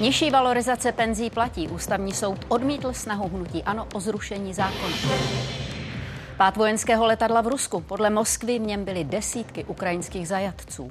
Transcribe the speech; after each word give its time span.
Nižší 0.00 0.30
valorizace 0.30 0.92
penzí 0.92 1.30
platí. 1.30 1.68
Ústavní 1.68 2.12
soud 2.12 2.38
odmítl 2.48 2.92
snahu 2.92 3.28
hnutí 3.28 3.62
ano 3.62 3.86
o 3.94 4.00
zrušení 4.00 4.54
zákona. 4.54 4.96
Pát 6.36 6.56
vojenského 6.56 7.06
letadla 7.06 7.40
v 7.40 7.46
Rusku. 7.46 7.80
Podle 7.80 8.10
Moskvy 8.10 8.58
v 8.58 8.62
něm 8.62 8.84
byly 8.84 9.04
desítky 9.04 9.64
ukrajinských 9.64 10.28
zajatců. 10.28 10.90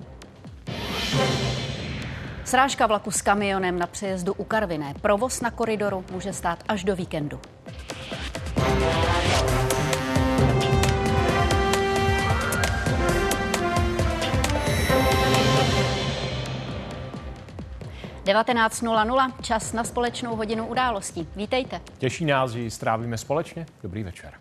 Srážka 2.46 2.88
vlaku 2.88 3.12
s 3.12 3.22
kamionem 3.22 3.80
na 3.80 3.88
přejezdu 3.88 4.34
u 4.34 4.44
Karviné. 4.44 4.94
Provoz 5.02 5.42
na 5.42 5.52
koridoru 5.52 6.06
může 6.12 6.34
stát 6.34 6.64
až 6.68 6.84
do 6.84 6.96
víkendu. 6.96 7.40
19.00, 18.26 19.32
čas 19.42 19.74
na 19.74 19.84
společnou 19.84 20.36
hodinu 20.36 20.68
událostí. 20.68 21.28
Vítejte. 21.36 21.82
Těší 21.98 22.26
nás, 22.26 22.52
že 22.52 22.60
ji 22.60 22.72
strávíme 22.72 23.18
společně. 23.18 23.66
Dobrý 23.84 24.04
večer. 24.04 24.34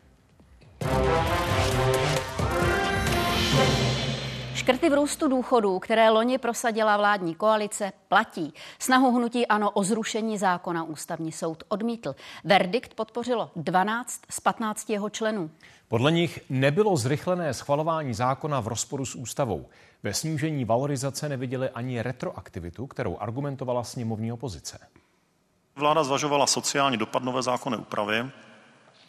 Škrty 4.55 4.91
v 4.91 4.95
růstu 4.95 5.29
důchodů, 5.29 5.79
které 5.79 6.11
loni 6.11 6.39
prosadila 6.39 6.97
vládní 6.97 7.35
koalice, 7.35 7.93
platí. 8.09 8.55
Snahu 8.79 9.17
hnutí 9.17 9.47
ano 9.47 9.71
o 9.71 9.85
zrušení 9.85 10.39
zákona 10.39 10.85
ústavní 10.85 11.33
soud 11.33 11.65
odmítl. 11.69 12.15
Verdikt 12.45 12.95
podpořilo 12.95 13.51
12 13.57 14.21
z 14.31 14.41
15 14.41 14.91
jeho 14.91 15.11
členů. 15.11 15.51
Podle 15.89 16.13
nich 16.13 16.41
nebylo 16.51 16.97
zrychlené 16.97 17.55
schvalování 17.55 18.15
zákona 18.15 18.61
v 18.61 18.69
rozporu 18.69 19.07
s 19.07 19.15
ústavou. 19.15 19.67
Ve 20.03 20.15
snížení 20.15 20.65
valorizace 20.65 21.29
neviděli 21.29 21.71
ani 21.71 22.03
retroaktivitu, 22.03 22.87
kterou 22.87 23.19
argumentovala 23.19 23.85
sněmovní 23.85 24.33
opozice. 24.33 24.79
Vláda 25.77 26.05
zvažovala 26.05 26.47
sociální 26.47 26.97
dopad 26.97 27.23
nové 27.23 27.43
zákonné 27.43 27.77
úpravy 27.77 28.31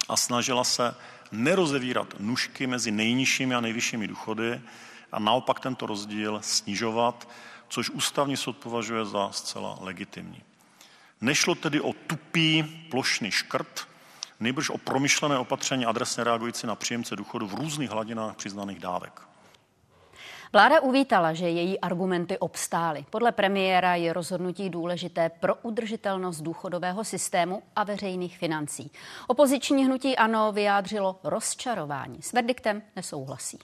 a 0.09 0.17
snažila 0.17 0.63
se 0.63 0.95
nerozevírat 1.31 2.07
nůžky 2.19 2.67
mezi 2.67 2.91
nejnižšími 2.91 3.55
a 3.55 3.61
nejvyššími 3.61 4.07
důchody 4.07 4.61
a 5.11 5.19
naopak 5.19 5.59
tento 5.59 5.85
rozdíl 5.85 6.39
snižovat, 6.43 7.29
což 7.67 7.89
ústavní 7.89 8.37
soud 8.37 8.57
považuje 8.57 9.05
za 9.05 9.31
zcela 9.31 9.77
legitimní. 9.81 10.43
Nešlo 11.21 11.55
tedy 11.55 11.81
o 11.81 11.93
tupý 11.93 12.63
plošný 12.89 13.31
škrt, 13.31 13.87
nejbrž 14.39 14.69
o 14.69 14.77
promyšlené 14.77 15.37
opatření 15.37 15.85
adresně 15.85 16.23
reagující 16.23 16.67
na 16.67 16.75
příjemce 16.75 17.15
důchodu 17.15 17.47
v 17.47 17.53
různých 17.53 17.89
hladinách 17.89 18.35
přiznaných 18.35 18.79
dávek. 18.79 19.30
Vláda 20.53 20.81
uvítala, 20.81 21.33
že 21.33 21.49
její 21.49 21.79
argumenty 21.79 22.37
obstály. 22.37 23.05
Podle 23.09 23.31
premiéra 23.31 23.95
je 23.95 24.13
rozhodnutí 24.13 24.69
důležité 24.69 25.31
pro 25.39 25.55
udržitelnost 25.55 26.41
důchodového 26.41 27.03
systému 27.03 27.63
a 27.75 27.83
veřejných 27.83 28.37
financí. 28.37 28.91
Opoziční 29.27 29.85
hnutí 29.85 30.15
ANO 30.15 30.51
vyjádřilo 30.51 31.19
rozčarování. 31.23 32.21
S 32.21 32.33
verdiktem 32.33 32.81
nesouhlasí. 32.95 33.59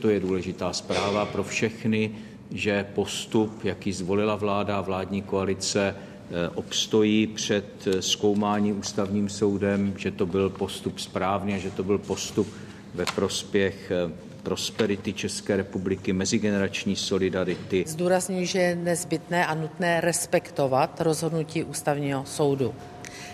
To 0.00 0.08
je 0.08 0.20
důležitá 0.20 0.72
zpráva 0.72 1.26
pro 1.26 1.44
všechny, 1.44 2.18
že 2.50 2.84
postup, 2.94 3.64
jaký 3.64 3.92
zvolila 3.92 4.36
vláda 4.36 4.78
a 4.78 4.80
vládní 4.80 5.22
koalice, 5.22 5.96
eh, 5.96 6.48
obstojí 6.48 7.26
před 7.26 7.86
eh, 7.86 8.02
zkoumáním 8.02 8.78
ústavním 8.78 9.28
soudem, 9.28 9.94
že 9.98 10.10
to 10.10 10.26
byl 10.26 10.50
postup 10.50 10.98
správný 10.98 11.54
a 11.54 11.58
že 11.58 11.70
to 11.70 11.84
byl 11.84 11.98
postup 11.98 12.48
ve 12.94 13.04
prospěch 13.04 13.90
eh, 13.90 14.27
prosperity 14.48 15.12
České 15.12 15.56
republiky, 15.56 16.12
mezigenerační 16.12 16.96
solidarity. 16.96 17.84
Zdůrazňuji, 17.86 18.46
že 18.46 18.58
je 18.58 18.76
nezbytné 18.76 19.46
a 19.46 19.54
nutné 19.54 20.00
respektovat 20.00 21.00
rozhodnutí 21.00 21.64
ústavního 21.64 22.24
soudu. 22.24 22.74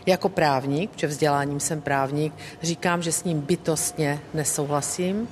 Jako 0.06 0.28
právník, 0.28 0.90
protože 0.90 1.06
vzděláním 1.06 1.60
jsem 1.60 1.80
právník, 1.80 2.34
říkám, 2.62 3.02
že 3.02 3.12
s 3.12 3.24
ním 3.24 3.40
bytostně 3.40 4.20
nesouhlasím 4.34 5.28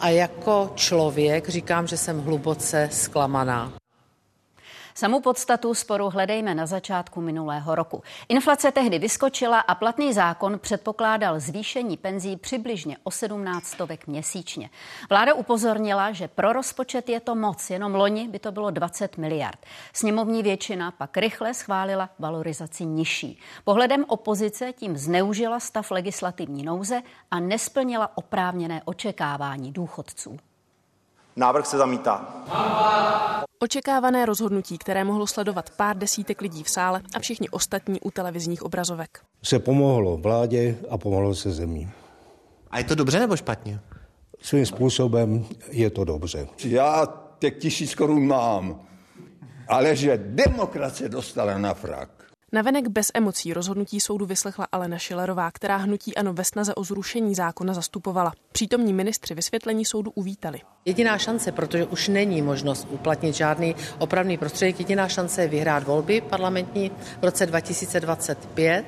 a 0.00 0.08
jako 0.08 0.72
člověk 0.74 1.48
říkám, 1.48 1.86
že 1.86 1.96
jsem 1.96 2.20
hluboce 2.20 2.88
zklamaná. 2.92 3.79
Samou 5.00 5.20
podstatu 5.20 5.74
sporu 5.74 6.10
hledejme 6.10 6.54
na 6.54 6.66
začátku 6.66 7.20
minulého 7.20 7.74
roku. 7.74 8.02
Inflace 8.28 8.72
tehdy 8.72 8.98
vyskočila 8.98 9.60
a 9.60 9.74
platný 9.74 10.12
zákon 10.12 10.58
předpokládal 10.58 11.40
zvýšení 11.40 11.96
penzí 11.96 12.36
přibližně 12.36 12.96
o 13.02 13.10
17 13.10 13.66
stovek 13.66 14.06
měsíčně. 14.06 14.70
Vláda 15.10 15.34
upozornila, 15.34 16.12
že 16.12 16.28
pro 16.28 16.52
rozpočet 16.52 17.08
je 17.08 17.20
to 17.20 17.34
moc, 17.34 17.70
jenom 17.70 17.94
loni 17.94 18.28
by 18.28 18.38
to 18.38 18.52
bylo 18.52 18.70
20 18.70 19.18
miliard. 19.18 19.58
Sněmovní 19.92 20.42
většina 20.42 20.90
pak 20.90 21.16
rychle 21.16 21.54
schválila 21.54 22.10
valorizaci 22.18 22.84
nižší. 22.84 23.38
Pohledem 23.64 24.04
opozice 24.08 24.72
tím 24.72 24.96
zneužila 24.96 25.60
stav 25.60 25.90
legislativní 25.90 26.62
nouze 26.62 27.02
a 27.30 27.40
nesplnila 27.40 28.16
oprávněné 28.16 28.82
očekávání 28.84 29.72
důchodců. 29.72 30.36
Návrh 31.36 31.66
se 31.66 31.78
zamítá. 31.78 32.44
Očekávané 33.58 34.26
rozhodnutí, 34.26 34.78
které 34.78 35.04
mohlo 35.04 35.26
sledovat 35.26 35.70
pár 35.70 35.98
desítek 35.98 36.40
lidí 36.40 36.62
v 36.62 36.70
sále 36.70 37.02
a 37.16 37.18
všichni 37.18 37.48
ostatní 37.48 38.00
u 38.00 38.10
televizních 38.10 38.62
obrazovek. 38.62 39.20
Se 39.42 39.58
pomohlo 39.58 40.16
vládě 40.16 40.76
a 40.90 40.98
pomohlo 40.98 41.34
se 41.34 41.50
zemí. 41.50 41.90
A 42.70 42.78
je 42.78 42.84
to 42.84 42.94
dobře 42.94 43.20
nebo 43.20 43.36
špatně? 43.36 43.80
Svým 44.42 44.66
způsobem 44.66 45.44
je 45.70 45.90
to 45.90 46.04
dobře. 46.04 46.48
Já 46.64 47.06
těch 47.38 47.58
tisíc 47.58 47.94
korun 47.94 48.26
mám, 48.26 48.80
ale 49.68 49.96
že 49.96 50.20
demokracie 50.24 51.08
dostala 51.08 51.58
na 51.58 51.74
frak. 51.74 52.19
Navenek 52.52 52.88
bez 52.88 53.10
emocí 53.14 53.52
rozhodnutí 53.54 54.00
soudu 54.00 54.26
vyslechla 54.26 54.66
Alena 54.72 54.98
Šilerová, 54.98 55.50
která 55.50 55.76
hnutí 55.76 56.16
ano 56.16 56.32
ve 56.32 56.44
snaze 56.44 56.74
o 56.74 56.84
zrušení 56.84 57.34
zákona 57.34 57.74
zastupovala. 57.74 58.32
Přítomní 58.52 58.92
ministři 58.92 59.34
vysvětlení 59.34 59.84
soudu 59.84 60.10
uvítali. 60.10 60.60
Jediná 60.84 61.18
šance, 61.18 61.52
protože 61.52 61.84
už 61.84 62.08
není 62.08 62.42
možnost 62.42 62.88
uplatnit 62.90 63.34
žádný 63.34 63.74
opravný 63.98 64.38
prostředek, 64.38 64.78
jediná 64.78 65.08
šance 65.08 65.42
je 65.42 65.48
vyhrát 65.48 65.84
volby 65.84 66.20
parlamentní 66.20 66.90
v 67.20 67.24
roce 67.24 67.46
2025, 67.46 68.84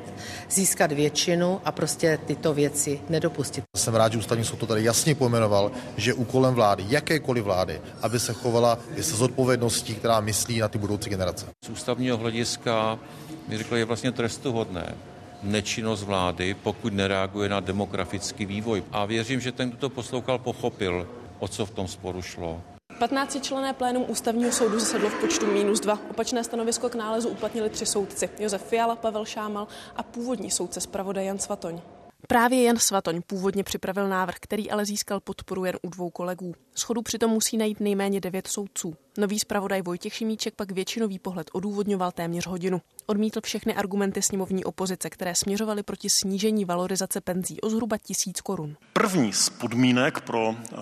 získat 0.51 0.93
většinu 0.93 1.61
a 1.65 1.73
prostě 1.73 2.19
tyto 2.27 2.55
věci 2.55 3.01
nedopustit. 3.09 3.65
Jsem 3.77 3.95
rád, 3.95 4.13
že 4.13 4.19
ústavní 4.19 4.45
soud 4.45 4.59
to 4.59 4.67
tady 4.67 4.85
jasně 4.85 5.15
pojmenoval, 5.15 5.73
že 5.97 6.15
úkolem 6.15 6.55
vlády, 6.55 6.85
jakékoliv 6.89 7.45
vlády, 7.45 7.81
aby 8.03 8.21
se 8.21 8.33
chovala 8.33 8.79
se 9.01 9.17
zodpovědností, 9.17 9.95
která 9.95 10.21
myslí 10.21 10.59
na 10.59 10.69
ty 10.69 10.79
budoucí 10.79 11.11
generace. 11.11 11.47
Z 11.65 11.69
ústavního 11.69 12.17
hlediska 12.17 12.99
mi 13.49 13.59
řekl, 13.59 13.77
je 13.77 13.85
vlastně 13.85 14.13
trestuhodné 14.13 14.95
nečinnost 15.43 16.03
vlády, 16.03 16.55
pokud 16.55 16.93
nereaguje 16.93 17.49
na 17.49 17.61
demografický 17.61 18.47
vývoj. 18.47 18.85
A 18.93 19.05
věřím, 19.05 19.41
že 19.41 19.53
ten, 19.53 19.69
kdo 19.69 19.79
to 19.79 19.91
poslouchal, 19.91 20.39
pochopil, 20.39 21.09
o 21.39 21.49
co 21.49 21.67
v 21.67 21.71
tom 21.71 21.89
sporu 21.89 22.23
šlo. 22.23 22.63
15 22.99 23.43
člené 23.43 23.73
plénum 23.73 24.05
ústavního 24.09 24.53
soudu 24.53 24.79
zasedlo 24.79 25.11
v 25.11 25.21
počtu 25.21 25.47
minus 25.47 25.81
dva. 25.81 25.99
Opačné 26.11 26.45
stanovisko 26.45 26.89
k 26.89 26.95
nálezu 26.95 27.29
uplatnili 27.29 27.71
tři 27.71 27.87
soudci. 27.87 28.31
Josef 28.39 28.63
Fiala, 28.63 28.97
Pavel 28.97 29.25
Šámal 29.25 29.69
a 29.97 30.03
původní 30.03 30.51
soudce 30.51 30.81
zpravodaj 30.81 31.27
Jan 31.27 31.39
Svatoň. 31.39 31.81
Právě 32.29 32.63
Jan 32.63 32.77
Svatoň 32.77 33.23
původně 33.27 33.65
připravil 33.65 34.09
návrh, 34.09 34.35
který 34.41 34.71
ale 34.71 34.85
získal 34.85 35.21
podporu 35.21 35.65
jen 35.65 35.77
u 35.83 35.89
dvou 35.89 36.11
kolegů. 36.11 36.55
Schodu 36.75 37.03
přitom 37.03 37.31
musí 37.31 37.57
najít 37.57 37.81
nejméně 37.81 38.21
devět 38.21 38.47
soudců. 38.47 38.97
Nový 39.19 39.39
zpravodaj 39.39 39.83
Vojtěch 39.83 40.15
Šimíček 40.15 40.55
pak 40.55 40.73
většinový 40.73 41.19
pohled 41.19 41.51
odůvodňoval 41.53 42.13
téměř 42.13 42.47
hodinu. 42.47 42.81
Odmítl 43.07 43.41
všechny 43.45 43.75
argumenty 43.75 44.23
sněmovní 44.23 44.65
opozice, 44.65 45.11
které 45.11 45.35
směřovaly 45.35 45.83
proti 45.83 46.11
snížení 46.11 46.65
valorizace 46.65 47.21
penzí 47.21 47.61
o 47.61 47.71
zhruba 47.71 47.99
tisíc 47.99 48.41
korun. 48.41 48.77
První 48.93 49.33
z 49.33 49.49
podmínek 49.49 50.21
pro 50.21 50.55
eh, 50.55 50.77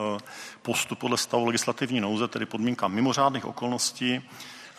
postup 0.63 0.99
podle 0.99 1.19
stavu 1.19 1.45
legislativní 1.47 2.01
nouze, 2.01 2.29
tedy 2.29 2.47
podmínka 2.47 2.89
mimořádných 2.89 3.45
okolností, 3.45 4.21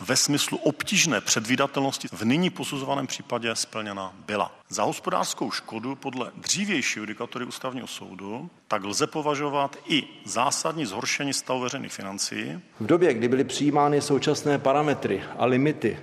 ve 0.02 0.16
smyslu 0.16 0.58
obtížné 0.58 1.20
předvídatelnosti 1.20 2.08
v 2.12 2.24
nyní 2.24 2.50
posuzovaném 2.50 3.06
případě 3.06 3.56
splněna 3.56 4.12
byla. 4.26 4.54
Za 4.68 4.82
hospodářskou 4.82 5.50
škodu 5.50 5.94
podle 5.96 6.30
dřívější 6.36 6.98
judikatury 6.98 7.44
ústavního 7.44 7.86
soudu 7.86 8.50
tak 8.68 8.84
lze 8.84 9.06
považovat 9.06 9.76
i 9.88 10.04
zásadní 10.24 10.86
zhoršení 10.86 11.32
stavu 11.32 11.60
veřejných 11.60 11.92
financí. 11.92 12.60
V 12.80 12.86
době, 12.86 13.14
kdy 13.14 13.28
byly 13.28 13.44
přijímány 13.44 14.00
současné 14.00 14.58
parametry 14.58 15.22
a 15.38 15.46
limity 15.46 15.98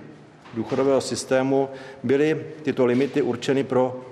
důchodového 0.54 1.02
systému, 1.02 1.70
byly 2.04 2.46
tyto 2.64 2.86
limity 2.86 3.22
určeny 3.22 3.64
pro 3.64 4.06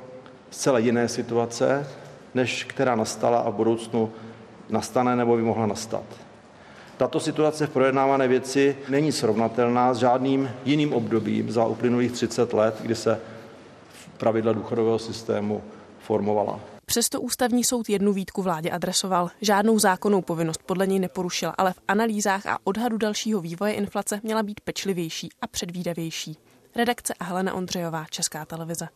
zcela 0.50 0.80
jiné 0.80 1.08
situace, 1.08 1.88
než 2.34 2.64
která 2.64 2.96
nastala 2.96 3.40
a 3.40 3.50
v 3.50 3.54
budoucnu 3.54 4.14
nastane 4.70 5.16
nebo 5.16 5.36
by 5.36 5.44
mohla 5.44 5.66
nastat. 5.66 6.27
Tato 6.98 7.20
situace 7.20 7.68
v 7.68 7.70
projednávané 7.70 8.28
věci 8.28 8.78
není 8.90 9.12
srovnatelná 9.12 9.94
s 9.94 9.98
žádným 9.98 10.50
jiným 10.66 10.94
obdobím 10.94 11.52
za 11.52 11.66
uplynulých 11.66 12.12
30 12.12 12.54
let, 12.54 12.76
kdy 12.82 12.96
se 12.96 13.20
pravidla 14.18 14.54
důchodového 14.54 15.00
systému 15.00 15.64
formovala. 16.00 16.60
Přesto 16.86 17.22
ústavní 17.22 17.64
soud 17.64 17.90
jednu 17.90 18.14
výtku 18.14 18.42
vládě 18.42 18.70
adresoval. 18.70 19.30
Žádnou 19.42 19.80
zákonnou 19.80 20.22
povinnost 20.22 20.64
podle 20.66 20.88
něj 20.88 21.00
neporušila, 21.00 21.54
ale 21.58 21.74
v 21.74 21.80
analýzách 21.88 22.46
a 22.46 22.58
odhadu 22.64 22.98
dalšího 22.98 23.42
vývoje 23.42 23.74
inflace 23.74 24.20
měla 24.24 24.44
být 24.44 24.62
pečlivější 24.62 25.30
a 25.42 25.48
předvídavější. 25.48 26.38
Redakce 26.76 27.14
Helena 27.22 27.54
Ondřejová, 27.54 28.06
Česká 28.10 28.46
televize. 28.46 28.88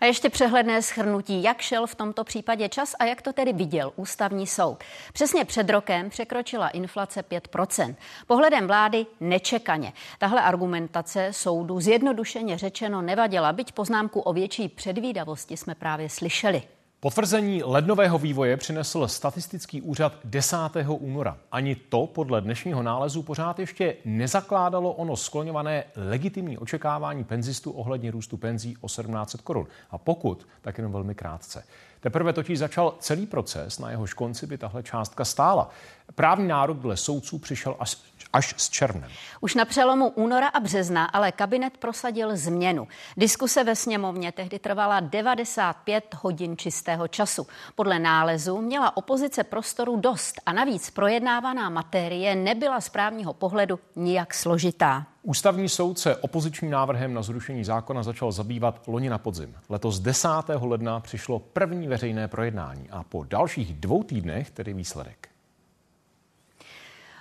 A 0.00 0.04
ještě 0.04 0.30
přehledné 0.30 0.82
schrnutí, 0.82 1.42
jak 1.42 1.60
šel 1.60 1.86
v 1.86 1.94
tomto 1.94 2.24
případě 2.24 2.68
čas 2.68 2.94
a 2.98 3.04
jak 3.04 3.22
to 3.22 3.32
tedy 3.32 3.52
viděl 3.52 3.92
ústavní 3.96 4.46
soud. 4.46 4.84
Přesně 5.12 5.44
před 5.44 5.70
rokem 5.70 6.10
překročila 6.10 6.68
inflace 6.68 7.22
5%. 7.22 7.94
Pohledem 8.26 8.66
vlády 8.66 9.06
nečekaně. 9.20 9.92
Tahle 10.18 10.42
argumentace 10.42 11.28
soudu 11.30 11.80
zjednodušeně 11.80 12.58
řečeno 12.58 13.02
nevadila, 13.02 13.52
byť 13.52 13.72
poznámku 13.72 14.20
o 14.20 14.32
větší 14.32 14.68
předvídavosti 14.68 15.56
jsme 15.56 15.74
právě 15.74 16.08
slyšeli. 16.08 16.62
Potvrzení 17.00 17.62
lednového 17.62 18.18
vývoje 18.18 18.56
přinesl 18.56 19.08
statistický 19.08 19.82
úřad 19.82 20.12
10. 20.24 20.56
února. 20.88 21.38
Ani 21.52 21.74
to 21.74 22.06
podle 22.06 22.40
dnešního 22.40 22.82
nálezu 22.82 23.22
pořád 23.22 23.58
ještě 23.58 23.96
nezakládalo 24.04 24.92
ono 24.92 25.16
skloňované 25.16 25.84
legitimní 25.96 26.58
očekávání 26.58 27.24
penzistů 27.24 27.70
ohledně 27.70 28.10
růstu 28.10 28.36
penzí 28.36 28.76
o 28.80 28.86
1700 28.86 29.40
korun. 29.40 29.66
A 29.90 29.98
pokud, 29.98 30.48
tak 30.60 30.78
jenom 30.78 30.92
velmi 30.92 31.14
krátce. 31.14 31.64
Teprve 32.00 32.32
totiž 32.32 32.58
začal 32.58 32.94
celý 33.00 33.26
proces, 33.26 33.78
na 33.78 33.90
jehož 33.90 34.14
konci 34.14 34.46
by 34.46 34.58
tahle 34.58 34.82
částka 34.82 35.24
stála. 35.24 35.70
Právní 36.14 36.48
nárok 36.48 36.78
dle 36.78 36.96
soudců 36.96 37.38
přišel 37.38 37.76
až 37.78 37.96
až 38.36 38.54
s 38.56 38.70
červnem. 38.70 39.10
Už 39.40 39.54
na 39.54 39.64
přelomu 39.64 40.08
února 40.08 40.48
a 40.48 40.60
března 40.60 41.04
ale 41.04 41.32
kabinet 41.32 41.76
prosadil 41.76 42.36
změnu. 42.36 42.88
Diskuse 43.16 43.64
ve 43.64 43.76
sněmovně 43.76 44.32
tehdy 44.32 44.58
trvala 44.58 45.00
95 45.00 46.14
hodin 46.20 46.56
čistého 46.56 47.08
času. 47.08 47.46
Podle 47.74 47.98
nálezu 47.98 48.60
měla 48.60 48.96
opozice 48.96 49.44
prostoru 49.44 49.96
dost 49.96 50.40
a 50.46 50.52
navíc 50.52 50.90
projednávaná 50.90 51.70
materie 51.70 52.34
nebyla 52.34 52.80
z 52.80 52.88
právního 52.88 53.32
pohledu 53.32 53.78
nijak 53.96 54.34
složitá. 54.34 55.06
Ústavní 55.22 55.68
soud 55.68 55.98
se 55.98 56.16
opozičním 56.16 56.70
návrhem 56.70 57.14
na 57.14 57.22
zrušení 57.22 57.64
zákona 57.64 58.02
začal 58.02 58.32
zabývat 58.32 58.88
loni 58.88 59.10
na 59.10 59.18
podzim. 59.18 59.54
Letos 59.68 60.00
10. 60.00 60.28
ledna 60.60 61.00
přišlo 61.00 61.38
první 61.38 61.88
veřejné 61.88 62.28
projednání 62.28 62.90
a 62.90 63.02
po 63.02 63.24
dalších 63.24 63.74
dvou 63.74 64.02
týdnech 64.02 64.50
tedy 64.50 64.74
výsledek. 64.74 65.35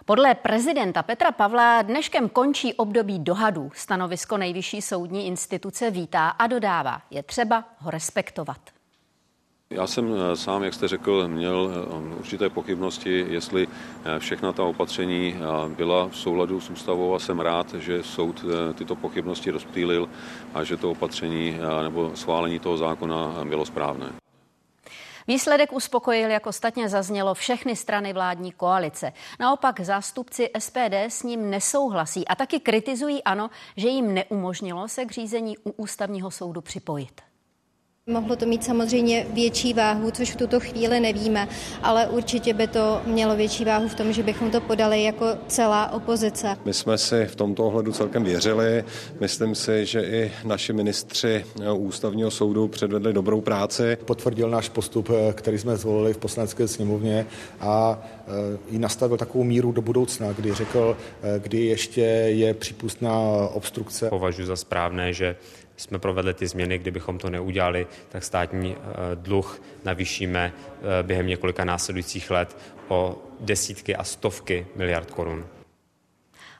Podle 0.07 0.35
prezidenta 0.35 1.03
Petra 1.03 1.31
Pavla 1.31 1.81
dneškem 1.81 2.29
končí 2.29 2.73
období 2.73 3.19
dohadů. 3.19 3.71
Stanovisko 3.75 4.37
nejvyšší 4.37 4.81
soudní 4.81 5.27
instituce 5.27 5.91
vítá 5.91 6.29
a 6.29 6.47
dodává, 6.47 7.01
je 7.11 7.23
třeba 7.23 7.63
ho 7.79 7.91
respektovat. 7.91 8.57
Já 9.69 9.87
jsem 9.87 10.13
eh, 10.13 10.35
sám, 10.35 10.63
jak 10.63 10.73
jste 10.73 10.87
řekl, 10.87 11.27
měl 11.27 11.71
eh, 11.73 12.17
určité 12.19 12.49
pochybnosti, 12.49 13.25
jestli 13.29 13.67
eh, 13.67 14.19
všechna 14.19 14.53
ta 14.53 14.63
opatření 14.63 15.35
byla 15.77 16.07
v 16.07 16.17
souladu 16.17 16.61
s 16.61 16.69
ústavou 16.69 17.15
a 17.15 17.19
jsem 17.19 17.39
rád, 17.39 17.73
že 17.73 18.03
soud 18.03 18.45
tyto 18.75 18.95
pochybnosti 18.95 19.51
rozptýlil 19.51 20.09
a 20.53 20.63
že 20.63 20.77
to 20.77 20.91
opatření 20.91 21.57
nebo 21.83 22.11
schválení 22.15 22.59
toho 22.59 22.77
zákona 22.77 23.45
bylo 23.45 23.65
správné. 23.65 24.24
Výsledek 25.27 25.73
uspokojil, 25.73 26.29
jak 26.29 26.47
ostatně 26.47 26.89
zaznělo, 26.89 27.33
všechny 27.33 27.75
strany 27.75 28.13
vládní 28.13 28.51
koalice. 28.51 29.13
Naopak 29.39 29.79
zástupci 29.79 30.49
SPD 30.59 30.93
s 30.93 31.23
ním 31.23 31.49
nesouhlasí 31.49 32.27
a 32.27 32.35
taky 32.35 32.59
kritizují 32.59 33.23
ANO, 33.23 33.49
že 33.77 33.87
jim 33.87 34.13
neumožnilo 34.13 34.87
se 34.87 35.05
k 35.05 35.11
řízení 35.11 35.57
u 35.57 35.71
ústavního 35.71 36.31
soudu 36.31 36.61
připojit. 36.61 37.21
Mohlo 38.09 38.35
to 38.35 38.45
mít 38.45 38.63
samozřejmě 38.63 39.25
větší 39.33 39.73
váhu, 39.73 40.11
což 40.11 40.31
v 40.31 40.35
tuto 40.35 40.59
chvíli 40.59 40.99
nevíme, 40.99 41.47
ale 41.83 42.07
určitě 42.07 42.53
by 42.53 42.67
to 42.67 43.01
mělo 43.05 43.35
větší 43.35 43.65
váhu 43.65 43.87
v 43.87 43.95
tom, 43.95 44.13
že 44.13 44.23
bychom 44.23 44.51
to 44.51 44.61
podali 44.61 45.03
jako 45.03 45.25
celá 45.47 45.91
opozice. 45.91 46.57
My 46.65 46.73
jsme 46.73 46.97
si 46.97 47.25
v 47.25 47.35
tomto 47.35 47.65
ohledu 47.65 47.91
celkem 47.91 48.23
věřili. 48.23 48.83
Myslím 49.19 49.55
si, 49.55 49.85
že 49.85 50.01
i 50.01 50.31
naši 50.43 50.73
ministři 50.73 51.45
ústavního 51.73 52.31
soudu 52.31 52.67
předvedli 52.67 53.13
dobrou 53.13 53.41
práci. 53.41 53.97
Potvrdil 54.05 54.49
náš 54.49 54.69
postup, 54.69 55.09
který 55.33 55.57
jsme 55.57 55.77
zvolili 55.77 56.13
v 56.13 56.17
poslanecké 56.17 56.67
sněmovně 56.67 57.25
a 57.59 58.03
i 58.69 58.79
nastavil 58.79 59.17
takovou 59.17 59.43
míru 59.43 59.71
do 59.71 59.81
budoucna, 59.81 60.31
kdy 60.33 60.53
řekl, 60.53 60.97
kdy 61.39 61.65
ještě 61.65 62.01
je 62.01 62.53
přípustná 62.53 63.19
obstrukce. 63.53 64.09
Považuji 64.09 64.45
za 64.45 64.55
správné, 64.55 65.13
že 65.13 65.35
jsme 65.77 65.99
provedli 65.99 66.33
ty 66.33 66.47
změny, 66.47 66.77
kdybychom 66.77 67.17
to 67.17 67.29
neudělali, 67.29 67.87
tak 68.09 68.23
státní 68.23 68.75
eh, 68.75 69.15
dluh 69.15 69.61
navýšíme 69.85 70.53
eh, 70.53 71.03
během 71.03 71.27
několika 71.27 71.65
následujících 71.65 72.31
let 72.31 72.57
o 72.87 73.17
desítky 73.39 73.95
a 73.95 74.03
stovky 74.03 74.67
miliard 74.75 75.11
korun. 75.11 75.45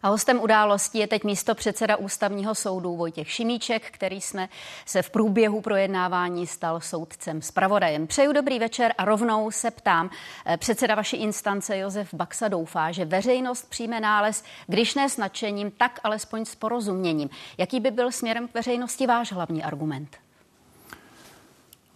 A 0.06 0.08
hostem 0.08 0.40
událostí 0.42 0.98
je 0.98 1.08
teď 1.08 1.24
místo 1.24 1.56
předseda 1.56 1.96
ústavního 1.96 2.56
soudu 2.56 2.96
Vojtěch 2.96 3.32
Šimíček, 3.32 3.92
který 3.92 4.22
jsme 4.22 4.50
se 4.86 5.02
v 5.02 5.10
průběhu 5.10 5.62
projednávání 5.62 6.48
stal 6.48 6.82
soudcem 6.82 7.42
zpravodajem. 7.42 8.08
Přeju 8.08 8.34
dobrý 8.34 8.60
večer 8.60 8.94
a 8.98 9.06
rovnou 9.06 9.52
se 9.52 9.72
ptám. 9.72 10.10
Eh, 10.46 10.58
předseda 10.58 10.96
vaší 10.96 11.18
instance 11.18 11.78
Josef 11.78 12.14
Baxa 12.14 12.48
doufá, 12.48 12.92
že 12.92 13.06
veřejnost 13.06 13.70
přijme 13.70 14.00
nález, 14.00 14.44
když 14.68 14.96
ne 14.96 15.10
s 15.10 15.18
nadšením, 15.18 15.72
tak 15.72 16.00
alespoň 16.04 16.46
s 16.46 16.56
porozuměním. 16.56 17.30
Jaký 17.58 17.80
by 17.80 17.92
byl 17.92 18.12
směrem 18.12 18.48
k 18.48 18.54
veřejnosti 18.54 19.08
váš 19.08 19.34
hlavní 19.34 19.64
argument? 19.64 20.18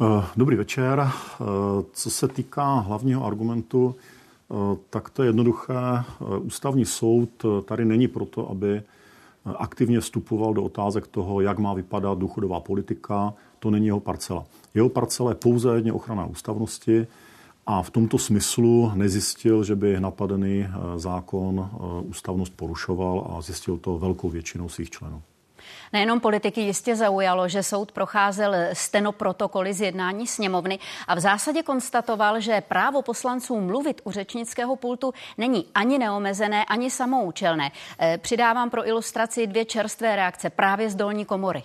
Eh, 0.02 0.26
dobrý 0.36 0.56
večer. 0.56 1.00
Eh, 1.00 1.46
co 1.94 2.10
se 2.10 2.28
týká 2.28 2.74
hlavního 2.74 3.26
argumentu, 3.26 3.96
tak 4.90 5.10
to 5.10 5.24
je 5.24 5.30
jednoduché. 5.30 6.04
Ústavní 6.40 6.86
soud 6.86 7.46
tady 7.66 7.86
není 7.86 8.08
proto, 8.08 8.50
aby 8.50 8.84
aktivně 9.58 10.00
vstupoval 10.00 10.54
do 10.54 10.64
otázek 10.64 11.08
toho, 11.08 11.42
jak 11.42 11.60
má 11.60 11.74
vypadat 11.74 12.18
důchodová 12.18 12.60
politika. 12.60 13.34
To 13.60 13.72
není 13.72 13.86
jeho 13.86 14.00
parcela. 14.00 14.46
Jeho 14.74 14.90
parcela 14.90 15.32
je 15.32 15.36
pouze 15.36 15.76
jedně 15.76 15.94
ochrana 15.94 16.26
ústavnosti 16.26 17.08
a 17.66 17.82
v 17.82 17.90
tomto 17.90 18.18
smyslu 18.18 18.92
nezjistil, 18.96 19.64
že 19.64 19.76
by 19.76 20.00
napadený 20.00 20.68
zákon 20.96 21.70
ústavnost 22.04 22.54
porušoval 22.56 23.28
a 23.30 23.42
zjistil 23.42 23.78
to 23.78 23.98
velkou 23.98 24.30
většinou 24.30 24.70
svých 24.70 24.90
členů. 24.90 25.22
Nejenom 25.94 26.20
politiky 26.20 26.62
jistě 26.62 26.96
zaujalo, 26.96 27.48
že 27.48 27.64
soud 27.64 27.92
procházel 27.92 28.56
stenoprotokoly 28.74 29.74
z 29.74 29.82
jednání 29.82 30.28
sněmovny 30.28 30.80
a 31.08 31.16
v 31.16 31.20
zásadě 31.20 31.64
konstatoval, 31.64 32.40
že 32.40 32.62
právo 32.62 33.02
poslanců 33.02 33.60
mluvit 33.60 34.02
u 34.04 34.12
řečnického 34.12 34.76
pultu 34.76 35.14
není 35.38 35.66
ani 35.76 35.98
neomezené, 36.00 36.66
ani 36.66 36.92
samoučelné. 36.92 37.72
Eh, 38.00 38.18
přidávám 38.18 38.70
pro 38.70 38.88
ilustraci 38.88 39.48
dvě 39.48 39.66
čerstvé 39.66 40.16
reakce 40.16 40.50
právě 40.50 40.90
z 40.90 40.96
dolní 40.96 41.26
komory. 41.26 41.64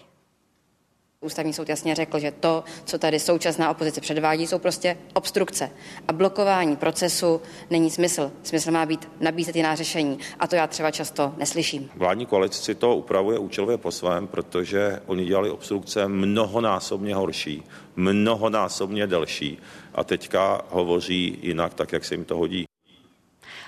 Ústavní 1.24 1.52
soud 1.52 1.68
jasně 1.68 1.94
řekl, 1.94 2.18
že 2.18 2.30
to, 2.30 2.64
co 2.84 2.98
tady 2.98 3.20
současná 3.20 3.70
opozice 3.70 4.00
předvádí, 4.00 4.46
jsou 4.46 4.58
prostě 4.58 4.96
obstrukce. 5.14 5.70
A 6.08 6.12
blokování 6.12 6.76
procesu 6.76 7.40
není 7.70 7.90
smysl. 7.90 8.32
Smysl 8.42 8.70
má 8.70 8.86
být 8.86 9.08
nabízet 9.20 9.56
jiná 9.56 9.74
řešení. 9.74 10.18
A 10.38 10.46
to 10.46 10.56
já 10.56 10.66
třeba 10.66 10.90
často 10.90 11.34
neslyším. 11.36 11.90
Vládní 11.96 12.26
koalice 12.26 12.62
si 12.62 12.74
to 12.74 12.96
upravuje 12.96 13.38
účelově 13.38 13.78
po 13.78 13.90
svém, 13.90 14.26
protože 14.26 15.00
oni 15.06 15.24
dělali 15.24 15.50
obstrukce 15.50 16.08
mnohonásobně 16.08 17.14
horší, 17.14 17.62
mnohonásobně 17.96 19.06
delší. 19.06 19.58
A 19.94 20.04
teďka 20.04 20.60
hovoří 20.70 21.38
jinak, 21.42 21.74
tak 21.74 21.92
jak 21.92 22.04
se 22.04 22.14
jim 22.14 22.24
to 22.24 22.36
hodí. 22.36 22.64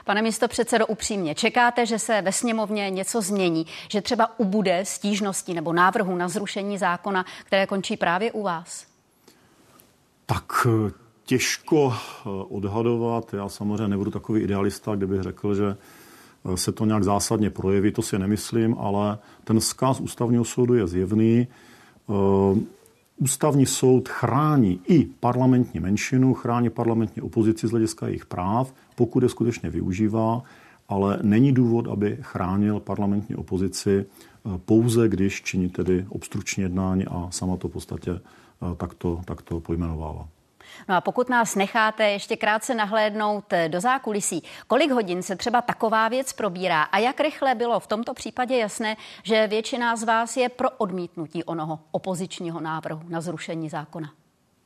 Pane 0.07 0.23
místo 0.23 0.49
předsedo, 0.49 0.87
upřímně, 0.87 1.35
čekáte, 1.35 1.87
že 1.87 1.99
se 1.99 2.23
ve 2.23 2.33
sněmovně 2.33 2.91
něco 2.91 3.23
změní, 3.23 3.67
že 3.91 4.03
třeba 4.03 4.39
ubude 4.39 4.85
stížností 4.85 5.55
nebo 5.55 5.73
návrhu 5.73 6.17
na 6.17 6.29
zrušení 6.29 6.79
zákona, 6.79 7.25
které 7.45 7.67
končí 7.67 7.97
právě 7.97 8.33
u 8.33 8.43
vás? 8.43 8.87
Tak 10.27 10.67
eh, 10.67 10.93
těžko 11.25 11.93
eh, 11.95 12.29
odhadovat. 12.49 13.35
Já 13.35 13.49
samozřejmě 13.49 13.89
nebudu 13.89 14.11
takový 14.11 14.41
idealista, 14.41 14.95
kdybych 14.95 15.23
řekl, 15.23 15.55
že 15.55 15.77
eh, 16.53 16.57
se 16.57 16.73
to 16.73 16.85
nějak 16.85 17.05
zásadně 17.05 17.51
projeví, 17.51 17.93
to 17.93 18.03
si 18.03 18.19
nemyslím, 18.19 18.77
ale 18.79 19.19
ten 19.45 19.61
vzkaz 19.61 20.01
ústavního 20.01 20.45
soudu 20.45 20.75
je 20.75 20.87
zjevný. 20.87 21.47
Ústavní 23.19 23.67
soud 23.67 24.09
chrání 24.09 24.81
i 24.89 25.05
parlamentní 25.05 25.81
menšinu, 25.81 26.35
chrání 26.35 26.71
parlamentní 26.71 27.23
opozici 27.23 27.69
z 27.69 27.71
hlediska 27.71 28.07
jejich 28.07 28.27
práv, 28.27 28.75
pokud 28.95 29.23
je 29.23 29.29
skutečně 29.29 29.71
využívá, 29.71 30.43
ale 30.89 31.19
není 31.23 31.53
důvod, 31.53 31.89
aby 31.89 32.19
chránil 32.21 32.81
parlamentní 32.81 33.37
opozici 33.37 34.05
eh, 34.07 34.59
pouze, 34.65 35.09
když 35.09 35.43
činí 35.43 35.69
tedy 35.69 36.07
obstrukční 36.09 36.63
jednání 36.63 37.05
a 37.07 37.29
sama 37.31 37.57
to 37.57 37.69
v 37.69 37.73
podstatě 37.73 38.11
eh, 38.11 38.75
takto, 38.77 39.21
takto 39.25 39.61
pojmenovává. 39.61 40.29
No 40.89 40.95
a 40.95 41.01
pokud 41.01 41.29
nás 41.29 41.55
necháte 41.55 42.11
ještě 42.11 42.37
krátce 42.37 42.75
nahlédnout 42.75 43.53
eh, 43.53 43.69
do 43.69 43.81
zákulisí, 43.81 44.43
kolik 44.67 44.91
hodin 44.91 45.23
se 45.23 45.37
třeba 45.37 45.63
taková 45.63 46.09
věc 46.09 46.33
probírá 46.33 46.83
a 46.83 46.99
jak 46.99 47.21
rychle 47.21 47.55
bylo 47.55 47.81
v 47.81 47.87
tomto 47.87 48.15
případě 48.15 48.57
jasné, 48.57 48.97
že 49.23 49.47
většina 49.47 49.97
z 49.97 50.03
vás 50.03 50.37
je 50.37 50.49
pro 50.49 50.71
odmítnutí 50.71 51.45
onoho 51.45 51.79
opozičního 51.91 52.61
návrhu 52.61 53.03
na 53.09 53.21
zrušení 53.21 53.69
zákona? 53.69 54.13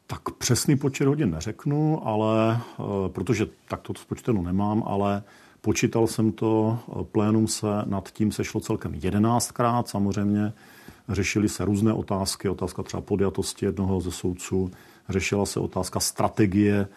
Tak 0.07 0.31
přesný 0.39 0.77
počet 0.77 1.07
hodin 1.07 1.31
neřeknu, 1.31 2.07
ale 2.09 2.61
protože 3.09 3.47
tak 3.69 3.81
to 3.81 3.95
spočteno 3.95 4.43
nemám, 4.43 4.83
ale 4.87 5.23
počítal 5.61 6.07
jsem 6.07 6.33
to, 6.33 6.79
plénum 7.13 7.49
se 7.49 7.67
nad 7.85 8.11
tím 8.11 8.33
sešlo 8.33 8.61
celkem 8.61 8.95
jedenáctkrát, 8.95 9.89
samozřejmě 9.89 10.53
řešily 11.09 11.49
se 11.49 11.65
různé 11.65 11.93
otázky, 11.93 12.49
otázka 12.49 12.83
třeba 12.83 13.01
podjatosti 13.01 13.65
jednoho 13.65 14.01
ze 14.01 14.11
soudců, 14.11 14.71
řešila 15.11 15.47
se 15.47 15.61
otázka 15.61 16.01
strategie 16.01 16.89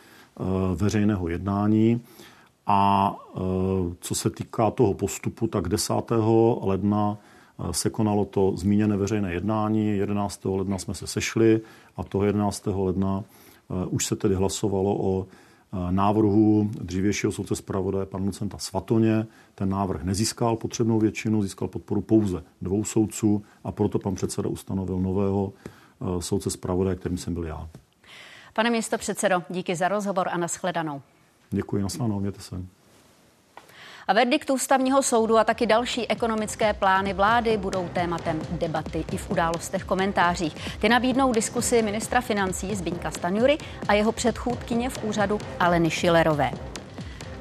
veřejného 0.75 1.27
jednání. 1.29 2.01
A 2.67 3.15
co 3.99 4.15
se 4.15 4.29
týká 4.29 4.71
toho 4.71 4.93
postupu, 4.93 5.47
tak 5.47 5.69
10. 5.69 5.93
ledna 6.61 7.17
se 7.71 7.89
konalo 7.89 8.25
to 8.25 8.53
zmíněné 8.55 8.97
veřejné 8.97 9.33
jednání. 9.33 9.97
11. 9.97 10.45
ledna 10.45 10.77
jsme 10.77 10.93
se 10.93 11.07
sešli 11.07 11.61
a 11.97 12.03
toho 12.03 12.23
11. 12.23 12.65
ledna 12.65 13.23
už 13.89 14.05
se 14.05 14.15
tedy 14.15 14.35
hlasovalo 14.35 14.97
o 15.01 15.27
návrhu 15.91 16.69
dřívějšího 16.81 17.31
soudce 17.31 17.55
zpravodaje 17.55 18.05
pana 18.05 18.25
Lucenta 18.25 18.57
Svatoně. 18.57 19.27
Ten 19.55 19.69
návrh 19.69 20.03
nezískal 20.03 20.55
potřebnou 20.55 20.99
většinu, 20.99 21.41
získal 21.41 21.67
podporu 21.67 22.01
pouze 22.01 22.43
dvou 22.61 22.83
soudců 22.83 23.43
a 23.63 23.71
proto 23.71 23.99
pan 23.99 24.15
předseda 24.15 24.49
ustanovil 24.49 24.99
nového 24.99 25.53
soudce 26.19 26.49
zpravodaje, 26.49 26.95
kterým 26.95 27.17
jsem 27.17 27.33
byl 27.33 27.43
já. 27.43 27.69
Pane 28.53 28.69
místo 28.69 28.97
předsedo, 28.97 29.43
díky 29.49 29.75
za 29.75 29.87
rozhovor 29.87 30.29
a 30.31 30.37
nashledanou. 30.37 31.01
Děkuji, 31.49 31.83
nasledanou, 31.83 32.19
mějte 32.19 32.41
se. 32.41 32.55
A 34.07 34.13
verdikt 34.13 34.49
ústavního 34.49 35.03
soudu 35.03 35.37
a 35.37 35.43
taky 35.43 35.65
další 35.65 36.09
ekonomické 36.09 36.73
plány 36.73 37.13
vlády 37.13 37.57
budou 37.57 37.89
tématem 37.93 38.41
debaty 38.51 39.05
i 39.11 39.17
v 39.17 39.29
událostech 39.29 39.83
komentářích. 39.83 40.77
Ty 40.79 40.89
nabídnou 40.89 41.33
diskusi 41.33 41.81
ministra 41.81 42.21
financí 42.21 42.75
Zbyňka 42.75 43.11
Stanjury 43.11 43.57
a 43.87 43.93
jeho 43.93 44.11
předchůdkyně 44.11 44.89
v 44.89 45.03
úřadu 45.03 45.39
Aleny 45.59 45.89
Šilerové. 45.89 46.51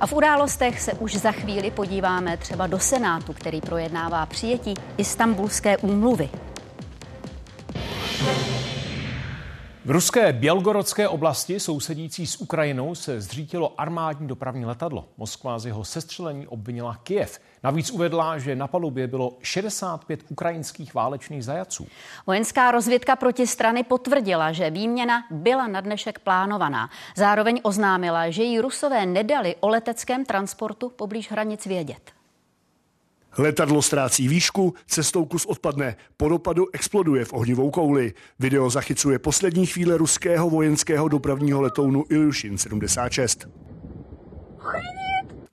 A 0.01 0.07
v 0.07 0.13
událostech 0.13 0.81
se 0.81 0.93
už 0.93 1.17
za 1.17 1.33
chvíli 1.33 1.71
podíváme 1.71 2.37
třeba 2.37 2.67
do 2.67 2.79
Senátu, 2.79 3.33
který 3.33 3.61
projednává 3.61 4.27
přijetí 4.27 4.75
Istanbulské 4.97 5.77
úmluvy. 5.77 6.31
V 9.85 9.91
ruské 9.91 10.33
Bělgorodské 10.33 11.09
oblasti 11.09 11.61
sousedící 11.61 12.27
s 12.27 12.41
Ukrajinou 12.41 12.95
se 12.95 13.21
zřítilo 13.21 13.81
armádní 13.81 14.29
dopravní 14.29 14.65
letadlo. 14.65 15.09
Moskva 15.17 15.59
z 15.59 15.67
jeho 15.67 15.85
sestřelení 15.85 16.47
obvinila 16.47 16.97
Kiev. 17.03 17.39
Navíc 17.63 17.91
uvedla, 17.91 18.39
že 18.39 18.57
na 18.57 18.67
palubě 18.67 19.07
bylo 19.07 19.37
65 19.43 20.21
ukrajinských 20.29 20.95
válečných 20.95 21.45
zajaců. 21.45 21.87
Vojenská 22.27 22.71
rozvědka 22.71 23.17
protistrany 23.17 23.85
potvrdila, 23.85 24.53
že 24.53 24.71
výměna 24.71 25.25
byla 25.31 25.67
na 25.67 25.81
dnešek 25.81 26.19
plánovaná. 26.19 26.91
Zároveň 27.17 27.61
oznámila, 27.63 28.31
že 28.31 28.43
jí 28.43 28.61
rusové 28.61 29.07
nedali 29.07 29.57
o 29.61 29.69
leteckém 29.69 30.25
transportu 30.25 30.89
poblíž 30.89 31.31
hranic 31.31 31.67
vědět. 31.67 32.22
Letadlo 33.39 33.83
ztrácí 33.83 34.29
výšku, 34.29 34.75
cestou 34.87 35.25
kus 35.25 35.47
odpadne. 35.47 35.97
Po 36.17 36.29
dopadu 36.29 36.67
exploduje 36.73 37.25
v 37.25 37.33
ohnivou 37.33 37.71
kouli. 37.71 38.15
Video 38.39 38.71
zachycuje 38.71 39.19
poslední 39.19 39.67
chvíle 39.67 39.97
ruského 39.97 40.51
vojenského 40.51 41.09
dopravního 41.09 41.61
letounu 41.61 42.05
Ilyushin 42.11 42.59
76. 42.59 43.49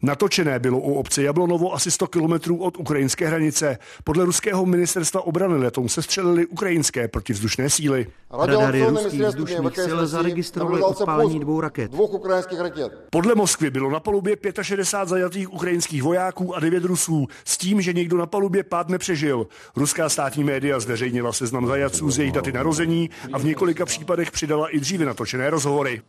Natočené 0.02 0.60
bylo 0.60 0.80
u 0.80 0.94
obce 0.94 1.24
Jablonovo 1.24 1.74
asi 1.74 1.92
100 1.92 2.08
kilometrů 2.08 2.58
od 2.58 2.78
ukrajinské 2.78 3.28
hranice. 3.28 3.78
Podle 4.04 4.26
ruského 4.26 4.66
ministerstva 4.66 5.22
obrany 5.22 5.58
letoun 5.58 5.90
se 5.90 6.02
střelili 6.02 6.46
ukrajinské 6.46 7.08
protivzdušné 7.08 7.70
síly. 7.70 8.08
Radary 8.32 8.86
ruských 8.86 9.22
vzdušných 9.22 9.76
sil 9.86 10.00
zaregistrovaly 10.08 10.82
odpálení 10.82 11.40
dvou 11.40 11.62
raket. 11.62 11.92
Dvou 11.92 12.06
ukrajinských 12.06 12.60
raket. 12.60 12.92
Podle 13.10 13.36
Moskvy 13.36 13.70
bylo 13.70 13.92
na 13.92 14.00
palubě 14.00 14.38
65 14.62 15.10
zajatých 15.10 15.54
ukrajinských 15.54 16.04
vojáků 16.04 16.56
a 16.56 16.60
9 16.60 16.84
Rusů, 16.84 17.28
s 17.46 17.58
tím, 17.58 17.82
že 17.82 17.94
někdo 17.94 18.18
na 18.18 18.26
palubě 18.26 18.64
pád 18.64 18.90
nepřežil. 18.90 19.48
Ruská 19.76 20.10
státní 20.10 20.44
média 20.44 20.80
zveřejnila 20.80 21.34
seznam 21.34 21.68
zajaců 21.68 22.12
z 22.12 22.20
jejich 22.20 22.34
daty 22.34 22.52
narození 22.52 23.10
a 23.34 23.38
v 23.38 23.46
několika 23.46 23.86
případech 23.86 24.32
přidala 24.32 24.70
i 24.70 24.80
dříve 24.80 25.06
natočené 25.06 25.50
rozhovory. 25.50 26.02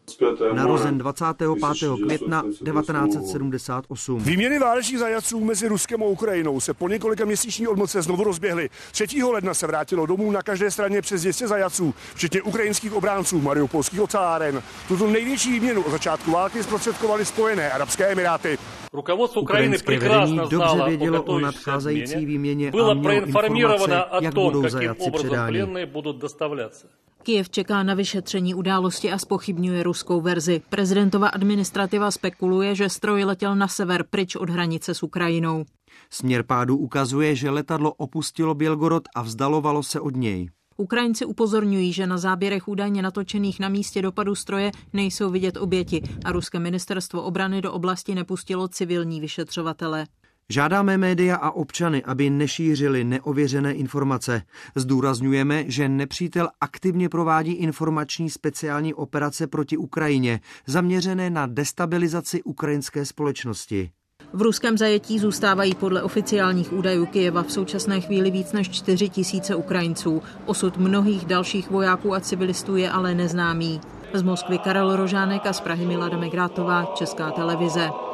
Narozen 0.52 0.99
25. 0.99 1.49
května 2.06 2.42
1970 2.42 3.80
1968. 3.89 4.31
Výměny 4.31 4.59
válečných 4.59 4.99
zajaců 4.99 5.45
mezi 5.45 5.69
Ruskem 5.69 6.03
a 6.03 6.07
Ukrajinou 6.07 6.61
se 6.61 6.75
po 6.75 6.89
několika 6.89 7.25
měsíční 7.25 7.69
odmoce 7.69 8.03
znovu 8.03 8.25
rozběhly. 8.25 8.71
3. 8.93 9.23
ledna 9.23 9.55
se 9.55 9.67
vrátilo 9.67 10.07
domů 10.07 10.31
na 10.31 10.43
každé 10.43 10.71
straně 10.71 11.03
přes 11.03 11.21
200 11.21 11.49
zajaců, 11.49 11.95
včetně 12.15 12.43
ukrajinských 12.43 12.93
obránců 12.93 13.41
mariupolských 13.41 14.01
oceláren. 14.01 14.63
Tuto 14.89 15.07
největší 15.07 15.53
výměnu 15.53 15.83
od 15.83 15.91
začátku 15.91 16.31
války 16.31 16.63
zprostředkovaly 16.63 17.25
Spojené 17.25 17.71
Arabské 17.73 18.07
Emiráty. 18.07 18.59
Ukrajinské 19.37 19.99
vedení 19.99 20.41
dobře 20.51 20.83
vědělo 20.87 21.23
o 21.23 21.39
nadcházející 21.41 22.27
výměně 22.27 22.69
a 22.69 22.95
mělo 22.95 23.11
informace, 23.11 24.05
jak 24.21 24.35
budou 24.35 24.69
zajaci 24.69 25.11
předáni. 25.11 25.63
Kiev 27.23 27.51
čeká 27.51 27.83
na 27.83 27.95
vyšetření 27.95 28.55
události 28.55 29.13
a 29.13 29.19
spochybňuje 29.19 29.83
ruskou 29.83 30.21
verzi. 30.21 30.63
Prezidentova 30.69 31.29
administrativa 31.29 32.11
spekuluje, 32.11 32.75
že 32.75 32.89
stroj 32.89 33.25
letěl 33.25 33.57
na 33.57 33.69
sever 33.71 34.05
pryč 34.11 34.37
od 34.37 34.50
hranice 34.50 34.95
s 34.95 35.03
Ukrajinou. 35.03 35.65
Směr 36.11 36.43
pádu 36.43 36.77
ukazuje, 36.77 37.37
že 37.37 37.50
letadlo 37.50 37.93
opustilo 37.93 38.55
Bělgorod 38.55 39.03
a 39.17 39.23
vzdalovalo 39.23 39.83
se 39.83 40.00
od 40.00 40.17
něj. 40.17 40.49
Ukrajinci 40.77 41.25
upozorňují, 41.25 41.93
že 41.93 42.07
na 42.07 42.19
záběrech 42.19 42.69
údajně 42.69 43.03
natočených 43.03 43.61
na 43.61 43.69
místě 43.69 44.03
dopadu 44.03 44.35
stroje 44.35 44.71
nejsou 44.93 45.31
vidět 45.31 45.57
oběti 45.57 46.03
a 46.25 46.33
ruské 46.33 46.59
ministerstvo 46.59 47.23
obrany 47.23 47.62
do 47.62 47.73
oblasti 47.73 48.15
nepustilo 48.15 48.69
civilní 48.69 49.21
vyšetřovatele. 49.21 50.07
Žádáme 50.52 50.99
média 50.99 51.37
a 51.37 51.50
občany, 51.50 52.02
aby 52.04 52.30
nešířili 52.30 53.04
neověřené 53.04 53.73
informace. 53.73 54.42
Zdůrazňujeme, 54.75 55.64
že 55.66 55.88
nepřítel 55.88 56.49
aktivně 56.61 57.09
provádí 57.09 57.52
informační 57.52 58.30
speciální 58.30 58.95
operace 58.95 59.47
proti 59.47 59.76
Ukrajině, 59.76 60.40
zaměřené 60.66 61.30
na 61.30 61.47
destabilizaci 61.47 62.42
ukrajinské 62.42 63.04
společnosti. 63.04 63.90
V 64.33 64.42
ruském 64.42 64.78
zajetí 64.78 65.19
zůstávají 65.19 65.75
podle 65.75 66.02
oficiálních 66.02 66.73
údajů 66.73 67.07
Kyjeva 67.07 67.42
v 67.42 67.52
současné 67.52 68.00
chvíli 68.00 68.30
víc 68.30 68.52
než 68.52 68.69
4 68.69 69.09
tisíce 69.09 69.54
Ukrajinců. 69.54 70.23
Osud 70.47 70.76
mnohých 70.76 71.25
dalších 71.25 71.71
vojáků 71.71 72.14
a 72.14 72.21
civilistů 72.21 72.76
je 72.76 72.90
ale 72.90 73.14
neznámý. 73.14 73.80
Z 74.14 74.23
Moskvy 74.23 74.59
Karel 74.59 74.97
Rožánek 74.97 75.47
a 75.47 75.52
z 75.52 75.61
Prahy 75.61 75.87
Milada 75.87 76.19
Megrátová, 76.19 76.92
Česká 76.95 77.30
televize. 77.30 78.10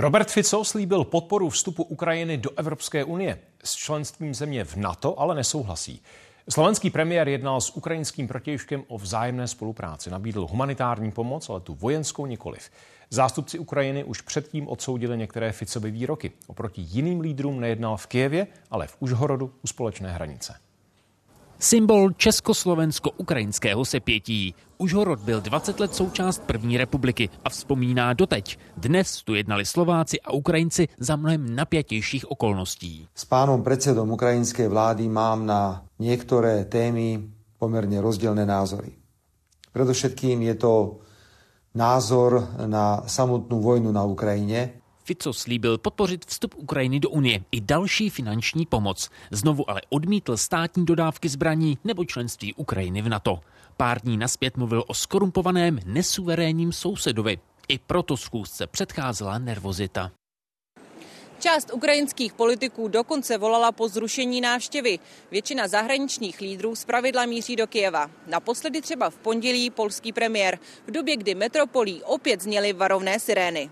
Robert 0.00 0.30
Fico 0.30 0.64
slíbil 0.64 1.04
podporu 1.04 1.48
vstupu 1.48 1.82
Ukrajiny 1.82 2.36
do 2.36 2.50
Evropské 2.56 3.04
unie. 3.04 3.38
S 3.64 3.74
členstvím 3.76 4.34
země 4.34 4.64
v 4.64 4.76
NATO 4.76 5.20
ale 5.20 5.34
nesouhlasí. 5.34 6.02
Slovenský 6.48 6.90
premiér 6.90 7.28
jednal 7.28 7.60
s 7.60 7.76
ukrajinským 7.76 8.28
protějškem 8.28 8.84
o 8.88 8.98
vzájemné 8.98 9.48
spolupráci. 9.48 10.10
Nabídl 10.10 10.46
humanitární 10.46 11.12
pomoc, 11.12 11.48
ale 11.48 11.60
tu 11.60 11.74
vojenskou 11.74 12.26
nikoliv. 12.26 12.70
Zástupci 13.10 13.58
Ukrajiny 13.58 14.04
už 14.04 14.20
předtím 14.20 14.68
odsoudili 14.68 15.18
některé 15.18 15.52
Ficovy 15.52 15.90
výroky. 15.90 16.32
Oproti 16.46 16.82
jiným 16.88 17.20
lídrům 17.20 17.60
nejednal 17.60 17.96
v 17.96 18.06
Kijevě, 18.06 18.46
ale 18.70 18.86
v 18.86 18.96
Užhorodu 19.00 19.52
u 19.62 19.66
společné 19.66 20.12
hranice. 20.12 20.54
Symbol 21.60 22.10
československo-ukrajinského 22.12 23.84
sepětí. 23.84 24.54
Užhorod 24.78 25.20
byl 25.20 25.40
20 25.40 25.80
let 25.80 25.94
součást 25.94 26.42
první 26.42 26.78
republiky 26.78 27.28
a 27.44 27.48
vzpomíná 27.48 28.12
doteď. 28.12 28.58
Dnes 28.76 29.22
tu 29.22 29.34
jednali 29.34 29.66
Slováci 29.66 30.20
a 30.20 30.32
Ukrajinci 30.32 30.88
za 30.98 31.16
mnohem 31.16 31.56
napjatějších 31.56 32.30
okolností. 32.30 33.08
S 33.14 33.24
pánom 33.24 33.62
predsedom 33.62 34.10
ukrajinské 34.10 34.68
vlády 34.68 35.08
mám 35.08 35.46
na 35.46 35.84
některé 35.98 36.64
témy 36.64 37.28
poměrně 37.58 38.00
rozdílné 38.00 38.46
názory. 38.46 38.92
Predovšetkým 39.72 40.42
je 40.42 40.54
to 40.54 40.96
názor 41.74 42.48
na 42.66 43.02
samotnou 43.06 43.60
vojnu 43.60 43.92
na 43.92 44.04
Ukrajině, 44.04 44.72
Fico 45.08 45.32
slíbil 45.32 45.78
podpořit 45.78 46.26
vstup 46.26 46.54
Ukrajiny 46.56 47.00
do 47.00 47.10
Unie 47.10 47.40
i 47.52 47.60
další 47.60 48.10
finanční 48.10 48.66
pomoc. 48.66 49.10
Znovu 49.30 49.70
ale 49.70 49.80
odmítl 49.88 50.36
státní 50.36 50.84
dodávky 50.84 51.28
zbraní 51.28 51.78
nebo 51.84 52.04
členství 52.04 52.54
Ukrajiny 52.54 53.02
v 53.02 53.08
NATO. 53.08 53.40
Pár 53.76 54.00
dní 54.00 54.16
naspět 54.16 54.56
mluvil 54.56 54.84
o 54.86 54.94
skorumpovaném, 54.94 55.78
nesuverénním 55.84 56.72
sousedovi. 56.72 57.38
I 57.68 57.78
proto 57.78 58.16
schůzce 58.16 58.66
předcházela 58.66 59.38
nervozita. 59.38 60.10
Část 61.38 61.70
ukrajinských 61.72 62.32
politiků 62.32 62.88
dokonce 62.88 63.38
volala 63.38 63.72
po 63.72 63.88
zrušení 63.88 64.40
návštěvy. 64.40 64.98
Většina 65.30 65.68
zahraničních 65.68 66.40
lídrů 66.40 66.76
zpravidla 66.76 67.26
míří 67.26 67.56
do 67.56 67.66
Kijeva. 67.66 68.10
Naposledy 68.26 68.80
třeba 68.80 69.10
v 69.10 69.16
pondělí 69.16 69.70
polský 69.70 70.12
premiér, 70.12 70.58
v 70.86 70.90
době, 70.90 71.16
kdy 71.16 71.34
metropolí 71.34 72.02
opět 72.02 72.42
zněly 72.42 72.72
varovné 72.72 73.20
sirény. 73.20 73.70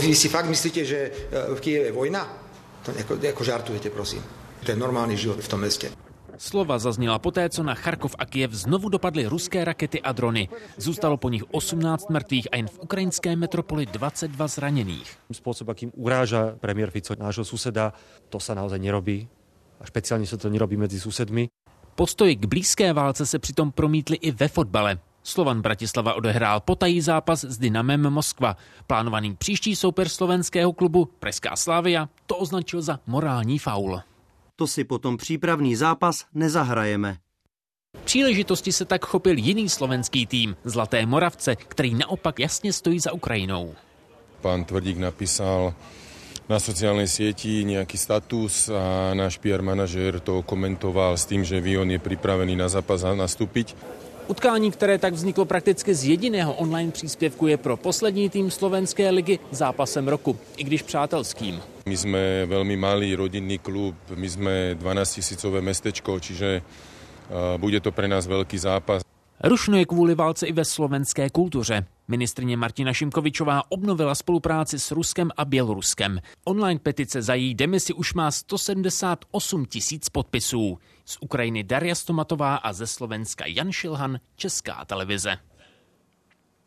Vy 0.00 0.14
si 0.14 0.28
fakt 0.28 0.48
myslíte, 0.48 0.84
že 0.84 0.96
e, 0.96 1.54
v 1.54 1.60
Kijeve 1.60 1.84
je 1.84 1.92
vojna? 1.92 2.38
To 2.84 2.92
jako, 2.96 3.18
jako 3.22 3.44
žartujete, 3.44 3.90
prosím. 3.90 4.22
To 4.64 4.70
je 4.70 4.76
normální 4.76 5.16
život 5.16 5.40
v 5.40 5.48
tom 5.48 5.60
městě. 5.60 5.90
Slova 6.38 6.78
zazněla 6.78 7.18
poté, 7.18 7.48
co 7.48 7.62
na 7.62 7.74
Charkov 7.74 8.14
a 8.18 8.26
Kiev 8.26 8.52
znovu 8.52 8.88
dopadly 8.88 9.26
ruské 9.26 9.64
rakety 9.64 10.02
a 10.02 10.12
drony. 10.12 10.48
Zůstalo 10.76 11.16
po 11.16 11.28
nich 11.28 11.44
18 11.50 12.10
mrtvých 12.10 12.48
a 12.52 12.56
jen 12.56 12.68
v 12.68 12.78
ukrajinské 12.78 13.36
metropoli 13.36 13.86
22 13.86 14.48
zraněných. 14.48 15.16
Způsob, 15.32 15.68
jakým 15.68 15.92
uráža 15.94 16.54
premiér 16.60 16.90
Fico 16.90 17.14
nášho 17.18 17.44
suseda, 17.44 17.92
to 18.28 18.40
se 18.40 18.54
naozaj 18.54 18.78
nerobí. 18.78 19.28
A 19.80 19.86
speciálně 19.86 20.26
se 20.26 20.36
to 20.36 20.50
nerobí 20.50 20.76
mezi 20.76 21.00
susedmi. 21.00 21.48
Postoji 21.94 22.36
k 22.36 22.46
blízké 22.46 22.92
válce 22.92 23.26
se 23.26 23.38
přitom 23.38 23.72
promítly 23.72 24.16
i 24.16 24.30
ve 24.30 24.48
fotbale. 24.48 24.98
Slovan 25.22 25.62
Bratislava 25.62 26.14
odehrál 26.14 26.60
potají 26.60 27.00
zápas 27.00 27.44
s 27.44 27.58
Dynamem 27.58 28.10
Moskva. 28.10 28.56
Plánovaný 28.86 29.36
příští 29.36 29.76
soupeř 29.76 30.12
slovenského 30.12 30.72
klubu 30.72 31.08
Preská 31.18 31.56
Slávia 31.56 32.08
to 32.26 32.36
označil 32.36 32.82
za 32.82 33.00
morální 33.06 33.58
faul. 33.58 34.00
To 34.56 34.66
si 34.66 34.84
potom 34.84 35.16
přípravný 35.16 35.76
zápas 35.76 36.24
nezahrajeme. 36.34 37.16
Příležitosti 38.04 38.72
se 38.72 38.84
tak 38.84 39.04
chopil 39.04 39.38
jiný 39.38 39.68
slovenský 39.68 40.26
tým, 40.26 40.56
Zlaté 40.64 41.06
Moravce, 41.06 41.56
který 41.56 41.94
naopak 41.94 42.38
jasně 42.38 42.72
stojí 42.72 43.00
za 43.00 43.12
Ukrajinou. 43.12 43.74
Pán 44.40 44.64
Tvrdík 44.64 44.98
napísal 44.98 45.74
na 46.50 46.58
sociálnej 46.58 47.06
sieti 47.06 47.62
nejaký 47.62 47.94
status 47.94 48.66
a 48.66 49.14
náš 49.14 49.38
PR 49.38 49.62
manažer 49.62 50.18
to 50.18 50.42
komentoval 50.42 51.14
s 51.14 51.24
tým, 51.24 51.46
že 51.46 51.62
Vion 51.62 51.86
je 51.86 52.02
pripravený 52.02 52.58
na 52.58 52.66
zápas 52.66 53.06
nastúpiť. 53.06 53.78
Utkání, 54.28 54.70
které 54.70 54.98
tak 54.98 55.14
vzniklo 55.14 55.44
prakticky 55.44 55.94
z 55.94 56.04
jediného 56.04 56.54
online 56.54 56.92
příspěvku, 56.92 57.46
je 57.46 57.56
pro 57.56 57.76
poslední 57.76 58.30
tým 58.30 58.50
slovenské 58.50 59.10
ligy 59.10 59.38
zápasem 59.50 60.08
roku, 60.08 60.38
i 60.56 60.64
když 60.64 60.82
přátelským. 60.82 61.60
My 61.82 61.96
sme 61.98 62.46
veľmi 62.46 62.78
malý 62.78 63.18
rodinný 63.18 63.58
klub, 63.58 63.98
my 64.14 64.28
sme 64.30 64.54
12 64.78 65.18
tisícové 65.18 65.58
mestečko, 65.58 66.22
čiže 66.22 66.62
bude 67.58 67.82
to 67.82 67.90
pre 67.90 68.06
nás 68.06 68.30
veľký 68.30 68.54
zápas. 68.54 69.02
Rušno 69.42 69.76
je 69.82 69.86
kvůli 69.86 70.14
válce 70.14 70.46
i 70.46 70.52
ve 70.52 70.64
slovenské 70.64 71.30
kultuře. 71.30 71.84
Ministrině 72.08 72.56
Martina 72.56 72.92
Šimkovičová 72.92 73.62
obnovila 73.68 74.14
spolupráci 74.14 74.78
s 74.78 74.90
Ruskem 74.90 75.30
a 75.36 75.44
Běloruskem. 75.44 76.20
Online 76.44 76.80
petice 76.80 77.22
za 77.22 77.34
její 77.34 77.54
demisi 77.54 77.92
už 77.92 78.14
má 78.14 78.30
178 78.30 79.64
tisíc 79.66 80.08
podpisů. 80.08 80.78
Z 81.04 81.18
Ukrajiny 81.20 81.64
Daria 81.64 81.94
Stomatová 81.94 82.56
a 82.56 82.72
ze 82.72 82.86
Slovenska 82.86 83.44
Jan 83.46 83.72
Šilhan, 83.72 84.18
Česká 84.36 84.84
televize. 84.84 85.36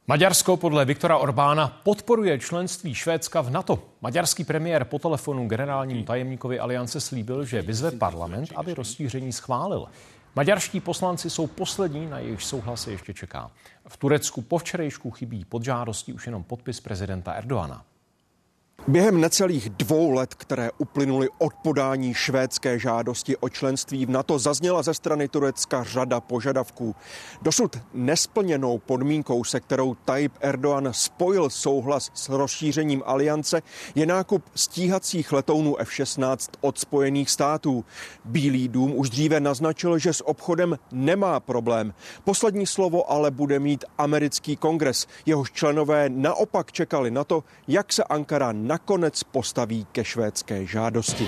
Maďarsko 0.07 0.57
podle 0.57 0.85
Viktora 0.85 1.17
Orbána 1.17 1.67
podporuje 1.83 2.39
členství 2.39 2.93
Švédska 2.93 3.41
v 3.41 3.49
NATO. 3.49 3.83
Maďarský 4.01 4.43
premiér 4.43 4.85
po 4.85 4.99
telefonu 4.99 5.47
generálnímu 5.47 6.03
tajemníkovi 6.03 6.59
aliance 6.59 7.01
slíbil, 7.01 7.45
že 7.45 7.61
vyzve 7.61 7.91
parlament, 7.91 8.49
aby 8.55 8.73
rozšíření 8.73 9.33
schválil. 9.33 9.85
Maďarští 10.35 10.79
poslanci 10.79 11.29
jsou 11.29 11.47
poslední, 11.47 12.07
na 12.07 12.19
jejich 12.19 12.43
souhlas 12.43 12.87
ještě 12.87 13.13
čeká. 13.13 13.51
V 13.87 13.97
Turecku 13.97 14.41
po 14.41 14.57
včerejšku 14.57 15.11
chybí 15.11 15.45
pod 15.45 15.63
žádostí 15.63 16.13
už 16.13 16.25
jenom 16.25 16.43
podpis 16.43 16.79
prezidenta 16.79 17.33
Erdoana. 17.33 17.85
Během 18.87 19.21
necelých 19.21 19.69
dvou 19.69 20.11
let, 20.11 20.33
které 20.33 20.69
uplynuly 20.77 21.29
od 21.37 21.53
podání 21.53 22.13
švédské 22.13 22.79
žádosti 22.79 23.37
o 23.37 23.49
členství 23.49 24.05
v 24.05 24.09
NATO, 24.09 24.39
zazněla 24.39 24.83
ze 24.83 24.93
strany 24.93 25.27
Turecka 25.27 25.83
řada 25.83 26.19
požadavků. 26.19 26.95
Dosud 27.41 27.77
nesplněnou 27.93 28.77
podmínkou, 28.77 29.43
se 29.43 29.59
kterou 29.59 29.95
Tayyip 29.95 30.33
Erdogan 30.41 30.89
spojil 30.91 31.49
souhlas 31.49 32.11
s 32.13 32.29
rozšířením 32.29 33.03
aliance, 33.05 33.61
je 33.95 34.05
nákup 34.05 34.43
stíhacích 34.55 35.31
letounů 35.31 35.77
F-16 35.77 36.49
od 36.61 36.79
Spojených 36.79 37.29
států. 37.29 37.85
Bílý 38.25 38.67
dům 38.67 38.93
už 38.95 39.09
dříve 39.09 39.39
naznačil, 39.39 39.97
že 39.97 40.13
s 40.13 40.27
obchodem 40.27 40.77
nemá 40.91 41.39
problém. 41.39 41.93
Poslední 42.23 42.65
slovo 42.65 43.11
ale 43.11 43.31
bude 43.31 43.59
mít 43.59 43.85
americký 43.97 44.55
kongres. 44.55 45.07
Jehož 45.25 45.51
členové 45.51 46.09
naopak 46.09 46.71
čekali 46.71 47.11
na 47.11 47.23
to, 47.23 47.43
jak 47.67 47.93
se 47.93 48.03
Ankara 48.03 48.51
nakonec 48.67 49.23
postaví 49.23 49.87
ke 49.91 50.03
švédské 50.03 50.65
žádosti. 50.65 51.27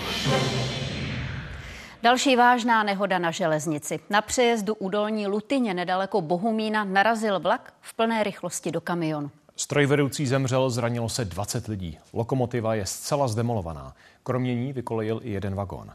Další 2.04 2.36
vážná 2.36 2.84
nehoda 2.84 3.20
na 3.20 3.32
železnici. 3.32 4.00
Na 4.10 4.22
přejezdu 4.22 4.76
u 4.76 4.90
Dolní 4.90 5.28
Lutyně 5.28 5.74
nedaleko 5.74 6.22
Bohumína 6.22 6.84
narazil 6.84 7.40
vlak 7.40 7.74
v 7.82 7.94
plné 7.94 8.24
rychlosti 8.24 8.72
do 8.72 8.82
kamionu. 8.82 9.32
Strojvedoucí 9.56 10.28
zemřel, 10.28 10.70
zranilo 10.70 11.10
se 11.10 11.26
20 11.26 11.68
lidí. 11.68 11.98
Lokomotiva 12.14 12.76
je 12.76 12.86
zcela 12.86 13.28
zdemolovaná. 13.28 13.96
Kromě 14.24 14.56
ní 14.56 14.74
vykolejil 14.74 15.20
i 15.24 15.32
jeden 15.32 15.56
vagón. 15.56 15.92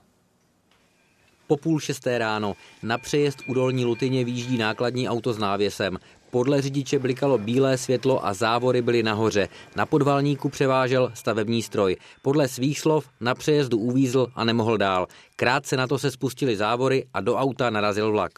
Po 1.46 1.56
půl 1.56 1.80
šesté 1.80 2.18
ráno 2.18 2.54
na 2.82 2.98
přejezd 2.98 3.38
u 3.46 3.54
Dolní 3.54 3.84
Lutyně 3.84 4.24
výjíždí 4.24 4.58
nákladní 4.58 5.08
auto 5.08 5.32
s 5.32 5.38
návěsem. 5.38 5.98
Podle 6.34 6.62
řidiče 6.62 6.98
blikalo 6.98 7.38
bílé 7.38 7.78
světlo 7.78 8.26
a 8.26 8.34
závory 8.34 8.82
byly 8.82 9.02
nahoře. 9.02 9.48
Na 9.76 9.86
podvalníku 9.86 10.48
převážel 10.48 11.12
stavební 11.14 11.62
stroj. 11.62 11.96
Podle 12.22 12.48
svých 12.48 12.80
slov 12.80 13.08
na 13.20 13.34
přejezdu 13.34 13.78
uvízl 13.78 14.26
a 14.34 14.44
nemohl 14.44 14.76
dál. 14.76 15.06
Krátce 15.36 15.76
na 15.76 15.86
to 15.86 15.98
se 15.98 16.10
spustily 16.10 16.56
závory 16.56 17.04
a 17.14 17.20
do 17.20 17.36
auta 17.36 17.70
narazil 17.70 18.12
vlak. 18.12 18.32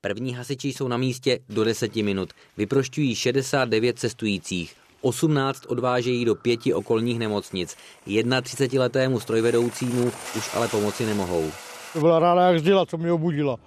První 0.00 0.34
hasiči 0.34 0.68
jsou 0.68 0.88
na 0.88 0.96
místě 0.96 1.38
do 1.48 1.64
10 1.64 1.96
minut. 1.96 2.30
Vyprošťují 2.56 3.14
69 3.14 3.98
cestujících. 3.98 4.74
18 5.00 5.66
odvážejí 5.66 6.24
do 6.24 6.34
pěti 6.34 6.74
okolních 6.74 7.18
nemocnic. 7.18 7.76
31-letému 8.06 9.20
strojvedoucímu 9.20 10.12
už 10.36 10.50
ale 10.54 10.68
pomoci 10.68 11.06
nemohou. 11.06 11.50
To 11.92 12.00
byla 12.00 12.18
ráda 12.18 12.42
jak 12.42 12.58
zděla, 12.58 12.86
co 12.86 12.96
mě 12.96 13.12
obudila 13.12 13.58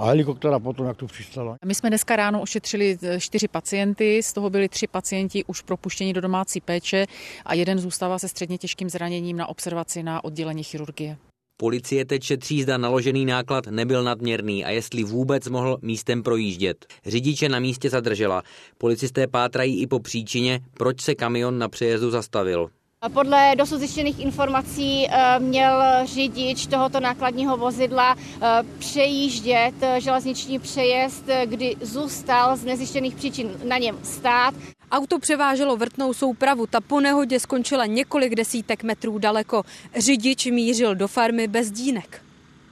a 0.00 0.06
helikoptera 0.06 0.58
potom, 0.58 0.86
jak 0.86 0.96
tu 0.96 1.06
přistala. 1.06 1.56
My 1.64 1.74
jsme 1.74 1.90
dneska 1.90 2.16
ráno 2.16 2.40
ošetřili 2.40 2.98
čtyři 3.18 3.48
pacienty, 3.48 4.22
z 4.22 4.32
toho 4.32 4.50
byli 4.50 4.68
tři 4.68 4.86
pacienti 4.86 5.44
už 5.44 5.62
propuštěni 5.62 6.12
do 6.12 6.20
domácí 6.20 6.60
péče 6.60 7.06
a 7.44 7.54
jeden 7.54 7.78
zůstává 7.78 8.18
se 8.18 8.28
středně 8.28 8.58
těžkým 8.58 8.90
zraněním 8.90 9.36
na 9.36 9.48
observaci 9.48 10.02
na 10.02 10.24
oddělení 10.24 10.62
chirurgie. 10.62 11.16
Policie 11.56 12.04
teď 12.04 12.22
šetří, 12.22 12.62
zda 12.62 12.78
naložený 12.78 13.24
náklad 13.26 13.66
nebyl 13.66 14.04
nadměrný 14.04 14.64
a 14.64 14.70
jestli 14.70 15.04
vůbec 15.04 15.48
mohl 15.48 15.78
místem 15.82 16.22
projíždět. 16.22 16.86
Řidiče 17.06 17.48
na 17.48 17.58
místě 17.58 17.90
zadržela. 17.90 18.42
Policisté 18.78 19.26
pátrají 19.26 19.82
i 19.82 19.86
po 19.86 20.00
příčině, 20.00 20.60
proč 20.74 21.00
se 21.00 21.14
kamion 21.14 21.58
na 21.58 21.68
přejezdu 21.68 22.10
zastavil. 22.10 22.70
Podle 23.08 23.56
dosud 23.56 23.78
zjištěných 23.78 24.18
informací 24.18 25.06
eh, 25.10 25.38
měl 25.38 25.82
řidič 26.04 26.66
tohoto 26.66 27.00
nákladního 27.00 27.56
vozidla 27.56 28.16
eh, 28.42 28.46
přejíždět 28.78 29.74
eh, 29.80 30.00
železniční 30.00 30.58
přejezd, 30.58 31.24
kdy 31.44 31.76
zůstal 31.80 32.56
z 32.56 32.64
nezjištěných 32.64 33.14
příčin 33.14 33.50
na 33.68 33.78
něm 33.78 33.98
stát. 34.02 34.54
Auto 34.90 35.18
převáželo 35.18 35.76
vrtnou 35.76 36.12
soupravu, 36.12 36.66
ta 36.66 36.80
po 36.80 37.00
nehodě 37.00 37.40
skončila 37.40 37.86
několik 37.86 38.34
desítek 38.34 38.82
metrů 38.82 39.18
daleko. 39.18 39.62
Řidič 39.96 40.46
mířil 40.46 40.94
do 40.94 41.08
farmy 41.08 41.48
bez 41.48 41.70
dínek. 41.70 42.22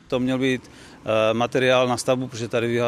To 0.09 0.21
měl 0.21 0.39
být 0.39 0.71
materiál 1.33 1.89
na 1.89 1.97
stavbu, 1.97 2.29
protože 2.29 2.49
tady 2.49 2.81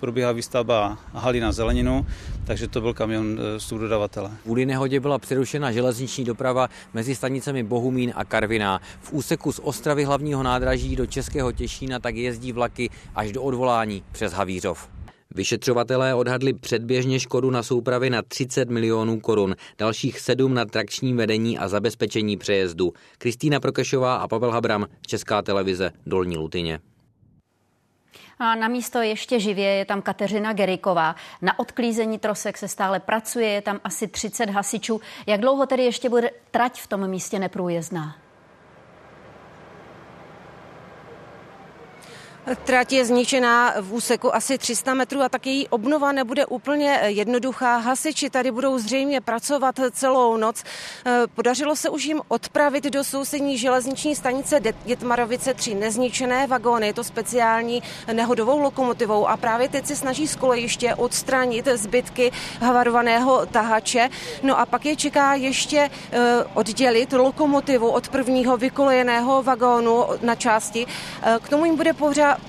probíhá 0.00 0.32
výstavba 0.32 0.98
haly 1.12 1.40
na 1.40 1.52
zeleninu, 1.52 2.06
takže 2.44 2.68
to 2.68 2.80
byl 2.80 2.94
kamion 2.94 3.38
eh, 3.40 3.60
z 3.60 3.70
dodavatele. 3.70 4.30
Kvůli 4.42 4.66
nehodě 4.66 5.00
byla 5.00 5.18
přerušena 5.18 5.72
železniční 5.72 6.24
doprava 6.24 6.68
mezi 6.94 7.14
stanicemi 7.14 7.62
Bohumín 7.62 8.12
a 8.16 8.24
Karviná. 8.24 8.80
V 9.00 9.12
úseku 9.12 9.52
z 9.52 9.60
Ostravy 9.62 10.04
hlavního 10.04 10.42
nádraží 10.42 10.96
do 10.96 11.06
Českého 11.06 11.52
Těšína 11.52 11.98
tak 11.98 12.16
jezdí 12.16 12.52
vlaky 12.52 12.90
až 13.14 13.32
do 13.32 13.42
odvolání 13.42 14.02
přes 14.12 14.32
Havířov. 14.32 14.88
Vyšetřovatelé 15.34 16.14
odhadli 16.14 16.52
předběžně 16.52 17.20
škodu 17.20 17.50
na 17.50 17.62
soupravy 17.62 18.10
na 18.10 18.22
30 18.22 18.70
milionů 18.70 19.20
korun, 19.20 19.56
dalších 19.78 20.20
7 20.20 20.54
na 20.54 20.64
trakčním 20.64 21.16
vedení 21.16 21.58
a 21.58 21.68
zabezpečení 21.68 22.36
přejezdu. 22.36 22.92
Kristýna 23.18 23.60
Prokešová 23.60 24.16
a 24.16 24.28
Pavel 24.28 24.50
Habram, 24.50 24.86
Česká 25.06 25.42
televize, 25.42 25.90
Dolní 26.06 26.36
Lutyně. 26.36 26.80
A 28.38 28.54
na 28.54 28.68
místo 28.68 28.98
ještě 28.98 29.40
živě 29.40 29.68
je 29.68 29.84
tam 29.84 30.02
Kateřina 30.02 30.52
Geriková. 30.52 31.16
Na 31.42 31.58
odklízení 31.58 32.18
trosek 32.18 32.58
se 32.58 32.68
stále 32.68 33.00
pracuje, 33.00 33.48
je 33.48 33.62
tam 33.62 33.80
asi 33.84 34.08
30 34.08 34.50
hasičů. 34.50 35.00
Jak 35.26 35.40
dlouho 35.40 35.66
tedy 35.66 35.84
ještě 35.84 36.08
bude 36.08 36.30
trať 36.50 36.80
v 36.80 36.86
tom 36.86 37.08
místě 37.08 37.38
neprůjezdná? 37.38 38.27
Trať 42.54 42.92
je 42.92 43.04
zničená 43.04 43.74
v 43.80 43.92
úseku 43.92 44.34
asi 44.34 44.58
300 44.58 44.94
metrů 44.94 45.22
a 45.22 45.28
tak 45.28 45.46
její 45.46 45.68
obnova 45.68 46.12
nebude 46.12 46.46
úplně 46.46 47.00
jednoduchá. 47.04 47.76
Hasiči 47.76 48.30
tady 48.30 48.50
budou 48.50 48.78
zřejmě 48.78 49.20
pracovat 49.20 49.80
celou 49.92 50.36
noc. 50.36 50.64
Podařilo 51.34 51.76
se 51.76 51.88
už 51.90 52.04
jim 52.04 52.20
odpravit 52.28 52.84
do 52.84 53.04
sousední 53.04 53.58
železniční 53.58 54.16
stanice 54.16 54.60
Dětmarovice 54.84 55.54
tři 55.54 55.74
nezničené 55.74 56.46
vagóny. 56.46 56.86
Je 56.86 56.92
to 56.94 57.04
speciální 57.04 57.82
nehodovou 58.12 58.58
lokomotivou 58.58 59.26
a 59.26 59.36
právě 59.36 59.68
teď 59.68 59.86
se 59.86 59.96
snaží 59.96 60.28
z 60.28 60.36
kolejiště 60.36 60.94
odstranit 60.94 61.68
zbytky 61.74 62.32
havarovaného 62.60 63.46
tahače. 63.46 64.08
No 64.42 64.58
a 64.58 64.66
pak 64.66 64.86
je 64.86 64.96
čeká 64.96 65.34
ještě 65.34 65.90
eh, 66.12 66.18
oddělit 66.54 67.12
lokomotivu 67.12 67.88
od 67.88 68.08
prvního 68.08 68.56
vykolejeného 68.56 69.42
vagónu 69.42 70.04
na 70.22 70.34
části. 70.34 70.86
Eh, 71.22 71.36
k 71.42 71.48
tomu 71.48 71.64
jim 71.64 71.76
bude 71.76 71.92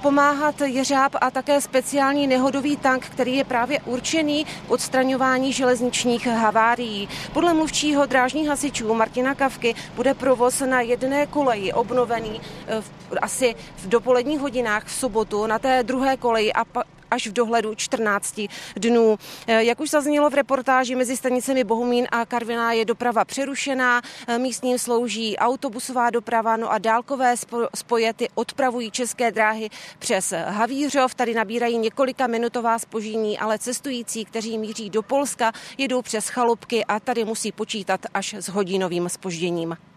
pomáhat 0.02 0.62
jeřáb 0.62 1.16
a 1.22 1.32
také 1.32 1.62
speciální 1.62 2.28
nehodový 2.28 2.78
tank, 2.78 3.06
který 3.06 3.36
je 3.36 3.44
právě 3.44 3.80
určený 3.86 4.46
k 4.46 4.72
odstraňování 4.72 5.54
železničních 5.54 6.28
havárií. 6.28 7.10
Podle 7.34 7.54
mluvčího 7.54 8.06
drážních 8.06 8.48
hasičů 8.48 8.94
Martina 8.94 9.36
Kavky 9.36 9.76
bude 9.96 10.14
provoz 10.14 10.60
na 10.60 10.82
jedné 10.82 11.26
koleji 11.26 11.74
obnovený 11.74 12.42
eh, 12.68 12.82
v, 12.82 12.92
asi 13.22 13.56
v 13.76 13.88
dopoledních 13.88 14.40
hodinách 14.40 14.86
v 14.86 14.92
sobotu 14.92 15.48
na 15.48 15.60
té 15.60 15.84
druhé 15.84 16.18
koleji 16.18 16.54
a 16.54 16.66
až 17.12 17.28
v 17.28 17.34
dohledu 17.34 17.76
14 17.76 18.42
dnů. 18.76 19.18
Eh, 19.48 19.64
jak 19.64 19.80
už 19.80 19.90
zaznělo 19.90 20.30
v 20.30 20.34
reportáži, 20.34 20.96
mezi 20.96 21.18
stanicemi 21.18 21.64
Bohumín 21.64 22.08
a 22.12 22.26
Karviná 22.26 22.74
je 22.74 22.86
doprava 22.86 23.26
přerušená, 23.26 24.02
eh, 24.28 24.40
místním 24.40 24.80
slouží 24.80 25.38
autobusová 25.38 26.10
doprava, 26.10 26.58
no 26.58 26.72
a 26.72 26.78
dálkové 26.78 27.36
spojety 27.76 28.30
odpravují 28.36 28.92
české 28.92 29.32
dráhy 29.32 29.70
přes 30.00 30.34
Havířov. 30.48 31.16
Tady 31.16 31.34
nabírají 31.34 31.78
několika 31.78 32.28
minutová 32.28 32.80
spožení, 32.80 33.40
ale 33.40 33.60
cestující, 33.60 34.26
kteří 34.26 34.58
míří 34.58 34.90
do 34.90 35.02
Polska, 35.04 35.52
jedou 35.78 36.02
přes 36.02 36.30
chalupky 36.30 36.86
a 36.86 37.00
tady 37.00 37.26
musí 37.26 37.52
počítat 37.52 38.06
až 38.14 38.34
s 38.34 38.50
hodinovým 38.50 39.10
spožděním. 39.10 39.89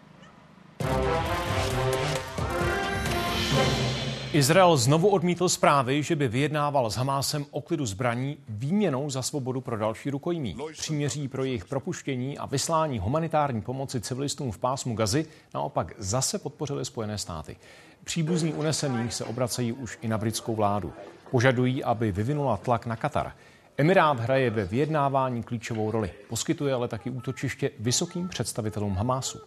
Izrael 4.33 4.77
znovu 4.77 5.07
odmítl 5.07 5.49
zprávy, 5.49 6.03
že 6.03 6.15
by 6.15 6.27
vyjednával 6.27 6.89
s 6.89 6.95
Hamásem 6.95 7.45
o 7.51 7.61
klidu 7.61 7.85
zbraní 7.85 8.37
výměnou 8.49 9.09
za 9.09 9.21
svobodu 9.21 9.61
pro 9.61 9.77
další 9.77 10.09
rukojmí. 10.09 10.57
Příměří 10.71 11.27
pro 11.27 11.43
jejich 11.43 11.65
propuštění 11.65 12.37
a 12.37 12.45
vyslání 12.45 12.99
humanitární 12.99 13.61
pomoci 13.61 14.01
civilistům 14.01 14.51
v 14.51 14.57
pásmu 14.57 14.95
Gazy 14.95 15.25
naopak 15.53 15.93
zase 15.97 16.39
podpořili 16.39 16.85
Spojené 16.85 17.17
státy. 17.17 17.57
Příbuzní 18.03 18.53
unesených 18.53 19.13
se 19.13 19.25
obracejí 19.25 19.71
už 19.71 19.97
i 20.01 20.07
na 20.07 20.17
britskou 20.17 20.55
vládu. 20.55 20.93
Požadují, 21.31 21.83
aby 21.83 22.11
vyvinula 22.11 22.57
tlak 22.57 22.85
na 22.85 22.95
Katar. 22.95 23.31
Emirát 23.77 24.19
hraje 24.19 24.49
ve 24.49 24.65
vyjednávání 24.65 25.43
klíčovou 25.43 25.91
roli. 25.91 26.11
Poskytuje 26.29 26.73
ale 26.73 26.87
taky 26.87 27.09
útočiště 27.09 27.71
vysokým 27.79 28.27
představitelům 28.27 28.95
Hamásu. 28.95 29.39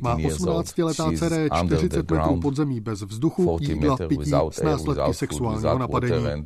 Má 0.00 0.16
18-letá 0.16 1.18
dcera 1.18 1.36
je 1.36 1.48
40 1.64 2.10
metrů 2.10 2.40
pod 2.40 2.56
zemí 2.56 2.80
bez 2.80 3.02
vzduchu, 3.02 3.58
jídla, 3.60 3.96
pití 3.96 4.30
s 4.50 4.62
následky 4.62 5.14
sexuálního 5.14 5.78
napadení. 5.78 6.44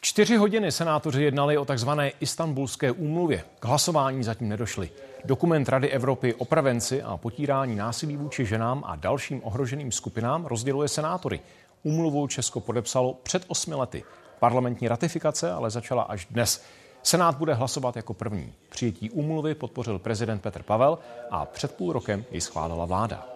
Čtyři 0.00 0.36
hodiny 0.36 0.72
senátoři 0.72 1.22
jednali 1.22 1.58
o 1.58 1.64
takzvané 1.64 2.12
istambulské 2.20 2.92
úmluvě. 2.92 3.44
K 3.60 3.64
hlasování 3.64 4.22
zatím 4.22 4.48
nedošli. 4.48 4.90
Dokument 5.24 5.68
Rady 5.68 5.90
Evropy 5.90 6.34
o 6.34 6.44
prevenci 6.44 7.02
a 7.02 7.16
potírání 7.16 7.76
násilí 7.76 8.16
vůči 8.16 8.46
ženám 8.46 8.82
a 8.86 8.96
dalším 8.96 9.40
ohroženým 9.44 9.92
skupinám 9.92 10.46
rozděluje 10.46 10.88
senátory. 10.88 11.40
Úmluvu 11.82 12.26
Česko 12.26 12.60
podepsalo 12.60 13.14
před 13.22 13.44
osmi 13.48 13.74
lety. 13.74 14.04
Parlamentní 14.40 14.88
ratifikace 14.88 15.52
ale 15.52 15.70
začala 15.70 16.02
až 16.02 16.26
dnes. 16.30 16.64
Senát 17.08 17.36
bude 17.36 17.54
hlasovat 17.54 17.96
jako 17.96 18.14
první. 18.14 18.54
Přijetí 18.68 19.10
úmluvy 19.10 19.54
podpořil 19.54 19.98
prezident 19.98 20.38
Petr 20.38 20.62
Pavel 20.62 20.98
a 21.30 21.44
před 21.44 21.74
půl 21.74 21.92
rokem 21.92 22.24
ji 22.30 22.40
schválila 22.40 22.84
vláda. 22.84 23.28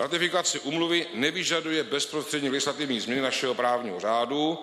Ratifikace 0.00 0.58
úmluvy 0.60 1.06
nevyžaduje 1.14 1.84
bezprostřední 1.84 2.48
legislativní 2.48 3.00
změny 3.00 3.20
našeho 3.20 3.54
právního 3.54 4.00
řádu 4.00 4.58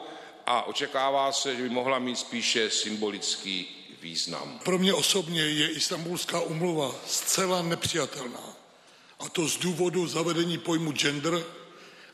a 0.46 0.68
očekává 0.68 1.32
se, 1.32 1.56
že 1.56 1.64
by 1.64 1.70
mohla 1.70 2.00
mít 2.00 2.16
spíše 2.16 2.70
symbolický 2.70 3.68
význam. 4.02 4.60
Pro 4.64 4.78
mě 4.78 4.94
osobně 4.94 5.42
je 5.42 5.70
Istanbulská 5.70 6.40
umluva 6.40 6.92
zcela 7.06 7.62
nepřijatelná. 7.62 8.44
A 9.20 9.30
to 9.30 9.48
z 9.48 9.58
důvodu 9.58 10.08
zavedení 10.08 10.58
pojmu 10.58 10.92
gender 10.92 11.44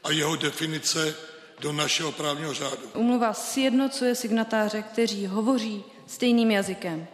a 0.04 0.12
jeho 0.12 0.36
definice 0.36 1.16
do 1.60 1.74
našeho 1.74 2.12
právního 2.12 2.54
řádu. 2.54 2.90
Umluva 2.94 3.34
sjednocuje 3.34 4.16
signatáře, 4.16 4.82
kteří 4.82 5.28
hovoří 5.28 5.84
stejným 6.06 6.52
jazykem. 6.52 7.08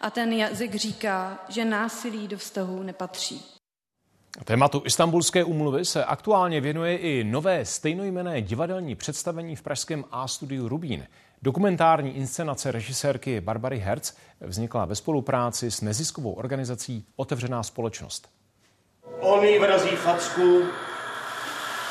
A 0.00 0.10
ten 0.10 0.32
jazyk 0.32 0.74
říká, 0.74 1.44
že 1.48 1.64
násilí 1.64 2.28
do 2.28 2.38
vztahu 2.38 2.82
nepatří. 2.82 3.44
Tématu 4.44 4.82
Istanbulské 4.84 5.44
úmluvy 5.44 5.84
se 5.84 6.04
aktuálně 6.04 6.60
věnuje 6.60 6.96
i 6.96 7.24
nové 7.24 7.64
stejnojmené 7.64 8.42
divadelní 8.42 8.94
představení 8.94 9.56
v 9.56 9.62
pražském 9.62 10.04
A-studiu 10.10 10.68
Rubín. 10.68 11.06
Dokumentární 11.42 12.16
inscenace 12.16 12.72
režisérky 12.72 13.40
Barbary 13.40 13.78
Herz 13.78 14.14
vznikla 14.40 14.84
ve 14.84 14.94
spolupráci 14.94 15.70
s 15.70 15.80
neziskovou 15.80 16.32
organizací 16.32 17.06
Otevřená 17.16 17.62
společnost. 17.62 18.28
On 19.20 19.44
jí 19.44 19.58
vrazí 19.58 19.96
facku, 19.96 20.62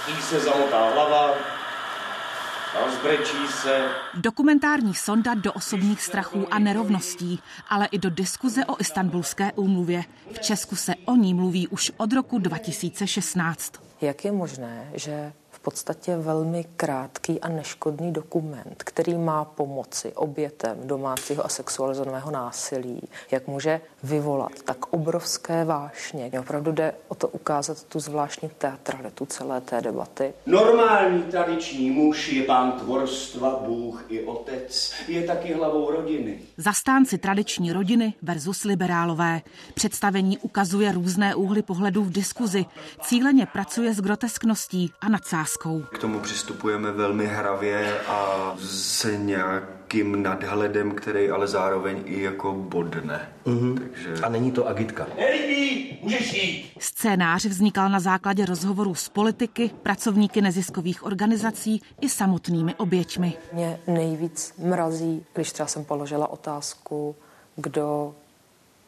jí 0.07 0.21
se 0.21 0.39
zamotá 0.39 0.89
hlava. 0.89 1.52
Dokumentární 4.13 4.95
sonda 4.95 5.33
do 5.33 5.53
osobních 5.53 6.01
strachů 6.01 6.53
a 6.53 6.59
nerovností, 6.59 7.39
ale 7.69 7.85
i 7.85 7.97
do 7.97 8.09
diskuze 8.09 8.65
o 8.65 8.75
istambulské 8.79 9.51
úmluvě. 9.51 10.03
V 10.31 10.39
Česku 10.39 10.75
se 10.75 10.95
o 11.05 11.15
ní 11.15 11.33
mluví 11.33 11.67
už 11.67 11.91
od 11.97 12.13
roku 12.13 12.39
2016. 12.39 13.73
Jak 14.01 14.25
je 14.25 14.31
možné, 14.31 14.89
že 14.93 15.33
podstatě 15.63 16.17
velmi 16.17 16.65
krátký 16.75 17.41
a 17.41 17.47
neškodný 17.49 18.13
dokument, 18.13 18.75
který 18.77 19.17
má 19.17 19.45
pomoci 19.45 20.11
obětem 20.13 20.77
domácího 20.83 21.45
a 21.45 21.49
sexualizovaného 21.49 22.31
násilí, 22.31 23.01
jak 23.31 23.47
může 23.47 23.81
vyvolat 24.03 24.51
tak 24.65 24.93
obrovské 24.93 25.65
vášně. 25.65 26.27
Mě 26.29 26.39
opravdu 26.39 26.71
jde 26.71 26.93
o 27.07 27.15
to 27.15 27.27
ukázat 27.27 27.83
tu 27.83 27.99
zvláštní 27.99 28.49
teatralitu 28.57 29.25
celé 29.25 29.61
té 29.61 29.81
debaty. 29.81 30.33
Normální 30.45 31.23
tradiční 31.23 31.91
muž 31.91 32.27
je 32.27 32.43
pán 32.43 32.71
tvorstva, 32.71 33.59
Bůh 33.65 34.05
i 34.09 34.23
otec, 34.23 34.93
je 35.07 35.23
taky 35.23 35.53
hlavou 35.53 35.91
rodiny. 35.91 36.39
Zastánci 36.57 37.17
tradiční 37.17 37.73
rodiny 37.73 38.13
versus 38.21 38.63
liberálové. 38.63 39.41
Představení 39.73 40.37
ukazuje 40.37 40.91
různé 40.91 41.35
úhly 41.35 41.61
pohledu 41.61 42.03
v 42.03 42.11
diskuzi. 42.11 42.65
Cíleně 43.01 43.45
pracuje 43.45 43.93
s 43.93 44.01
groteskností 44.01 44.91
a 45.01 45.09
nadsázkou 45.09 45.52
láskou. 45.53 45.81
K 45.81 45.99
tomu 45.99 46.19
přistupujeme 46.19 46.91
velmi 46.91 47.27
hravě 47.27 47.99
a 48.07 48.53
se 48.65 49.17
nějakým 49.17 50.23
nadhledem, 50.23 50.91
který 50.91 51.29
ale 51.29 51.47
zároveň 51.47 52.03
i 52.05 52.21
jako 52.21 52.53
bodne. 52.53 53.29
Mm-hmm. 53.45 53.77
Takže... 53.77 54.13
A 54.23 54.29
není 54.29 54.51
to 54.51 54.67
agitka. 54.67 55.07
Nelíbí, 55.17 55.99
můžeš 56.01 56.33
jít. 56.33 56.71
Scénář 56.79 57.45
vznikal 57.45 57.89
na 57.89 57.99
základě 57.99 58.45
rozhovorů 58.45 58.95
s 58.95 59.09
politiky, 59.09 59.71
pracovníky 59.83 60.41
neziskových 60.41 61.05
organizací 61.05 61.81
i 62.01 62.09
samotnými 62.09 62.75
oběťmi. 62.75 63.33
Mě 63.53 63.79
nejvíc 63.87 64.53
mrazí, 64.57 65.25
když 65.33 65.51
třeba 65.51 65.67
jsem 65.67 65.85
položila 65.85 66.27
otázku, 66.27 67.15
kdo 67.55 68.15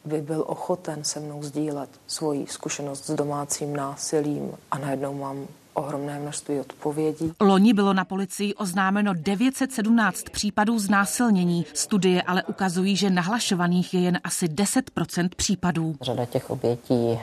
by 0.04 0.20
byl 0.20 0.44
ochoten 0.46 1.04
se 1.04 1.20
mnou 1.20 1.42
sdílet 1.42 1.90
svoji 2.06 2.46
zkušenost 2.46 3.06
s 3.06 3.14
domácím 3.14 3.76
násilím 3.76 4.52
a 4.70 4.78
najednou 4.78 5.14
mám 5.14 5.46
ohromné 5.76 6.18
množství 6.18 6.60
odpovědí. 6.60 7.32
Loni 7.40 7.74
bylo 7.74 7.92
na 7.92 8.04
policii 8.04 8.54
oznámeno 8.54 9.14
917 9.14 10.22
případů 10.30 10.78
znásilnění. 10.78 11.66
Studie 11.74 12.22
ale 12.22 12.42
ukazují, 12.42 12.96
že 12.96 13.10
nahlašovaných 13.10 13.94
je 13.94 14.00
jen 14.00 14.20
asi 14.24 14.46
10% 14.46 15.28
případů. 15.36 15.96
Řada 16.00 16.24
těch 16.24 16.50
obětí 16.50 17.12
eh, 17.12 17.18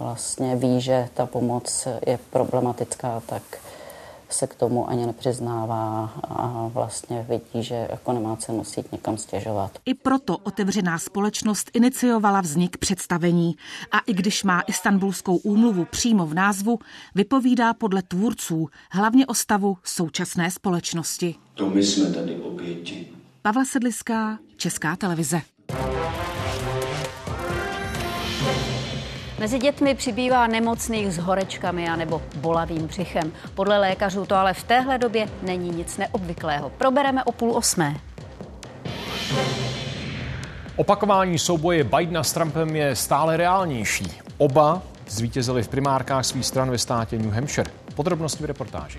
vlastně 0.00 0.56
ví, 0.56 0.80
že 0.80 1.08
ta 1.14 1.26
pomoc 1.26 1.88
je 2.06 2.18
problematická, 2.30 3.22
tak 3.26 3.42
se 4.28 4.46
k 4.46 4.54
tomu 4.54 4.90
ani 4.90 5.06
nepřiznává 5.06 6.12
a 6.24 6.70
vlastně 6.72 7.26
vidí, 7.28 7.64
že 7.64 7.88
jako 7.90 8.12
nemá 8.12 8.36
cenu 8.36 8.64
si 8.64 8.84
někam 8.92 9.18
stěžovat. 9.18 9.78
I 9.84 9.94
proto 9.94 10.36
otevřená 10.36 10.98
společnost 10.98 11.70
iniciovala 11.74 12.40
vznik 12.40 12.76
představení. 12.78 13.56
A 13.92 13.98
i 13.98 14.14
když 14.14 14.44
má 14.44 14.60
Istanbulskou 14.60 15.36
úmluvu 15.36 15.84
přímo 15.84 16.26
v 16.26 16.34
názvu, 16.34 16.78
vypovídá 17.14 17.74
podle 17.74 18.02
tvůrců 18.02 18.68
hlavně 18.90 19.26
o 19.26 19.34
stavu 19.34 19.76
současné 19.84 20.50
společnosti. 20.50 21.34
To 21.54 21.70
my 21.70 21.82
jsme 21.82 22.10
tady 22.10 22.36
oběti. 22.36 23.08
Pavla 23.42 23.64
Sedliská, 23.64 24.38
Česká 24.56 24.96
televize. 24.96 25.40
Mezi 29.38 29.58
dětmi 29.58 29.94
přibývá 29.94 30.46
nemocných 30.46 31.12
s 31.12 31.18
horečkami 31.18 31.88
a 31.88 31.96
nebo 31.96 32.22
bolavým 32.36 32.86
břichem. 32.86 33.32
Podle 33.54 33.78
lékařů 33.78 34.26
to 34.26 34.34
ale 34.36 34.54
v 34.54 34.62
téhle 34.62 34.98
době 34.98 35.28
není 35.42 35.70
nic 35.70 35.96
neobvyklého. 35.96 36.70
Probereme 36.70 37.24
o 37.24 37.32
půl 37.32 37.56
osmé. 37.56 37.96
Opakování 40.76 41.38
souboje 41.38 41.84
Bidena 41.84 42.24
s 42.24 42.32
Trumpem 42.32 42.76
je 42.76 42.96
stále 42.96 43.36
reálnější. 43.36 44.12
Oba 44.38 44.82
zvítězili 45.08 45.62
v 45.62 45.68
primárkách 45.68 46.24
svých 46.24 46.46
stran 46.46 46.70
ve 46.70 46.78
státě 46.78 47.18
New 47.18 47.32
Hampshire. 47.32 47.70
Podrobnosti 47.94 48.42
v 48.42 48.46
reportáži. 48.46 48.98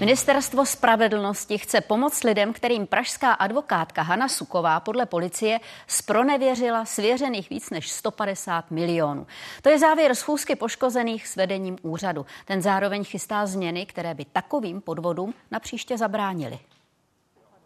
Ministerstvo 0.00 0.66
spravedlnosti 0.66 1.58
chce 1.58 1.80
pomoct 1.80 2.24
lidem, 2.24 2.52
kterým 2.52 2.86
pražská 2.86 3.32
advokátka 3.32 4.02
Hana 4.02 4.28
Suková 4.28 4.80
podle 4.80 5.06
policie 5.06 5.60
spronevěřila 5.86 6.84
svěřených 6.84 7.50
víc 7.50 7.70
než 7.70 7.90
150 7.90 8.70
milionů. 8.70 9.26
To 9.62 9.68
je 9.68 9.78
závěr 9.78 10.14
schůzky 10.14 10.56
poškozených 10.56 11.28
s 11.28 11.36
vedením 11.36 11.76
úřadu. 11.82 12.26
Ten 12.44 12.62
zároveň 12.62 13.04
chystá 13.04 13.46
změny, 13.46 13.86
které 13.86 14.14
by 14.14 14.24
takovým 14.24 14.80
podvodům 14.80 15.34
na 15.50 15.60
příště 15.60 15.98
zabránili. 15.98 16.58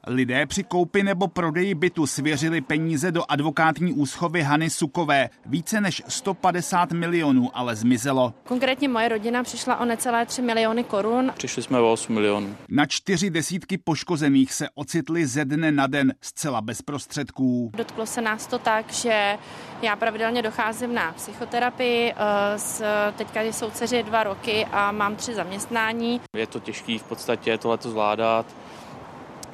Lidé 0.06 0.46
při 0.46 0.62
koupi 0.62 1.02
nebo 1.02 1.28
prodeji 1.28 1.74
bytu 1.74 2.06
svěřili 2.06 2.60
peníze 2.60 3.12
do 3.12 3.22
advokátní 3.28 3.92
úschovy 3.92 4.42
Hany 4.42 4.70
Sukové. 4.70 5.30
Více 5.46 5.80
než 5.80 6.02
150 6.08 6.92
milionů 6.92 7.50
ale 7.54 7.76
zmizelo. 7.76 8.34
Konkrétně 8.44 8.88
moje 8.88 9.08
rodina 9.08 9.42
přišla 9.42 9.76
o 9.80 9.84
necelé 9.84 10.26
3 10.26 10.42
miliony 10.42 10.84
korun. 10.84 11.32
Přišli 11.36 11.62
jsme 11.62 11.80
o 11.80 11.92
8 11.92 12.14
milionů. 12.14 12.56
Na 12.68 12.86
čtyři 12.86 13.30
desítky 13.30 13.78
poškozených 13.78 14.52
se 14.52 14.68
ocitli 14.74 15.26
ze 15.26 15.44
dne 15.44 15.72
na 15.72 15.86
den 15.86 16.14
zcela 16.20 16.60
bez 16.60 16.82
prostředků. 16.82 17.70
Dotklo 17.76 18.06
se 18.06 18.20
nás 18.20 18.46
to 18.46 18.58
tak, 18.58 18.92
že 18.92 19.38
já 19.82 19.96
pravidelně 19.96 20.42
docházím 20.42 20.94
na 20.94 21.12
psychoterapii, 21.12 22.12
eh, 22.12 23.12
teďka 23.16 23.42
jsou 23.42 23.70
dceři 23.70 24.02
dva 24.02 24.22
roky 24.22 24.66
a 24.72 24.92
mám 24.92 25.16
tři 25.16 25.34
zaměstnání. 25.34 26.20
Je 26.36 26.46
to 26.46 26.60
těžké 26.60 26.98
v 26.98 27.02
podstatě 27.02 27.58
tohleto 27.58 27.90
zvládat 27.90 28.46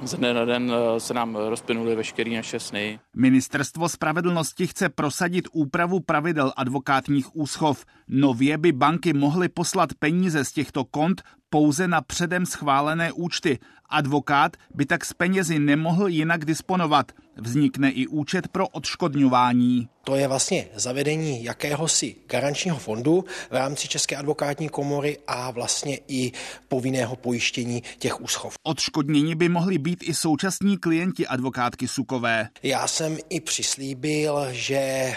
ze 0.03 0.17
dne 0.17 0.35
na 0.35 0.45
den 0.45 0.73
eh, 0.73 1.01
se 1.01 1.15
nám 1.15 1.37
rozplynuly 1.37 1.97
veškeré 1.97 2.31
naše 2.31 2.61
sny. 2.61 2.99
Ministerstvo 3.17 3.89
spravedlnosti 3.89 4.67
chce 4.67 4.89
prosadit 4.89 5.49
úpravu 5.53 6.01
pravidel 6.01 6.53
advokátních 6.57 7.37
úschov. 7.37 7.85
Nově 8.09 8.59
by 8.59 8.73
banky 8.73 9.13
mohly 9.13 9.49
poslat 9.49 9.95
peníze 9.95 10.45
z 10.45 10.53
těchto 10.53 10.85
kont 10.85 11.23
pouze 11.51 11.89
na 11.89 12.01
předem 12.01 12.47
schválené 12.47 13.13
účty. 13.13 13.59
Advokát 13.89 14.57
by 14.75 14.87
tak 14.87 15.05
s 15.05 15.13
penězi 15.13 15.59
nemohl 15.59 16.09
jinak 16.09 16.45
disponovat. 16.45 17.13
Vznikne 17.37 17.91
i 17.91 18.07
účet 18.07 18.49
pro 18.49 18.69
odškodňování. 18.69 19.89
To 20.05 20.17
je 20.17 20.29
vlastně 20.29 20.69
zavedení 20.75 21.45
jakéhosi 21.45 22.17
garančního 22.27 22.79
fondu 22.79 23.25
v 23.51 23.53
rámci 23.53 23.89
České 23.89 24.17
advokátní 24.17 24.69
komory 24.69 25.19
a 25.27 25.51
vlastně 25.51 25.99
i 26.09 26.33
povinného 26.69 27.17
pojištění 27.17 27.83
těch 27.99 28.21
úschov. 28.21 28.55
Odškodnění 28.63 29.35
by 29.35 29.49
mohli 29.49 29.79
být 29.79 29.99
i 30.03 30.15
současní 30.15 30.79
klienti 30.79 31.27
advokátky 31.27 31.89
Sukové. 31.89 32.49
Já 32.63 32.87
jsem 32.87 33.19
i 33.29 33.41
přislíbil, 33.41 34.47
že 34.51 34.77
eh, 34.77 35.17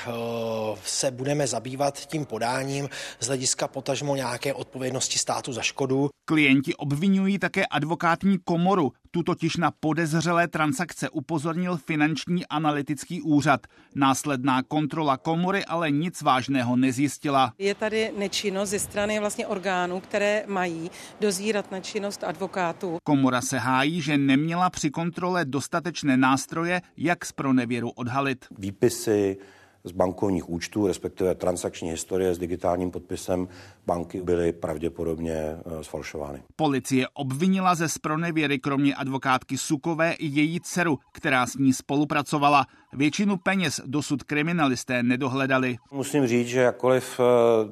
se 0.86 1.12
budeme 1.12 1.48
zabývat 1.48 2.06
tím 2.06 2.26
podáním 2.26 2.90
z 3.20 3.28
hlediska 3.28 3.68
potažmo 3.68 4.16
nějaké 4.16 4.54
odpovědnosti 4.54 5.20
státu 5.20 5.54
za 5.54 5.62
škodu. 5.62 6.10
Klienti 6.26 6.76
obvinují 6.76 7.40
také 7.40 7.66
advokátní 7.66 8.38
komoru. 8.44 8.92
Tu 9.12 9.24
totiž 9.24 9.58
na 9.58 9.72
podezřelé 9.80 10.48
transakce 10.48 11.10
upozornil 11.10 11.78
finanční 11.78 12.46
analytický 12.46 13.22
úřad. 13.22 13.68
Následná 13.96 14.64
kontrola 14.64 15.18
komory 15.18 15.66
ale 15.66 15.92
nic 15.92 16.22
vážného 16.22 16.76
nezjistila. 16.76 17.54
Je 17.58 17.76
tady 17.76 18.12
nečinnost 18.18 18.70
ze 18.70 18.80
strany 18.80 19.20
vlastně 19.20 19.48
orgánů, 19.48 20.00
které 20.00 20.44
mají 20.48 20.92
dozírat 21.22 21.72
na 21.72 21.80
činnost 21.80 22.24
advokátů. 22.24 22.98
Komora 23.04 23.42
se 23.42 23.58
hájí, 23.58 24.02
že 24.02 24.18
neměla 24.18 24.70
při 24.70 24.90
kontrole 24.90 25.46
dostatečné 25.46 26.18
nástroje, 26.18 26.82
jak 26.98 27.26
z 27.26 27.32
pronevěru 27.32 27.90
odhalit. 27.90 28.46
Výpisy 28.58 29.38
z 29.84 29.92
bankovních 29.92 30.50
účtů, 30.50 30.88
respektive 30.88 31.36
transakční 31.36 31.90
historie 31.90 32.36
s 32.36 32.38
digitálním 32.38 32.92
podpisem 32.92 33.48
banky 33.86 34.22
byly 34.22 34.54
pravděpodobně 34.54 35.34
eh, 35.36 35.84
sfalšovány. 35.84 36.44
Policie 36.56 37.08
obvinila 37.14 37.76
ze 37.76 37.90
spronevěry 37.90 38.60
kromě 38.60 38.96
advokátky 38.96 39.58
Sukové 39.58 40.12
i 40.14 40.26
její 40.26 40.60
dceru, 40.62 41.00
která 41.12 41.46
s 41.46 41.56
ní 41.56 41.74
spolupracovala. 41.74 42.66
Většinu 42.94 43.38
peněz 43.38 43.82
dosud 43.86 44.24
kriminalisté 44.24 45.04
nedohledali. 45.04 45.78
Musím 45.92 46.28
říct, 46.28 46.48
že 46.48 46.60
jakkoliv 46.60 47.20
eh, 47.20 47.24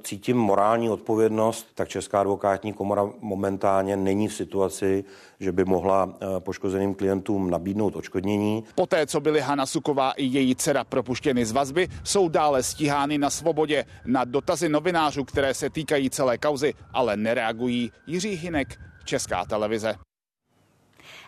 cítím 0.03 0.37
morální 0.37 0.89
odpovědnost, 0.89 1.67
tak 1.75 1.89
Česká 1.89 2.19
advokátní 2.21 2.73
komora 2.73 3.09
momentálně 3.19 3.97
není 3.97 4.27
v 4.27 4.33
situaci, 4.33 5.03
že 5.39 5.51
by 5.51 5.65
mohla 5.65 6.09
eh, 6.13 6.25
poškozeným 6.39 6.95
klientům 6.95 7.49
nabídnout 7.49 7.95
odškodnění. 7.95 8.63
Poté, 8.75 9.07
co 9.07 9.19
byly 9.19 9.41
Hana 9.41 9.65
Suková 9.65 10.11
i 10.11 10.23
její 10.23 10.55
dcera 10.55 10.83
propuštěny 10.83 11.45
z 11.45 11.51
vazby, 11.51 11.87
jsou 12.03 12.29
dále 12.29 12.63
stíhány 12.63 13.17
na 13.17 13.29
svobodě. 13.29 13.85
Na 14.05 14.23
dotazy 14.23 14.69
novinářů, 14.69 15.23
které 15.23 15.53
se 15.53 15.69
týkají 15.69 16.00
celé 16.09 16.37
kauzy, 16.37 16.73
ale 16.93 17.17
nereagují. 17.17 17.91
Jiří 18.07 18.35
Hinek, 18.35 18.79
Česká 19.05 19.45
televize. 19.45 19.95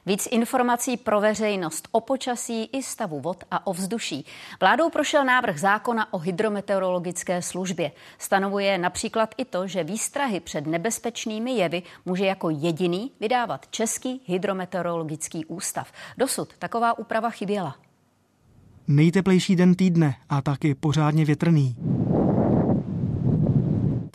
Víc 0.05 0.27
informací 0.31 0.97
pro 0.97 1.21
veřejnost 1.21 1.88
o 1.91 2.01
počasí 2.01 2.63
i 2.63 2.83
stavu 2.83 3.19
vod 3.19 3.43
a 3.51 3.67
ovzduší. 3.67 4.25
Vládou 4.59 4.89
prošel 4.89 5.25
návrh 5.25 5.59
zákona 5.59 6.13
o 6.13 6.17
hydrometeorologické 6.17 7.41
službě. 7.41 7.91
Stanovuje 8.17 8.77
například 8.77 9.36
i 9.38 9.45
to, 9.45 9.67
že 9.67 9.83
výstrahy 9.83 10.39
před 10.39 10.67
nebezpečnými 10.67 11.51
jevy 11.51 11.83
může 12.05 12.25
jako 12.25 12.49
jediný 12.49 13.12
vydávat 13.19 13.65
Český 13.69 14.21
hydrometeorologický 14.25 15.45
ústav. 15.45 15.91
Dosud 16.17 16.57
taková 16.59 16.97
úprava 16.97 17.29
chyběla. 17.29 17.75
Nejteplejší 18.88 19.55
den 19.55 19.75
týdne 19.75 20.15
a 20.29 20.41
taky 20.41 20.75
pořádně 20.75 21.25
větrný. 21.25 21.75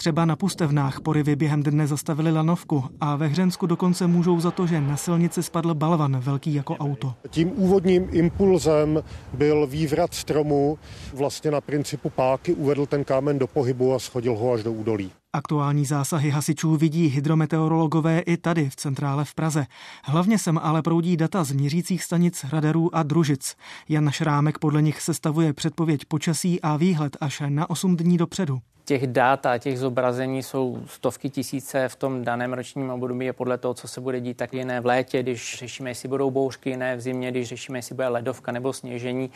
Třeba 0.01 0.25
na 0.25 0.37
Pustevnách 0.37 1.01
porivy 1.01 1.37
během 1.37 1.63
dne 1.63 1.87
zastavili 1.87 2.33
lanovku 2.33 2.85
a 3.01 3.17
ve 3.17 3.27
Hřensku 3.27 3.67
dokonce 3.67 4.07
můžou 4.07 4.41
za 4.41 4.51
to, 4.51 4.67
že 4.67 4.81
na 4.81 4.97
silnici 4.97 5.43
spadl 5.43 5.75
balvan 5.75 6.21
velký 6.21 6.55
jako 6.55 6.77
auto. 6.77 7.15
Tím 7.31 7.53
úvodním 7.57 8.09
impulzem 8.13 9.03
byl 9.33 9.67
vývrat 9.67 10.15
stromu, 10.15 10.79
vlastně 11.15 11.51
na 11.51 11.61
principu 11.61 12.11
páky 12.11 12.55
uvedl 12.55 12.87
ten 12.87 13.05
kámen 13.05 13.39
do 13.39 13.47
pohybu 13.47 13.95
a 13.95 13.99
schodil 13.99 14.37
ho 14.37 14.53
až 14.53 14.63
do 14.63 14.73
údolí. 14.73 15.11
Aktuální 15.33 15.85
zásahy 15.85 16.31
hasičů 16.31 16.77
vidí 16.77 17.07
hydrometeorologové 17.07 18.21
i 18.21 18.37
tady 18.37 18.71
v 18.71 18.77
centrále 18.77 19.25
v 19.25 19.35
Praze. 19.35 19.67
Hlavně 20.05 20.39
sem 20.39 20.59
ale 20.63 20.83
proudí 20.83 21.17
data 21.17 21.45
z 21.45 21.53
měřících 21.53 22.05
stanic 22.05 22.45
radarů 22.53 22.97
a 22.97 23.03
družic. 23.03 23.57
Jan 23.89 24.11
Šrámek 24.11 24.59
podle 24.59 24.83
nich 24.83 25.01
sestavuje 25.01 25.53
předpověď 25.53 26.05
počasí 26.05 26.61
a 26.61 26.77
výhled 26.77 27.17
až 27.21 27.43
na 27.49 27.71
8 27.71 27.97
dní 27.97 28.17
dopředu 28.17 28.61
těch 28.88 29.07
dat 29.07 29.46
a 29.46 29.59
těch 29.59 29.79
zobrazení 29.79 30.42
jsou 30.42 30.83
stovky 30.87 31.31
tisíce 31.31 31.88
v 31.88 31.96
tom 31.96 32.24
daném 32.24 32.53
ročním 32.53 32.90
období 32.90 33.27
je 33.27 33.33
podle 33.33 33.59
toho, 33.59 33.74
co 33.74 33.88
se 33.88 34.01
bude 34.01 34.20
dít, 34.20 34.37
tak 34.37 34.55
jiné 34.55 34.81
v 34.81 34.87
létě, 34.87 35.22
když 35.22 35.57
řešíme, 35.59 35.90
jestli 35.90 36.09
budou 36.09 36.31
bouřky, 36.31 36.77
ne 36.77 36.96
v 36.96 37.01
zimě, 37.01 37.31
když 37.31 37.48
řešíme, 37.48 37.79
jestli 37.79 37.94
bude 37.94 38.09
ledovka 38.09 38.53
nebo 38.53 38.72
sněžení. 38.72 39.31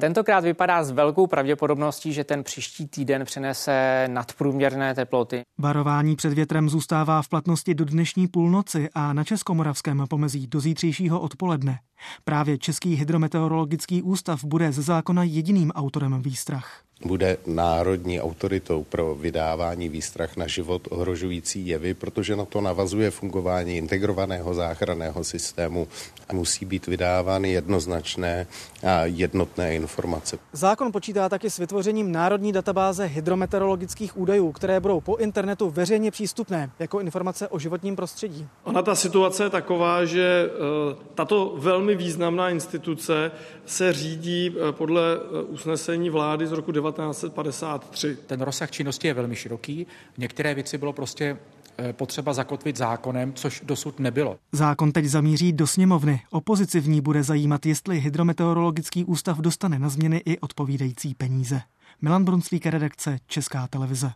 Tentokrát 0.00 0.44
vypadá 0.44 0.84
s 0.84 0.90
velkou 0.90 1.26
pravděpodobností, 1.26 2.12
že 2.12 2.24
ten 2.24 2.44
příští 2.44 2.88
týden 2.88 3.24
přinese 3.24 4.04
nadprůměrné 4.08 4.94
teploty. 4.94 5.42
Varování 5.58 6.16
před 6.16 6.32
větrem 6.32 6.68
zůstává 6.68 7.22
v 7.22 7.28
platnosti 7.28 7.74
do 7.74 7.84
dnešní 7.84 8.28
půlnoci 8.28 8.88
a 8.94 9.12
na 9.12 9.24
Českomoravském 9.24 10.04
pomezí 10.08 10.46
do 10.46 10.60
zítřejšího 10.60 11.20
odpoledne. 11.20 11.78
Právě 12.24 12.58
Český 12.58 12.94
hydrometeorologický 12.94 14.02
ústav 14.02 14.44
bude 14.44 14.72
ze 14.72 14.82
zákona 14.82 15.22
jediným 15.22 15.70
autorem 15.70 16.22
výstrach 16.22 16.82
bude 17.04 17.36
národní 17.46 18.20
autoritou 18.20 18.84
pro 18.84 19.14
vydávání 19.14 19.88
výstrach 19.88 20.36
na 20.36 20.46
život 20.46 20.88
ohrožující 20.90 21.66
jevy, 21.66 21.94
protože 21.94 22.36
na 22.36 22.44
to 22.44 22.60
navazuje 22.60 23.10
fungování 23.10 23.76
integrovaného 23.76 24.54
záchranného 24.54 25.24
systému 25.24 25.88
a 26.28 26.32
musí 26.32 26.64
být 26.64 26.86
vydávány 26.86 27.52
jednoznačné 27.52 28.46
a 28.86 29.04
jednotné 29.04 29.74
informace. 29.74 30.38
Zákon 30.52 30.92
počítá 30.92 31.28
taky 31.28 31.50
s 31.50 31.58
vytvořením 31.58 32.12
národní 32.12 32.52
databáze 32.52 33.04
hydrometeorologických 33.04 34.16
údajů, 34.16 34.52
které 34.52 34.80
budou 34.80 35.00
po 35.00 35.16
internetu 35.16 35.70
veřejně 35.70 36.10
přístupné 36.10 36.70
jako 36.78 37.00
informace 37.00 37.48
o 37.48 37.58
životním 37.58 37.96
prostředí. 37.96 38.48
Ona 38.64 38.82
ta 38.82 38.94
situace 38.94 39.44
je 39.44 39.50
taková, 39.50 40.04
že 40.04 40.50
eh, 40.50 40.96
tato 41.14 41.54
velmi 41.58 41.89
významná 41.96 42.50
instituce 42.50 43.30
se 43.66 43.92
řídí 43.92 44.50
eh, 44.50 44.72
podle 44.72 45.02
eh, 45.16 45.42
usnesení 45.42 46.10
vlády 46.10 46.46
z 46.46 46.52
roku 46.52 46.72
19 46.72 47.16
1953. 47.16 48.16
Ten 48.26 48.40
rozsah 48.40 48.70
činnosti 48.70 49.08
je 49.08 49.14
velmi 49.14 49.36
široký. 49.36 49.86
Některé 50.18 50.54
věci 50.54 50.78
bylo 50.78 50.92
prostě 50.92 51.36
eh, 51.78 51.92
potřeba 51.92 52.32
zakotvit 52.32 52.76
zákonem, 52.76 53.32
což 53.32 53.62
dosud 53.64 53.98
nebylo. 53.98 54.36
Zákon 54.52 54.92
teď 54.92 55.04
zamíří 55.04 55.52
do 55.52 55.66
sněmovny. 55.66 56.22
Opozici 56.30 56.80
v 56.80 56.88
ní 56.88 57.00
bude 57.00 57.22
zajímat, 57.22 57.66
jestli 57.66 57.98
Hydrometeorologický 58.00 59.04
ústav 59.04 59.38
dostane 59.38 59.78
na 59.78 59.88
změny 59.88 60.22
i 60.24 60.38
odpovídající 60.38 61.14
peníze. 61.14 61.60
Milan 62.02 62.24
Brunslík, 62.24 62.66
redakce 62.66 63.18
Česká 63.26 63.66
televize. 63.66 64.10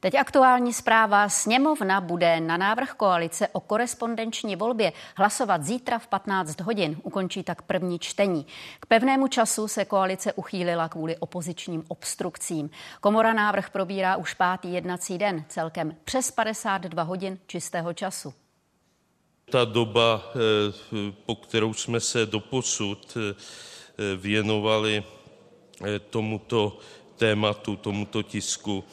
Teď 0.00 0.14
aktuální 0.14 0.72
zpráva. 0.72 1.28
Sněmovna 1.28 2.00
bude 2.00 2.40
na 2.40 2.56
návrh 2.56 2.92
koalice 2.92 3.48
o 3.48 3.60
korespondenční 3.60 4.56
volbě 4.56 4.92
hlasovat 5.16 5.64
zítra 5.64 5.98
v 5.98 6.06
15 6.06 6.60
hodin. 6.60 6.96
Ukončí 7.02 7.42
tak 7.42 7.62
první 7.62 7.98
čtení. 7.98 8.46
K 8.80 8.86
pevnému 8.86 9.28
času 9.28 9.68
se 9.68 9.84
koalice 9.84 10.32
uchýlila 10.32 10.88
kvůli 10.88 11.16
opozičním 11.16 11.84
obstrukcím. 11.88 12.70
Komora 13.00 13.32
návrh 13.32 13.70
probírá 13.70 14.16
už 14.16 14.34
pátý 14.34 14.72
jednací 14.72 15.18
den, 15.18 15.44
celkem 15.48 15.96
přes 16.04 16.30
52 16.30 17.02
hodin 17.02 17.38
čistého 17.46 17.92
času. 17.92 18.34
Ta 19.50 19.64
doba, 19.64 20.22
eh, 20.34 21.12
po 21.26 21.34
kterou 21.34 21.74
jsme 21.74 22.00
se 22.00 22.26
doposud 22.26 23.16
eh, 23.16 23.34
věnovali 24.16 25.04
eh, 25.84 25.98
tomuto 25.98 26.78
tématu, 27.16 27.76
tomuto 27.76 28.22
tisku, 28.22 28.84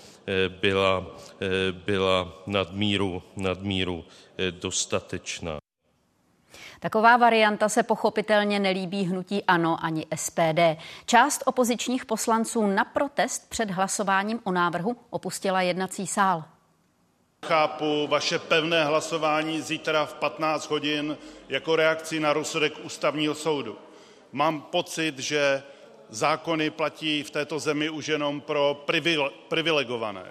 byla, 0.47 1.05
eh, 1.41 1.71
byla 1.71 2.33
nadmíru, 2.47 3.23
nadmíru 3.35 4.05
eh, 4.37 4.51
dostatečná. 4.51 5.57
Taková 6.79 7.17
varianta 7.17 7.69
se 7.69 7.83
pochopitelně 7.83 8.59
nelíbí 8.59 9.03
hnutí 9.03 9.43
ANO 9.43 9.77
ani 9.81 10.05
SPD. 10.15 10.77
Část 11.05 11.43
opozičních 11.45 12.05
poslanců 12.05 12.67
na 12.67 12.85
protest 12.85 13.49
před 13.49 13.71
hlasováním 13.71 14.39
o 14.43 14.51
návrhu 14.51 14.95
opustila 15.09 15.61
jednací 15.61 16.07
sál. 16.07 16.43
Chápu 17.45 18.07
vaše 18.07 18.39
pevné 18.39 18.85
hlasování 18.85 19.61
zítra 19.61 20.05
v 20.05 20.13
15 20.13 20.69
hodin 20.69 21.17
jako 21.49 21.75
reakci 21.75 22.19
na 22.19 22.33
rozsudek 22.33 22.73
ústavního 22.83 23.35
soudu. 23.35 23.77
Mám 24.31 24.61
pocit, 24.61 25.19
že 25.19 25.63
zákony 26.09 26.69
platí 26.69 27.23
v 27.23 27.29
této 27.29 27.59
zemi 27.59 27.89
už 27.89 28.07
jenom 28.07 28.41
pro 28.41 28.85
privilegované. 29.49 30.23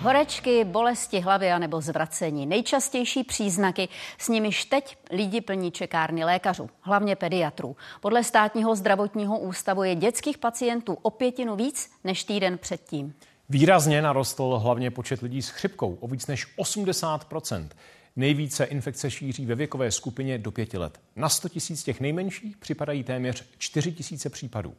Horečky, 0.00 0.64
bolesti 0.64 1.20
hlavy 1.20 1.52
a 1.52 1.58
nebo 1.58 1.80
zvracení. 1.80 2.46
Nejčastější 2.46 3.24
příznaky, 3.24 3.88
s 4.18 4.28
nimiž 4.28 4.64
teď 4.64 4.96
lidi 5.10 5.40
plní 5.40 5.70
čekárny 5.70 6.24
lékařů, 6.24 6.70
hlavně 6.80 7.16
pediatrů. 7.16 7.76
Podle 8.00 8.24
státního 8.24 8.76
zdravotního 8.76 9.38
ústavu 9.38 9.82
je 9.82 9.94
dětských 9.94 10.38
pacientů 10.38 10.98
o 11.02 11.10
pětinu 11.10 11.56
víc 11.56 11.90
než 12.04 12.24
týden 12.24 12.58
předtím. 12.58 13.14
Výrazně 13.48 14.02
narostl 14.02 14.58
hlavně 14.62 14.90
počet 14.90 15.22
lidí 15.22 15.42
s 15.42 15.48
chřipkou 15.48 15.98
o 16.00 16.08
víc 16.08 16.26
než 16.26 16.46
80 16.56 17.26
Nejvíce 18.16 18.64
infekce 18.64 19.10
šíří 19.10 19.46
ve 19.46 19.54
věkové 19.54 19.90
skupině 19.90 20.38
do 20.38 20.50
pěti 20.50 20.78
let. 20.78 21.00
Na 21.16 21.28
100 21.28 21.48
tisíc 21.48 21.82
těch 21.82 22.00
nejmenších 22.00 22.56
připadají 22.56 23.04
téměř 23.04 23.44
4 23.58 23.92
tisíce 23.92 24.30
případů. 24.30 24.74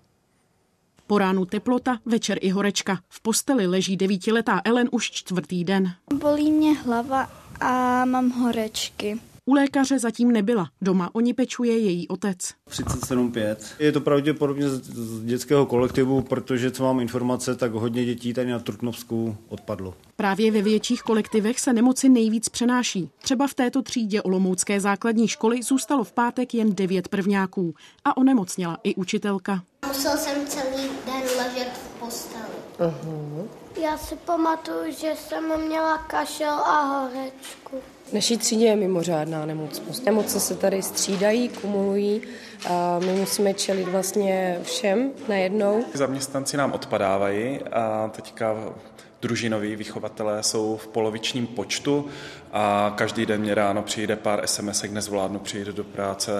Po 1.07 1.17
ránu 1.17 1.45
teplota, 1.45 1.99
večer 2.05 2.37
i 2.41 2.49
horečka. 2.49 2.99
V 3.09 3.21
posteli 3.21 3.67
leží 3.67 3.97
devítiletá 3.97 4.61
Ellen 4.65 4.89
už 4.91 5.11
čtvrtý 5.11 5.63
den. 5.63 5.93
Bolí 6.13 6.51
mě 6.51 6.73
hlava 6.73 7.31
a 7.59 8.05
mám 8.05 8.29
horečky. 8.29 9.19
U 9.49 9.53
lékaře 9.53 9.99
zatím 9.99 10.31
nebyla. 10.31 10.69
Doma 10.81 11.09
o 11.13 11.19
ní 11.19 11.33
pečuje 11.33 11.77
její 11.77 12.07
otec. 12.07 12.37
37,5. 12.69 13.55
Je 13.79 13.91
to 13.91 14.01
pravděpodobně 14.01 14.69
z 14.69 15.23
dětského 15.23 15.65
kolektivu, 15.65 16.21
protože 16.21 16.71
co 16.71 16.83
mám 16.83 16.99
informace, 16.99 17.55
tak 17.55 17.71
hodně 17.71 18.05
dětí 18.05 18.33
tady 18.33 18.51
na 18.51 18.59
Trutnovsku 18.59 19.37
odpadlo. 19.49 19.93
Právě 20.15 20.51
ve 20.51 20.61
větších 20.61 21.01
kolektivech 21.01 21.59
se 21.59 21.73
nemoci 21.73 22.09
nejvíc 22.09 22.49
přenáší. 22.49 23.09
Třeba 23.21 23.47
v 23.47 23.53
této 23.53 23.81
třídě 23.81 24.21
Olomoucké 24.21 24.79
základní 24.79 25.27
školy 25.27 25.63
zůstalo 25.63 26.03
v 26.03 26.11
pátek 26.11 26.53
jen 26.53 26.75
devět 26.75 27.07
prvňáků 27.07 27.75
a 28.05 28.17
onemocněla 28.17 28.77
i 28.83 28.95
učitelka. 28.95 29.63
Musel 29.87 30.17
jsem 30.17 30.47
celý 30.47 30.83
den 31.05 31.23
ležet 31.37 31.71
v 31.73 31.99
posteli. 31.99 32.43
Uh-huh. 32.79 33.47
Já 33.81 33.97
si 33.97 34.15
pamatuju, 34.15 34.91
že 34.91 35.13
jsem 35.17 35.67
měla 35.67 35.97
kašel 35.97 36.53
a 36.53 36.81
horečku. 36.81 37.77
V 38.09 38.13
naší 38.13 38.37
třídě 38.37 38.65
je 38.65 38.75
mimořádná 38.75 39.45
nemocnost. 39.45 40.05
Nemoce 40.05 40.39
se 40.39 40.55
tady 40.55 40.81
střídají, 40.81 41.49
kumulují 41.49 42.21
a 42.69 42.99
my 42.99 43.11
musíme 43.11 43.53
čelit 43.53 43.87
vlastně 43.87 44.59
všem 44.63 45.11
najednou. 45.29 45.83
Zaměstnanci 45.93 46.57
nám 46.57 46.73
odpadávají 46.73 47.59
a 47.71 48.11
teďka 48.15 48.55
družinoví 49.21 49.75
vychovatelé 49.75 50.43
jsou 50.43 50.77
v 50.77 50.87
polovičním 50.87 51.47
počtu 51.47 52.09
a 52.51 52.93
každý 52.97 53.25
den 53.25 53.41
mě 53.41 53.55
ráno 53.55 53.83
přijde 53.83 54.15
pár 54.15 54.47
SMS, 54.47 54.83
nezvládnu 54.83 55.39
přijít 55.39 55.67
do 55.67 55.83
práce, 55.83 56.31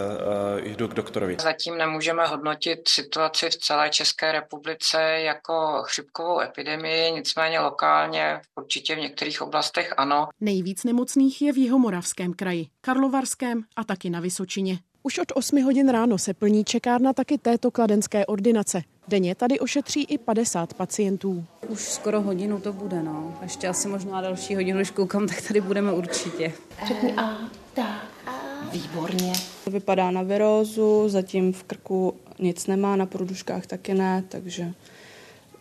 jdu 0.64 0.88
k 0.88 0.94
doktorovi. 0.94 1.38
Zatím 1.42 1.78
nemůžeme 1.78 2.28
hodnotit 2.28 2.80
situaci 2.88 3.50
v 3.50 3.58
celé 3.58 3.90
České 3.90 4.32
republice 4.32 5.02
jako 5.02 5.84
chřipkovou 5.86 6.42
epidemii, 6.42 7.12
nicméně 7.12 7.60
lokálně 7.60 8.42
určitě 8.56 8.96
v 8.96 9.00
některých 9.00 9.42
oblastech 9.42 9.94
ano. 9.98 10.28
Nejvíc 10.42 10.84
nemocných 10.84 11.42
je 11.42 11.54
v 11.54 11.58
Jihomoravském 11.58 12.34
kraji, 12.34 12.68
Karlovarském 12.82 13.62
a 13.76 13.84
taky 13.84 14.10
na 14.10 14.20
Vysočině. 14.20 14.80
Už 15.08 15.18
od 15.18 15.32
8 15.36 15.64
hodin 15.64 15.90
ráno 15.90 16.18
se 16.18 16.34
plní 16.34 16.64
čekárna 16.64 17.14
taky 17.14 17.38
této 17.38 17.72
kladenské 17.72 18.26
ordinace. 18.26 18.84
Denně 19.08 19.36
tady 19.36 19.60
ošetří 19.60 20.04
i 20.04 20.18
50 20.18 20.74
pacientů. 20.74 21.46
Už 21.68 21.80
skoro 21.80 22.22
hodinu 22.22 22.60
to 22.60 22.74
bude, 22.74 23.04
no. 23.04 23.38
Ještě 23.42 23.68
asi 23.68 23.88
možná 23.88 24.22
další 24.22 24.56
hodinu, 24.56 24.78
když 24.78 24.92
koukám, 24.92 25.28
tak 25.28 25.42
tady 25.48 25.62
budeme 25.62 25.94
určitě. 25.94 26.54
Řekni 26.88 27.14
a, 27.14 27.38
tak. 27.74 28.08
Výborně. 28.72 29.34
Vypadá 29.68 30.12
na 30.12 30.22
virózu, 30.22 31.10
zatím 31.10 31.54
v 31.54 31.64
krku 31.64 32.14
nic 32.40 32.68
nemá, 32.68 32.96
na 32.96 33.06
průduškách 33.06 33.68
taky 33.68 33.94
ne, 33.94 34.24
takže 34.30 34.74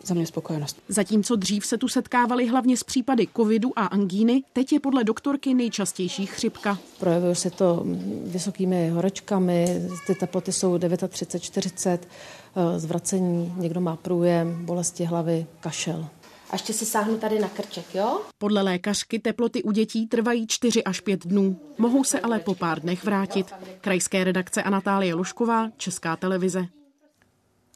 za 0.07 0.13
mě 0.13 0.27
spokojenost. 0.27 0.77
Zatímco 0.89 1.35
dřív 1.35 1.65
se 1.65 1.77
tu 1.77 1.87
setkávali 1.87 2.47
hlavně 2.47 2.77
s 2.77 2.83
případy 2.83 3.27
covidu 3.35 3.79
a 3.79 3.85
angíny, 3.85 4.43
teď 4.53 4.73
je 4.73 4.79
podle 4.79 5.03
doktorky 5.03 5.53
nejčastější 5.53 6.25
chřipka. 6.25 6.77
Projevuje 6.99 7.35
se 7.35 7.49
to 7.49 7.85
vysokými 8.23 8.89
horečkami, 8.89 9.81
ty 10.07 10.15
teploty 10.15 10.51
jsou 10.51 10.77
39, 11.07 11.43
40, 11.43 12.07
eh, 12.55 12.79
zvracení, 12.79 13.53
někdo 13.57 13.81
má 13.81 13.95
průjem, 13.95 14.65
bolesti 14.65 15.03
hlavy, 15.03 15.45
kašel. 15.59 16.07
A 16.49 16.55
ještě 16.55 16.73
si 16.73 16.85
sáhnu 16.85 17.17
tady 17.17 17.39
na 17.39 17.49
krček, 17.49 17.95
jo? 17.95 18.21
Podle 18.37 18.61
lékařky 18.61 19.19
teploty 19.19 19.63
u 19.63 19.71
dětí 19.71 20.07
trvají 20.07 20.47
4 20.47 20.83
až 20.83 20.99
5 20.99 21.27
dnů. 21.27 21.59
Mohou 21.77 22.03
se 22.03 22.19
ale 22.19 22.39
po 22.39 22.55
pár 22.55 22.79
dnech 22.79 23.03
vrátit. 23.03 23.53
Krajské 23.81 24.23
redakce 24.23 24.63
Anatálie 24.63 25.13
Lušková, 25.13 25.69
Česká 25.77 26.15
televize. 26.15 26.76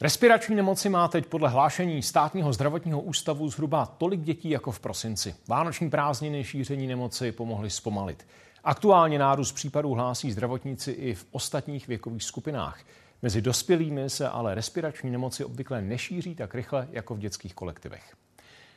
Respirační 0.02 0.56
nemoci 0.56 0.88
má 0.88 1.08
teď 1.08 1.26
podle 1.26 1.48
hlášení 1.48 2.02
státního 2.02 2.52
zdravotního 2.52 3.00
ústavu 3.00 3.48
zhruba 3.48 3.86
tolik 3.86 4.20
dětí 4.20 4.50
jako 4.50 4.72
v 4.72 4.80
prosinci. 4.80 5.34
Vánoční 5.48 5.90
prázdniny 5.90 6.44
šíření 6.44 6.86
nemoci 6.86 7.32
pomohly 7.32 7.70
zpomalit. 7.70 8.26
Aktuálně 8.64 9.18
nárůst 9.18 9.52
případů 9.52 9.94
hlásí 9.94 10.32
zdravotníci 10.32 10.90
i 10.90 11.14
v 11.14 11.26
ostatních 11.30 11.88
věkových 11.88 12.22
skupinách. 12.22 12.80
Mezi 13.22 13.42
dospělými 13.42 14.10
se 14.10 14.28
ale 14.28 14.54
respirační 14.54 15.10
nemoci 15.10 15.44
obvykle 15.44 15.82
nešíří 15.82 16.34
tak 16.34 16.54
rychle 16.54 16.88
jako 16.92 17.14
v 17.14 17.18
dětských 17.18 17.54
kolektivech. 17.54 18.16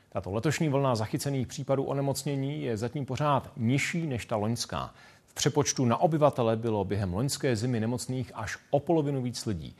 Tato 0.10 0.32
letošní 0.32 0.70
vlna 0.70 0.96
zachycených 0.96 1.48
případů 1.48 1.84
onemocnění 1.84 2.64
je 2.64 2.78
zatím 2.78 3.06
pořád 3.06 3.52
nižší 3.58 4.08
než 4.08 4.26
ta 4.26 4.36
loňská. 4.36 4.94
V 5.26 5.34
přepočtu 5.34 5.86
na 5.86 5.98
obyvatele 5.98 6.56
bylo 6.56 6.86
během 6.86 7.14
loňské 7.14 7.56
zimy 7.56 7.80
nemocných 7.80 8.32
až 8.36 8.58
o 8.70 8.80
polovinu 8.80 9.22
víc 9.22 9.46
lidí. 9.46 9.76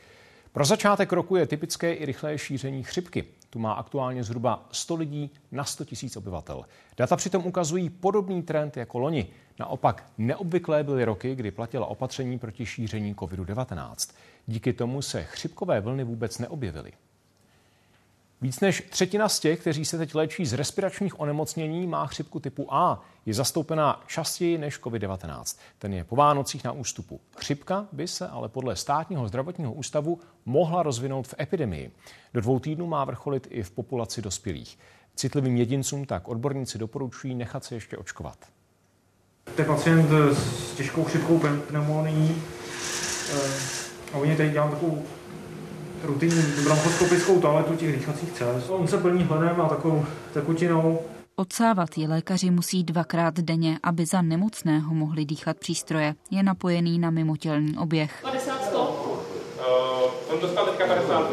Pro 0.56 0.66
začátek 0.66 1.14
roku 1.14 1.36
je 1.36 1.48
typické 1.48 1.94
i 1.94 2.06
rychlé 2.06 2.38
šíření 2.38 2.84
chřipky. 2.84 3.24
Tu 3.50 3.60
má 3.60 3.74
aktuálně 3.74 4.24
zhruba 4.24 4.68
100 4.72 4.96
lidí 4.96 5.32
na 5.52 5.64
100 5.64 5.86
tisíc 5.86 6.18
obyvatel. 6.18 6.66
Data 6.98 7.16
přitom 7.16 7.46
ukazují 7.46 7.90
podobný 7.90 8.44
trend 8.44 8.78
jako 8.78 9.00
loni. 9.00 9.28
Naopak 9.60 10.06
neobvyklé 10.18 10.84
byly 10.84 11.06
roky, 11.06 11.36
kdy 11.36 11.52
platila 11.52 11.86
opatření 11.86 12.40
proti 12.40 12.66
šíření 12.66 13.16
COVID-19. 13.16 14.16
Díky 14.48 14.74
tomu 14.74 15.02
se 15.02 15.24
chřipkové 15.24 15.82
vlny 15.82 16.04
vůbec 16.04 16.40
neobjevily. 16.40 16.92
Víc 18.42 18.60
než 18.60 18.84
třetina 18.90 19.30
z 19.30 19.40
těch, 19.40 19.60
kteří 19.60 19.86
se 19.86 19.98
teď 19.98 20.16
léčí 20.16 20.46
z 20.46 20.54
respiračních 20.54 21.20
onemocnění, 21.20 21.88
má 21.88 22.08
chřipku 22.08 22.40
typu 22.40 22.74
A. 22.74 23.02
Je 23.26 23.34
zastoupená 23.34 24.04
častěji 24.08 24.58
než 24.58 24.82
COVID-19. 24.82 25.60
Ten 25.80 25.94
je 25.94 26.04
po 26.04 26.16
Vánocích 26.16 26.64
na 26.64 26.72
ústupu. 26.72 27.22
Chřipka 27.38 27.88
by 27.92 28.08
se 28.08 28.28
ale 28.28 28.50
podle 28.50 28.76
státního 28.76 29.28
zdravotního 29.28 29.74
ústavu 29.74 30.20
mohla 30.46 30.84
rozvinout 30.84 31.28
v 31.28 31.34
epidemii. 31.40 31.92
Do 32.34 32.42
dvou 32.42 32.60
týdnů 32.60 32.88
má 32.88 33.06
vrcholit 33.06 33.48
i 33.50 33.64
v 33.64 33.72
populaci 33.72 34.22
dospělých. 34.22 34.80
Citlivým 35.16 35.58
jedincům 35.58 36.06
tak 36.06 36.28
odborníci 36.28 36.78
doporučují 36.78 37.36
nechat 37.36 37.64
se 37.64 37.76
ještě 37.76 37.98
očkovat. 37.98 38.38
Ten 39.56 39.66
pacient 39.66 40.10
s 40.34 40.76
těžkou 40.76 41.04
chřipkou 41.04 41.40
pneumonií, 41.68 42.42
eh, 43.34 43.76
a 44.14 44.18
oni 44.18 44.38
tady 44.38 44.50
dělám 44.50 44.72
takovou 44.72 45.04
rutinní 46.06 46.44
bronchoskopickou 46.64 47.42
toaletu 47.42 47.76
těch 47.76 47.96
dýchacích 47.96 48.32
cest. 48.32 48.70
On 48.70 48.88
se 48.88 48.98
plní 48.98 49.24
hledem 49.24 49.62
a 49.62 49.70
takovou 49.70 50.06
tekutinou. 50.34 51.00
Odsávat 51.36 51.98
je 51.98 52.08
lékaři 52.08 52.52
musí 52.52 52.84
dvakrát 52.84 53.40
denně, 53.40 53.80
aby 53.84 54.06
za 54.06 54.22
nemocného 54.22 54.94
mohli 54.94 55.26
dýchat 55.26 55.58
přístroje. 55.58 56.16
Je 56.32 56.44
napojený 56.44 57.00
na 57.00 57.10
mimotělný 57.10 57.78
oběh. 57.78 58.20
50 58.22 58.64
100. 58.66 59.12
Uh, 60.32 60.42
dostal 60.42 60.66
teďka 60.66 60.88
50 60.88 61.32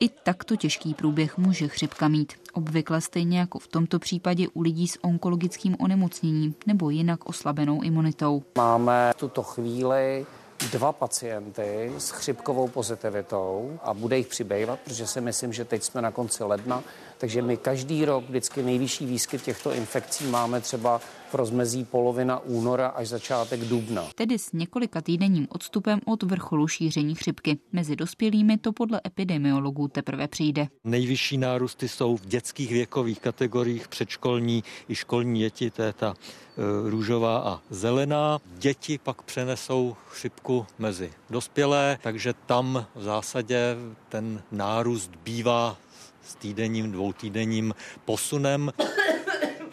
I 0.00 0.08
takto 0.08 0.56
těžký 0.56 0.94
průběh 0.94 1.38
může 1.38 1.68
chřipka 1.68 2.08
mít. 2.08 2.32
Obvykle 2.52 3.00
stejně 3.00 3.38
jako 3.38 3.58
v 3.58 3.68
tomto 3.68 3.98
případě 3.98 4.48
u 4.54 4.62
lidí 4.62 4.88
s 4.88 5.04
onkologickým 5.04 5.76
onemocněním 5.78 6.54
nebo 6.66 6.90
jinak 6.90 7.28
oslabenou 7.28 7.82
imunitou. 7.82 8.42
Máme 8.58 9.12
v 9.16 9.20
tuto 9.20 9.42
chvíli 9.42 10.26
dva 10.72 10.92
pacienty 10.92 11.92
s 11.98 12.10
chřipkovou 12.10 12.68
pozitivitou 12.68 13.78
a 13.82 13.94
bude 13.94 14.18
jich 14.18 14.26
přibývat, 14.26 14.78
protože 14.84 15.06
si 15.06 15.20
myslím, 15.20 15.52
že 15.52 15.64
teď 15.64 15.82
jsme 15.82 16.02
na 16.02 16.10
konci 16.10 16.44
ledna, 16.44 16.82
takže 17.18 17.42
my 17.42 17.56
každý 17.56 18.04
rok 18.04 18.24
vždycky 18.28 18.62
nejvyšší 18.62 19.06
výskyt 19.06 19.42
těchto 19.42 19.72
infekcí 19.72 20.26
máme 20.26 20.60
třeba 20.60 21.00
v 21.34 21.36
rozmezí 21.36 21.84
polovina 21.84 22.38
února 22.38 22.88
až 22.88 23.08
začátek 23.08 23.60
dubna. 23.60 24.06
Tedy 24.14 24.38
s 24.38 24.52
několika 24.52 25.00
týdenním 25.00 25.46
odstupem 25.50 26.00
od 26.06 26.22
vrcholu 26.22 26.68
šíření 26.68 27.14
chřipky. 27.14 27.58
Mezi 27.72 27.96
dospělými 27.96 28.58
to 28.58 28.72
podle 28.72 29.00
epidemiologů 29.06 29.88
teprve 29.88 30.28
přijde. 30.28 30.68
Nejvyšší 30.84 31.38
nárůsty 31.38 31.88
jsou 31.88 32.16
v 32.16 32.26
dětských 32.26 32.72
věkových 32.72 33.20
kategoriích, 33.20 33.88
předškolní 33.88 34.64
i 34.88 34.94
školní 34.94 35.40
děti, 35.40 35.70
to 35.70 35.82
je 35.82 35.92
ta 35.92 36.14
e, 36.14 36.90
růžová 36.90 37.38
a 37.38 37.60
zelená. 37.70 38.38
Děti 38.58 38.98
pak 38.98 39.22
přenesou 39.22 39.96
chřipku 40.08 40.66
mezi 40.78 41.12
dospělé, 41.30 41.98
takže 42.02 42.34
tam 42.46 42.86
v 42.94 43.02
zásadě 43.02 43.76
ten 44.08 44.42
nárůst 44.52 45.10
bývá 45.24 45.76
s 46.22 46.34
týdenním, 46.34 46.92
dvoutýdenním 46.92 47.74
posunem. 48.04 48.72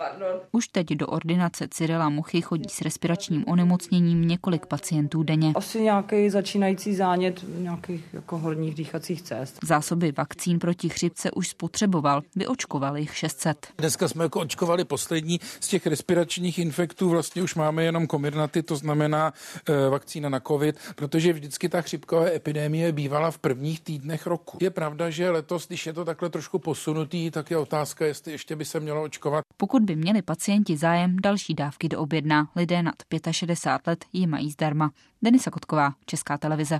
Pardon. 0.09 0.39
Už 0.51 0.67
teď 0.67 0.87
do 0.87 1.07
ordinace 1.07 1.67
Cyrila 1.71 2.09
Muchy 2.09 2.41
chodí 2.41 2.69
s 2.69 2.81
respiračním 2.81 3.43
onemocněním 3.47 4.27
několik 4.27 4.65
pacientů 4.65 5.23
denně. 5.23 5.51
Asi 5.55 5.81
nějaký 5.81 6.29
začínající 6.29 6.95
zánět 6.95 7.45
nějakých 7.57 8.13
jako 8.13 8.37
horních 8.37 8.75
dýchacích 8.75 9.21
cest. 9.21 9.57
Zásoby 9.63 10.11
vakcín 10.11 10.59
proti 10.59 10.89
chřipce 10.89 11.31
už 11.31 11.47
spotřeboval, 11.47 12.21
vyočkoval 12.35 12.97
jich 12.97 13.17
600. 13.17 13.67
Dneska 13.77 14.07
jsme 14.07 14.23
jako 14.23 14.39
očkovali 14.39 14.85
poslední 14.85 15.39
z 15.59 15.67
těch 15.67 15.87
respiračních 15.87 16.59
infektů, 16.59 17.09
vlastně 17.09 17.41
už 17.41 17.55
máme 17.55 17.83
jenom 17.83 18.07
komirnaty, 18.07 18.63
to 18.63 18.75
znamená 18.75 19.33
e, 19.69 19.89
vakcína 19.89 20.29
na 20.29 20.39
covid, 20.39 20.79
protože 20.95 21.33
vždycky 21.33 21.69
ta 21.69 21.81
chřipková 21.81 22.25
epidemie 22.25 22.91
bývala 22.91 23.31
v 23.31 23.37
prvních 23.37 23.81
týdnech 23.81 24.27
roku. 24.27 24.57
Je 24.61 24.69
pravda, 24.69 25.09
že 25.09 25.29
letos, 25.29 25.67
když 25.67 25.85
je 25.85 25.93
to 25.93 26.05
takhle 26.05 26.29
trošku 26.29 26.59
posunutý, 26.59 27.31
tak 27.31 27.51
je 27.51 27.57
otázka, 27.57 28.05
jestli 28.05 28.31
ještě 28.31 28.55
by 28.55 28.65
se 28.65 28.79
mělo 28.79 29.03
očkovat. 29.03 29.45
Pokud 29.57 29.83
by 29.83 29.90
měli 29.95 30.21
pacienti 30.21 30.77
zájem, 30.77 31.17
další 31.23 31.53
dávky 31.53 31.89
do 31.89 31.99
objedna. 31.99 32.47
Lidé 32.55 32.83
nad 32.83 32.95
65 33.31 33.87
let 33.87 34.05
ji 34.13 34.27
mají 34.27 34.51
zdarma. 34.51 34.91
Denisa 35.21 35.51
Kotková, 35.51 35.93
Česká 36.05 36.37
televize. 36.37 36.79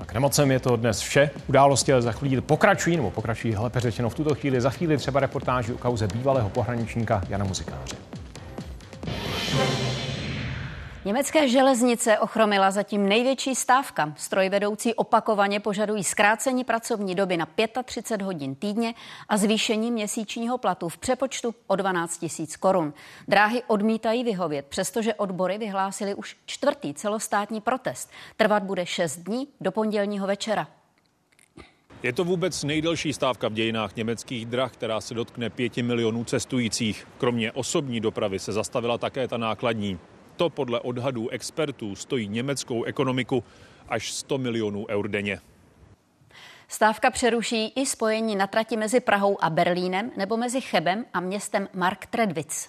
A 0.00 0.04
k 0.04 0.14
nemocem 0.14 0.50
je 0.50 0.60
to 0.60 0.76
dnes 0.76 1.00
vše. 1.00 1.30
Události 1.48 1.92
ale 1.92 2.02
za 2.02 2.12
chvíli 2.12 2.40
pokračují, 2.40 2.96
nebo 2.96 3.10
pokračují 3.10 3.56
lépe 3.56 3.80
řečeno 3.80 4.10
v 4.10 4.14
tuto 4.14 4.34
chvíli. 4.34 4.60
Za 4.60 4.70
chvíli 4.70 4.96
třeba 4.96 5.20
reportáži 5.20 5.72
o 5.72 5.78
kauze 5.78 6.06
bývalého 6.06 6.50
pohraničníka 6.50 7.22
Jana 7.28 7.44
Muzikáře. 7.44 7.96
Německé 11.06 11.48
železnice 11.48 12.18
ochromila 12.18 12.70
zatím 12.70 13.08
největší 13.08 13.54
stávka. 13.54 14.14
Strojvedoucí 14.16 14.94
opakovaně 14.94 15.60
požadují 15.60 16.04
zkrácení 16.04 16.64
pracovní 16.64 17.14
doby 17.14 17.36
na 17.36 17.48
35 17.84 18.24
hodin 18.24 18.54
týdně 18.54 18.94
a 19.28 19.36
zvýšení 19.36 19.90
měsíčního 19.90 20.58
platu 20.58 20.88
v 20.88 20.98
přepočtu 20.98 21.54
o 21.66 21.76
12 21.76 22.22
000 22.38 22.46
korun. 22.60 22.94
Dráhy 23.28 23.62
odmítají 23.66 24.24
vyhovět, 24.24 24.66
přestože 24.66 25.14
odbory 25.14 25.58
vyhlásili 25.58 26.14
už 26.14 26.36
čtvrtý 26.46 26.94
celostátní 26.94 27.60
protest. 27.60 28.10
Trvat 28.36 28.62
bude 28.62 28.86
6 28.86 29.16
dní 29.16 29.48
do 29.60 29.72
pondělního 29.72 30.26
večera. 30.26 30.68
Je 32.02 32.12
to 32.12 32.24
vůbec 32.24 32.64
nejdelší 32.64 33.12
stávka 33.12 33.48
v 33.48 33.52
dějinách 33.52 33.96
německých 33.96 34.46
drah, 34.46 34.72
která 34.72 35.00
se 35.00 35.14
dotkne 35.14 35.50
pěti 35.50 35.82
milionů 35.82 36.24
cestujících. 36.24 37.08
Kromě 37.18 37.52
osobní 37.52 38.00
dopravy 38.00 38.38
se 38.38 38.52
zastavila 38.52 38.98
také 38.98 39.28
ta 39.28 39.36
nákladní. 39.36 39.98
To 40.36 40.50
podle 40.50 40.80
odhadů 40.80 41.28
expertů 41.28 41.96
stojí 41.96 42.28
německou 42.28 42.84
ekonomiku 42.84 43.44
až 43.88 44.12
100 44.12 44.38
milionů 44.38 44.86
eur 44.88 45.08
denně. 45.08 45.40
Stávka 46.68 47.10
přeruší 47.10 47.72
i 47.76 47.86
spojení 47.86 48.36
na 48.36 48.46
trati 48.46 48.76
mezi 48.76 49.00
Prahou 49.00 49.44
a 49.44 49.50
Berlínem 49.50 50.10
nebo 50.16 50.36
mezi 50.36 50.60
Chebem 50.60 51.04
a 51.12 51.20
městem 51.20 51.68
Marktredwitz. 51.74 52.68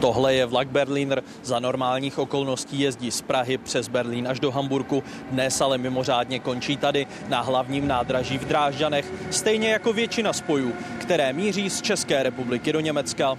Tohle 0.00 0.34
je 0.34 0.46
vlak 0.46 0.68
Berliner. 0.68 1.22
Za 1.42 1.58
normálních 1.58 2.18
okolností 2.18 2.80
jezdí 2.80 3.10
z 3.10 3.22
Prahy 3.22 3.58
přes 3.58 3.88
Berlín 3.88 4.28
až 4.28 4.40
do 4.40 4.50
Hamburku. 4.50 5.02
Dnes 5.30 5.60
ale 5.60 5.78
mimořádně 5.78 6.38
končí 6.38 6.76
tady 6.76 7.06
na 7.28 7.40
hlavním 7.40 7.88
nádraží 7.88 8.38
v 8.38 8.44
Drážďanech, 8.44 9.12
stejně 9.30 9.70
jako 9.70 9.92
většina 9.92 10.32
spojů, 10.32 10.72
které 11.00 11.32
míří 11.32 11.70
z 11.70 11.82
České 11.82 12.22
republiky 12.22 12.72
do 12.72 12.80
Německa. 12.80 13.38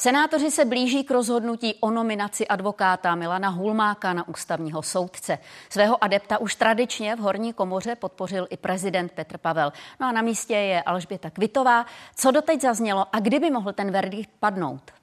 Senátoři 0.00 0.50
se 0.50 0.64
blíží 0.64 1.04
k 1.04 1.10
rozhodnutí 1.10 1.74
o 1.80 1.90
nominaci 1.90 2.48
advokáta 2.48 3.14
Milana 3.14 3.48
Hulmáka 3.48 4.12
na 4.12 4.28
ústavního 4.28 4.82
soudce. 4.82 5.38
Svého 5.70 6.04
adepta 6.04 6.38
už 6.38 6.54
tradičně 6.54 7.16
v 7.16 7.18
horní 7.18 7.52
komoře 7.52 7.96
podpořil 7.96 8.46
i 8.50 8.56
prezident 8.56 9.12
Petr 9.12 9.38
Pavel. 9.38 9.72
No 10.00 10.06
a 10.06 10.12
na 10.12 10.22
místě 10.22 10.54
je 10.54 10.82
Alžběta 10.82 11.30
Kvitová. 11.30 11.86
Co 12.16 12.30
doteď 12.30 12.60
zaznělo 12.60 13.06
a 13.12 13.20
kdyby 13.20 13.50
mohl 13.50 13.72
ten 13.72 13.90
verdikt 13.90 14.30
padnout? 14.40 14.97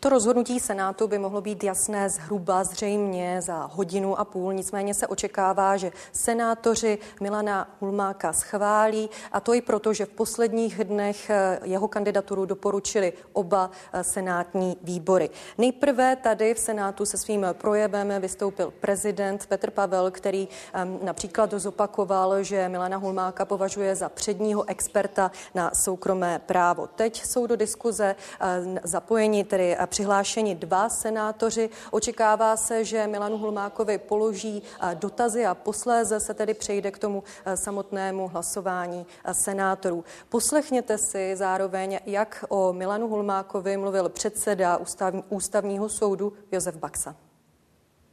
To 0.00 0.08
rozhodnutí 0.08 0.60
Senátu 0.60 1.08
by 1.08 1.18
mohlo 1.18 1.40
být 1.40 1.64
jasné 1.64 2.10
zhruba 2.10 2.64
zřejmě 2.64 3.42
za 3.42 3.68
hodinu 3.72 4.20
a 4.20 4.24
půl, 4.24 4.52
nicméně 4.52 4.94
se 4.94 5.06
očekává, 5.06 5.76
že 5.76 5.92
senátoři 6.12 6.98
Milana 7.20 7.76
Hulmáka 7.80 8.32
schválí 8.32 9.10
a 9.32 9.40
to 9.40 9.54
i 9.54 9.60
proto, 9.60 9.92
že 9.92 10.06
v 10.06 10.08
posledních 10.08 10.84
dnech 10.84 11.30
eh, 11.30 11.58
jeho 11.64 11.88
kandidaturu 11.88 12.44
doporučili 12.44 13.12
oba 13.32 13.70
eh, 13.92 14.04
senátní 14.04 14.76
výbory. 14.82 15.30
Nejprve 15.58 16.16
tady 16.16 16.54
v 16.54 16.58
Senátu 16.58 17.06
se 17.06 17.18
svým 17.18 17.46
projevem 17.52 18.12
vystoupil 18.20 18.72
prezident 18.80 19.46
Petr 19.46 19.70
Pavel, 19.70 20.10
který 20.10 20.48
ehm, 20.72 20.98
například 21.02 21.54
zopakoval, 21.54 22.42
že 22.42 22.68
Milana 22.68 22.96
Hulmáka 22.96 23.44
považuje 23.44 23.96
za 23.96 24.08
předního 24.08 24.68
experta 24.68 25.30
na 25.54 25.70
soukromé 25.74 26.38
právo. 26.46 26.86
Teď 26.86 27.24
jsou 27.24 27.46
do 27.46 27.56
diskuze 27.56 28.16
eh, 28.40 28.80
zapojeni 28.84 29.44
tedy 29.44 29.76
přihlášeni 29.90 30.54
dva 30.54 30.88
senátoři. 30.88 31.70
Očekává 31.90 32.56
se, 32.56 32.84
že 32.84 33.06
Milanu 33.06 33.38
Hulmákovi 33.38 33.98
položí 33.98 34.62
eh, 34.62 34.94
dotazy 34.94 35.46
a 35.46 35.54
posléze 35.54 36.20
se 36.20 36.34
tedy 36.34 36.54
přejde 36.54 36.90
k 36.90 36.98
tomu 36.98 37.22
eh, 37.44 37.56
samotnému 37.56 38.28
hlasování 38.28 39.06
eh, 39.24 39.34
senátorů. 39.34 40.04
Poslechněte 40.28 40.98
si 40.98 41.36
zároveň, 41.36 41.98
jak 42.06 42.44
o 42.48 42.72
Milanu 42.72 43.08
Hulmákovi 43.08 43.76
mluvil 43.76 44.08
předseda 44.08 44.76
ústavní, 44.76 45.24
ústavního 45.28 45.88
soudu 45.88 46.32
Josef 46.52 46.76
Baxa. 46.76 47.16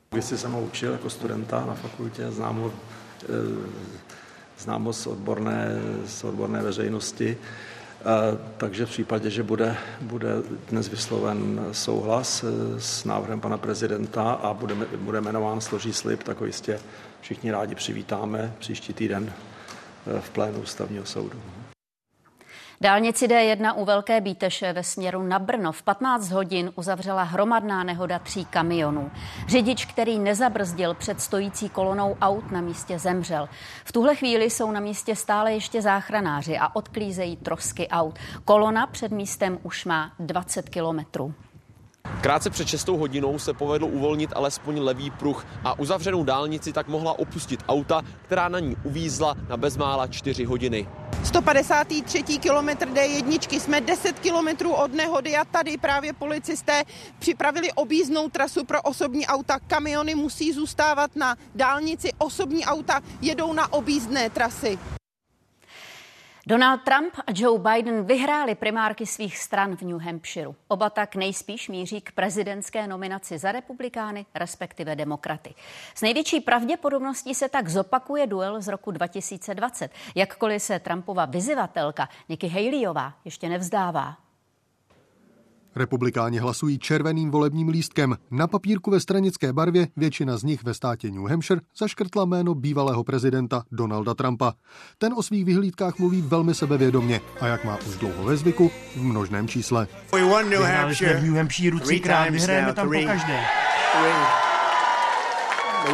Když 0.09 0.25
jsem 0.25 0.51
ho 0.51 0.61
učil 0.61 0.91
jako 0.91 1.09
studenta 1.09 1.65
na 1.65 1.73
fakultě, 1.73 2.31
znám 2.31 2.61
ho, 2.61 2.71
znám 4.59 4.93
z, 4.93 5.07
odborné, 5.07 5.67
z 6.05 6.23
odborné 6.23 6.61
veřejnosti. 6.61 7.37
Takže 8.57 8.85
v 8.85 8.89
případě, 8.89 9.29
že 9.29 9.43
bude, 9.43 9.77
bude 10.01 10.29
dnes 10.69 10.87
vysloven 10.87 11.65
souhlas 11.71 12.43
e, 12.43 12.47
s 12.81 13.03
návrhem 13.03 13.41
pana 13.41 13.57
prezidenta 13.57 14.31
a 14.31 14.53
bude, 14.53 14.75
bude 14.75 15.21
jmenován 15.21 15.61
složí 15.61 15.93
slib, 15.93 16.23
tak 16.23 16.39
ho 16.39 16.45
jistě 16.45 16.79
všichni 17.21 17.51
rádi 17.51 17.75
přivítáme 17.75 18.53
příští 18.59 18.93
týden 18.93 19.33
e, 20.17 20.21
v 20.21 20.29
plénu 20.29 20.59
ústavního 20.59 21.05
soudu. 21.05 21.41
Dálnici 22.81 23.27
D1 23.27 23.73
u 23.75 23.85
Velké 23.85 24.21
Bíteše 24.21 24.73
ve 24.73 24.83
směru 24.83 25.23
na 25.23 25.39
Brno 25.39 25.71
v 25.71 25.83
15 25.83 26.31
hodin 26.31 26.71
uzavřela 26.75 27.23
hromadná 27.23 27.83
nehoda 27.83 28.19
tří 28.19 28.45
kamionů. 28.45 29.11
Řidič, 29.47 29.85
který 29.85 30.19
nezabrzdil 30.19 30.93
před 30.93 31.21
stojící 31.21 31.69
kolonou 31.69 32.17
aut, 32.21 32.51
na 32.51 32.61
místě 32.61 32.99
zemřel. 32.99 33.49
V 33.85 33.91
tuhle 33.91 34.15
chvíli 34.15 34.49
jsou 34.49 34.71
na 34.71 34.79
místě 34.79 35.15
stále 35.15 35.53
ještě 35.53 35.81
záchranáři 35.81 36.57
a 36.57 36.75
odklízejí 36.75 37.37
trosky 37.37 37.87
aut. 37.87 38.19
Kolona 38.45 38.87
před 38.87 39.11
místem 39.11 39.59
už 39.63 39.85
má 39.85 40.11
20 40.19 40.69
kilometrů. 40.69 41.33
Krátce 42.21 42.49
před 42.49 42.67
6 42.67 42.87
hodinou 42.87 43.39
se 43.39 43.53
povedlo 43.53 43.87
uvolnit 43.87 44.33
alespoň 44.35 44.79
levý 44.79 45.11
pruh 45.11 45.45
a 45.63 45.79
uzavřenou 45.79 46.23
dálnici 46.23 46.73
tak 46.73 46.87
mohla 46.87 47.19
opustit 47.19 47.63
auta, 47.67 48.01
která 48.21 48.49
na 48.49 48.59
ní 48.59 48.75
uvízla 48.83 49.35
na 49.49 49.57
bezmála 49.57 50.07
4 50.07 50.43
hodiny. 50.43 50.87
153. 51.23 52.23
kilometr 52.23 52.87
D1, 52.87 53.59
jsme 53.59 53.81
10 53.81 54.19
kilometrů 54.19 54.73
od 54.73 54.93
nehody 54.93 55.37
a 55.37 55.45
tady 55.45 55.77
právě 55.77 56.13
policisté 56.13 56.83
připravili 57.19 57.71
objízdnou 57.71 58.29
trasu 58.29 58.65
pro 58.65 58.81
osobní 58.81 59.27
auta. 59.27 59.59
Kamiony 59.67 60.15
musí 60.15 60.53
zůstávat 60.53 61.15
na 61.15 61.35
dálnici, 61.55 62.09
osobní 62.17 62.65
auta 62.65 62.99
jedou 63.21 63.53
na 63.53 63.73
objízdné 63.73 64.29
trasy. 64.29 64.79
Donald 66.47 66.83
Trump 66.83 67.13
a 67.27 67.31
Joe 67.35 67.59
Biden 67.59 68.05
vyhráli 68.05 68.55
primárky 68.55 69.05
svých 69.05 69.37
stran 69.37 69.75
v 69.75 69.81
New 69.81 69.99
Hampshireu. 69.99 70.55
Oba 70.67 70.89
tak 70.89 71.15
nejspíš 71.15 71.69
míří 71.69 72.01
k 72.01 72.11
prezidentské 72.11 72.87
nominaci 72.87 73.37
za 73.37 73.51
republikány, 73.51 74.25
respektive 74.35 74.95
demokraty. 74.95 75.53
S 75.95 76.01
největší 76.01 76.39
pravděpodobností 76.39 77.35
se 77.35 77.49
tak 77.49 77.69
zopakuje 77.69 78.27
duel 78.27 78.61
z 78.61 78.67
roku 78.67 78.91
2020, 78.91 79.91
jakkoliv 80.15 80.61
se 80.61 80.79
Trumpova 80.79 81.25
vyzivatelka 81.25 82.09
Nikki 82.29 82.47
Haleyová 82.47 83.13
ještě 83.25 83.49
nevzdává. 83.49 84.26
Republikáni 85.77 86.37
hlasují 86.37 86.79
červeným 86.79 87.31
volebním 87.31 87.67
lístkem. 87.67 88.17
Na 88.31 88.47
papírku 88.47 88.91
ve 88.91 88.99
stranické 88.99 89.53
barvě 89.53 89.87
většina 89.97 90.37
z 90.37 90.43
nich 90.43 90.63
ve 90.63 90.73
státě 90.73 91.11
New 91.11 91.25
Hampshire 91.29 91.61
zaškrtla 91.77 92.25
jméno 92.25 92.55
bývalého 92.55 93.03
prezidenta 93.03 93.63
Donalda 93.71 94.13
Trumpa. 94.13 94.53
Ten 94.97 95.13
o 95.13 95.23
svých 95.23 95.45
vyhlídkách 95.45 95.99
mluví 95.99 96.21
velmi 96.21 96.55
sebevědomně 96.55 97.21
a 97.41 97.47
jak 97.47 97.65
má 97.65 97.77
už 97.89 97.97
dlouho 97.97 98.23
ve 98.23 98.37
zvyku, 98.37 98.71
v 98.95 99.03
množném 99.03 99.47
čísle. 99.47 99.87
Vyhráli 100.13 100.95
jsme 100.95 101.13
v 101.13 101.23
New 101.23 101.35
Hampshire 101.35 101.79
třikrát, 101.79 102.29
vyhrajeme 102.29 102.73
tam 102.73 102.87
po 102.87 103.05
každé. 103.05 103.43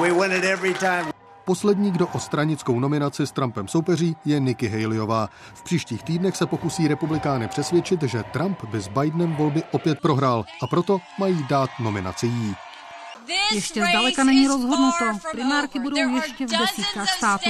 We 0.02 0.12
win 0.12 0.32
it 0.32 0.44
every 0.44 0.74
time. 0.74 1.23
Poslední, 1.46 1.92
kdo 1.92 2.08
o 2.08 2.20
stranickou 2.20 2.80
nominaci 2.80 3.28
s 3.28 3.32
Trumpem 3.32 3.68
soupeří, 3.68 4.16
je 4.26 4.40
Nikki 4.40 4.68
Haleyová. 4.68 5.30
V 5.54 5.64
příštích 5.64 6.04
týdnech 6.04 6.38
se 6.38 6.46
pokusí 6.46 6.88
republikány 6.88 7.48
přesvědčit, 7.48 8.04
že 8.04 8.24
Trump 8.24 8.64
by 8.64 8.82
s 8.82 8.88
Bidenem 8.88 9.36
volby 9.36 9.64
opět 9.72 10.00
prohrál 10.00 10.46
a 10.62 10.68
proto 10.68 11.00
mají 11.20 11.46
dát 11.50 11.70
nominaci 11.80 12.28
jí. 12.28 12.56
Ještě 13.54 13.86
zdaleka 13.86 14.24
není 14.24 14.48
rozhodnuto. 14.48 15.06
Primárky 15.32 15.80
budou 15.80 16.16
ještě 16.16 16.48
v 16.48 16.50
desítkách 16.50 17.10
států. 17.10 17.50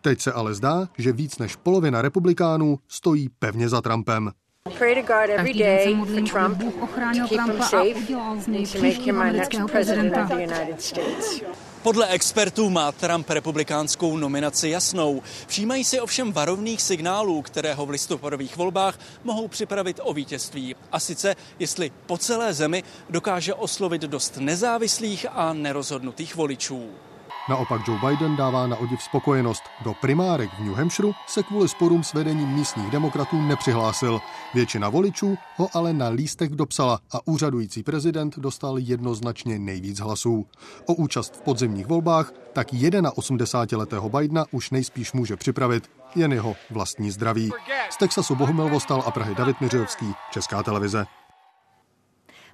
Teď 0.00 0.20
se 0.20 0.32
ale 0.32 0.54
zdá, 0.54 0.88
že 0.98 1.12
víc 1.12 1.38
než 1.38 1.56
polovina 1.56 2.02
republikánů 2.02 2.78
stojí 2.88 3.28
pevně 3.28 3.68
za 3.68 3.80
Trumpem. 3.80 4.32
Každý 4.78 5.58
den 5.58 5.78
se 5.82 5.94
modlím, 5.94 6.26
aby 6.36 6.54
Bůh 6.54 6.82
ochránil 6.82 7.28
Trumpa 7.28 7.64
a 7.64 7.82
udělal 7.82 8.40
z 8.40 8.46
něj 8.46 8.66
příštího 8.66 9.20
amerického 9.20 9.68
prezidenta. 9.68 10.28
Podle 11.82 12.08
expertů 12.08 12.70
má 12.70 12.92
Trump 12.92 13.30
republikánskou 13.30 14.16
nominaci 14.16 14.68
jasnou. 14.68 15.22
Všímají 15.46 15.84
si 15.84 16.00
ovšem 16.00 16.32
varovných 16.32 16.82
signálů, 16.82 17.42
které 17.42 17.74
ho 17.74 17.86
v 17.86 17.90
listopadových 17.90 18.56
volbách 18.56 18.98
mohou 19.24 19.48
připravit 19.48 20.00
o 20.02 20.12
vítězství. 20.12 20.76
A 20.92 21.00
sice, 21.00 21.36
jestli 21.58 21.92
po 22.06 22.18
celé 22.18 22.54
zemi 22.54 22.82
dokáže 23.10 23.54
oslovit 23.54 24.02
dost 24.02 24.36
nezávislých 24.36 25.26
a 25.30 25.52
nerozhodnutých 25.52 26.36
voličů. 26.36 26.90
Naopak 27.48 27.88
Joe 27.88 28.00
Biden 28.00 28.36
dává 28.36 28.66
na 28.66 28.76
odiv 28.76 29.02
spokojenost. 29.02 29.62
Do 29.84 29.94
primárek 29.94 30.50
v 30.54 30.64
New 30.64 30.74
Hampshire 30.74 31.12
se 31.26 31.42
kvůli 31.42 31.68
sporům 31.68 32.04
s 32.04 32.12
vedením 32.12 32.48
místních 32.48 32.90
demokratů 32.90 33.40
nepřihlásil. 33.40 34.20
Většina 34.54 34.88
voličů 34.88 35.38
ho 35.56 35.68
ale 35.74 35.92
na 35.92 36.08
lístek 36.08 36.52
dopsala 36.52 37.00
a 37.12 37.18
úřadující 37.24 37.82
prezident 37.82 38.38
dostal 38.38 38.78
jednoznačně 38.78 39.58
nejvíc 39.58 40.00
hlasů. 40.00 40.46
O 40.86 40.94
účast 40.94 41.36
v 41.36 41.40
podzimních 41.40 41.86
volbách 41.86 42.32
tak 42.52 42.72
81-letého 42.72 44.08
Bidena 44.08 44.44
už 44.50 44.70
nejspíš 44.70 45.12
může 45.12 45.36
připravit 45.36 45.90
jen 46.14 46.32
jeho 46.32 46.56
vlastní 46.70 47.10
zdraví. 47.10 47.50
Z 47.90 47.96
Texasu 47.96 48.34
Bohumil 48.34 48.68
Vostal 48.68 49.02
a 49.06 49.10
Prahy 49.10 49.34
David 49.34 49.60
Miřovský, 49.60 50.14
Česká 50.30 50.62
televize. 50.62 51.06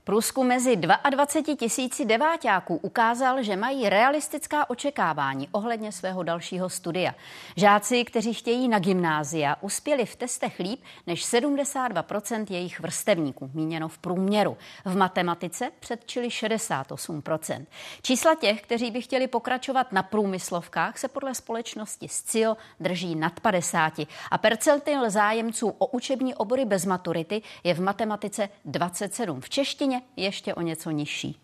Průzkum 0.04 0.46
mezi 0.46 0.76
22 0.76 1.56
tisíci 1.56 2.04
deváťáků 2.04 2.76
ukázal, 2.76 3.42
že 3.42 3.56
mají 3.56 3.88
realistická 3.88 4.70
očekávání 4.70 5.48
ohledně 5.52 5.92
svého 5.92 6.22
dalšího 6.22 6.68
studia. 6.68 7.14
Žáci, 7.56 8.04
kteří 8.04 8.34
chtějí 8.34 8.68
na 8.68 8.78
gymnázia, 8.78 9.56
uspěli 9.60 10.06
v 10.06 10.16
testech 10.16 10.58
líp 10.58 10.82
než 11.06 11.24
72% 11.24 12.46
jejich 12.50 12.80
vrstevníků, 12.80 13.50
míněno 13.54 13.88
v 13.88 13.98
průměru. 13.98 14.56
V 14.84 14.96
matematice 14.96 15.70
předčili 15.80 16.28
68%. 16.28 17.66
Čísla 18.02 18.34
těch, 18.34 18.62
kteří 18.62 18.90
by 18.90 19.02
chtěli 19.02 19.26
pokračovat 19.28 19.92
na 19.92 20.02
průmyslovkách, 20.02 20.98
se 20.98 21.08
podle 21.08 21.34
společnosti 21.34 22.08
SCIO 22.08 22.56
drží 22.80 23.14
nad 23.14 23.40
50 23.40 23.92
a 24.30 24.38
percentil 24.38 25.10
zájemců 25.10 25.68
o 25.78 25.86
učební 25.86 26.34
obory 26.34 26.64
bez 26.64 26.84
maturity 26.84 27.42
je 27.64 27.74
v 27.74 27.80
matematice 27.80 28.48
27. 28.64 29.40
V 29.40 29.48
češtině 29.50 29.99
ještě 30.16 30.54
o 30.54 30.60
něco 30.60 30.90
nižší. 30.90 31.40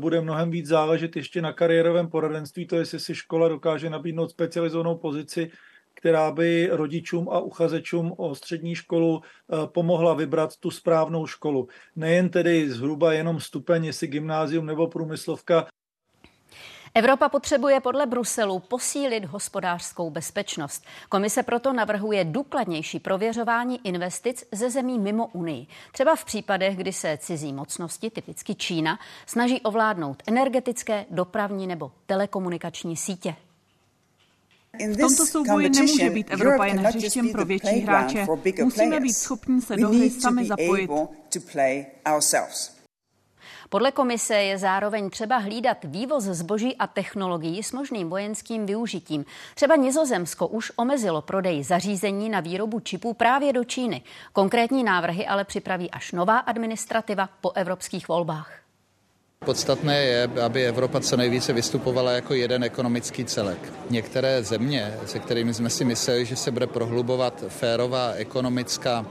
Bude 0.00 0.20
mnohem 0.20 0.50
víc 0.50 0.66
záležet 0.66 1.16
ještě 1.16 1.42
na 1.42 1.52
kariérovém 1.52 2.08
poradenství, 2.08 2.66
to 2.66 2.76
je, 2.76 2.80
jestli 2.80 3.00
si 3.00 3.14
škola 3.14 3.48
dokáže 3.48 3.90
nabídnout 3.90 4.30
specializovanou 4.30 4.96
pozici, 4.96 5.50
která 5.94 6.32
by 6.32 6.68
rodičům 6.72 7.28
a 7.28 7.40
uchazečům 7.40 8.14
o 8.16 8.34
střední 8.34 8.74
školu 8.74 9.22
eh, 9.22 9.56
pomohla 9.66 10.14
vybrat 10.14 10.56
tu 10.56 10.70
správnou 10.70 11.26
školu. 11.26 11.68
Nejen 11.96 12.28
tedy 12.28 12.70
zhruba 12.70 13.12
jenom 13.12 13.40
stupeň, 13.40 13.84
jestli 13.84 14.06
gymnázium 14.06 14.66
nebo 14.66 14.86
průmyslovka, 14.86 15.66
Evropa 16.96 17.28
potřebuje 17.28 17.80
podle 17.80 18.06
Bruselu 18.06 18.58
posílit 18.58 19.24
hospodářskou 19.24 20.10
bezpečnost. 20.10 20.84
Komise 21.08 21.42
proto 21.42 21.72
navrhuje 21.72 22.24
důkladnější 22.24 22.98
prověřování 23.00 23.86
investic 23.86 24.44
ze 24.52 24.70
zemí 24.70 24.98
mimo 24.98 25.26
Unii. 25.26 25.66
Třeba 25.92 26.16
v 26.16 26.24
případech, 26.24 26.76
kdy 26.76 26.92
se 26.92 27.18
cizí 27.20 27.52
mocnosti, 27.52 28.10
typicky 28.10 28.54
Čína, 28.54 28.98
snaží 29.26 29.60
ovládnout 29.60 30.22
energetické, 30.26 31.04
dopravní 31.10 31.66
nebo 31.66 31.92
telekomunikační 32.06 32.96
sítě. 32.96 33.34
V 34.92 34.96
tomto 34.96 35.26
souboji 35.26 35.70
nemůže 35.70 36.10
být 36.10 36.26
Evropa 36.30 36.66
jen 36.66 36.78
hřištěm 36.86 37.32
pro 37.32 37.44
větší 37.44 37.80
hráče. 37.80 38.26
Musíme 38.64 39.00
být 39.00 39.12
schopni 39.12 39.60
se 39.60 39.76
do 39.76 39.88
hry 39.88 40.10
sami 40.10 40.46
zapojit. 40.46 40.90
Podle 43.74 43.92
komise 43.92 44.34
je 44.34 44.58
zároveň 44.58 45.10
třeba 45.10 45.36
hlídat 45.36 45.78
vývoz 45.84 46.24
zboží 46.24 46.76
a 46.76 46.86
technologií 46.86 47.62
s 47.62 47.72
možným 47.72 48.10
vojenským 48.10 48.66
využitím. 48.66 49.24
Třeba 49.54 49.76
Nizozemsko 49.76 50.46
už 50.46 50.72
omezilo 50.76 51.22
prodej 51.22 51.64
zařízení 51.64 52.28
na 52.28 52.40
výrobu 52.40 52.80
čipů 52.80 53.14
právě 53.14 53.52
do 53.52 53.64
Číny. 53.64 54.02
Konkrétní 54.32 54.84
návrhy 54.84 55.26
ale 55.26 55.44
připraví 55.44 55.90
až 55.90 56.12
nová 56.12 56.38
administrativa 56.38 57.28
po 57.40 57.52
evropských 57.54 58.08
volbách. 58.08 58.52
Podstatné 59.44 60.02
je, 60.02 60.30
aby 60.44 60.66
Evropa 60.66 61.00
co 61.00 61.16
nejvíce 61.16 61.52
vystupovala 61.52 62.12
jako 62.12 62.34
jeden 62.34 62.64
ekonomický 62.64 63.24
celek. 63.24 63.72
Některé 63.90 64.42
země, 64.42 64.94
se 65.06 65.18
kterými 65.18 65.54
jsme 65.54 65.70
si 65.70 65.84
mysleli, 65.84 66.24
že 66.24 66.36
se 66.36 66.50
bude 66.50 66.66
prohlubovat 66.66 67.44
férová 67.48 68.12
ekonomická 68.12 69.06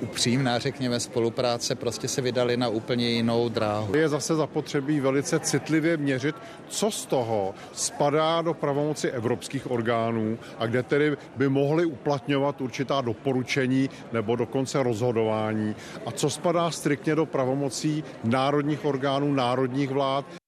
upřímná, 0.00 0.58
řekněme, 0.58 1.00
spolupráce 1.00 1.74
prostě 1.74 2.08
se 2.08 2.20
vydali 2.20 2.56
na 2.56 2.68
úplně 2.68 3.08
jinou 3.10 3.48
dráhu. 3.48 3.96
Je 3.96 4.08
zase 4.08 4.34
zapotřebí 4.34 5.00
velice 5.00 5.40
citlivě 5.40 5.96
měřit, 5.96 6.36
co 6.68 6.90
z 6.90 7.06
toho 7.06 7.54
spadá 7.72 8.42
do 8.42 8.54
pravomoci 8.54 9.10
evropských 9.10 9.70
orgánů 9.70 10.38
a 10.58 10.66
kde 10.66 10.82
tedy 10.82 11.16
by 11.36 11.48
mohly 11.48 11.84
uplatňovat 11.84 12.60
určitá 12.60 13.00
doporučení 13.00 13.90
nebo 14.12 14.36
dokonce 14.36 14.82
rozhodování 14.82 15.74
a 16.06 16.10
co 16.10 16.30
spadá 16.30 16.70
striktně 16.70 17.14
do 17.14 17.26
pravomocí 17.26 18.04
národních 18.24 18.84
orgánů, 18.84 19.34
národních 19.34 19.90
vlád. 19.90 20.45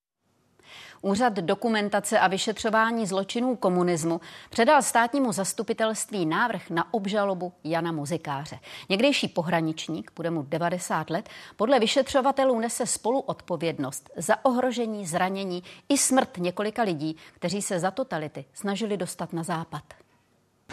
Úřad 1.03 1.32
dokumentace 1.32 2.18
a 2.18 2.28
vyšetřování 2.28 3.07
zločinů 3.07 3.57
komunismu 3.57 4.20
předal 4.51 4.82
státnímu 4.82 5.32
zastupitelství 5.32 6.26
návrh 6.26 6.70
na 6.70 6.94
obžalobu 6.94 7.53
Jana 7.64 7.92
Muzikáře. 7.92 8.59
Někdejší 8.88 9.28
pohraničník, 9.28 10.11
bude 10.16 10.30
mu 10.30 10.42
90 10.42 11.11
let, 11.11 11.28
podle 11.57 11.80
vyšetřovatelů 11.80 12.61
nese 12.61 12.86
spolu 12.86 13.20
odpovědnost 13.20 14.11
za 14.16 14.44
ohrožení, 14.44 15.07
zranění 15.07 15.62
i 15.88 15.99
smrt 15.99 16.38
několika 16.38 16.82
lidí, 16.82 17.16
kteří 17.32 17.62
se 17.62 17.78
za 17.78 17.90
totality 17.90 18.44
snažili 18.55 18.96
dostat 18.96 19.32
na 19.32 19.42
západ. 19.42 19.82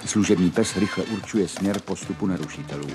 Služební 0.06 0.52
pes 0.52 0.78
rychle 0.78 1.04
určuje 1.04 1.48
směr 1.48 1.80
postupu 1.80 2.28
narušitelů. 2.28 2.88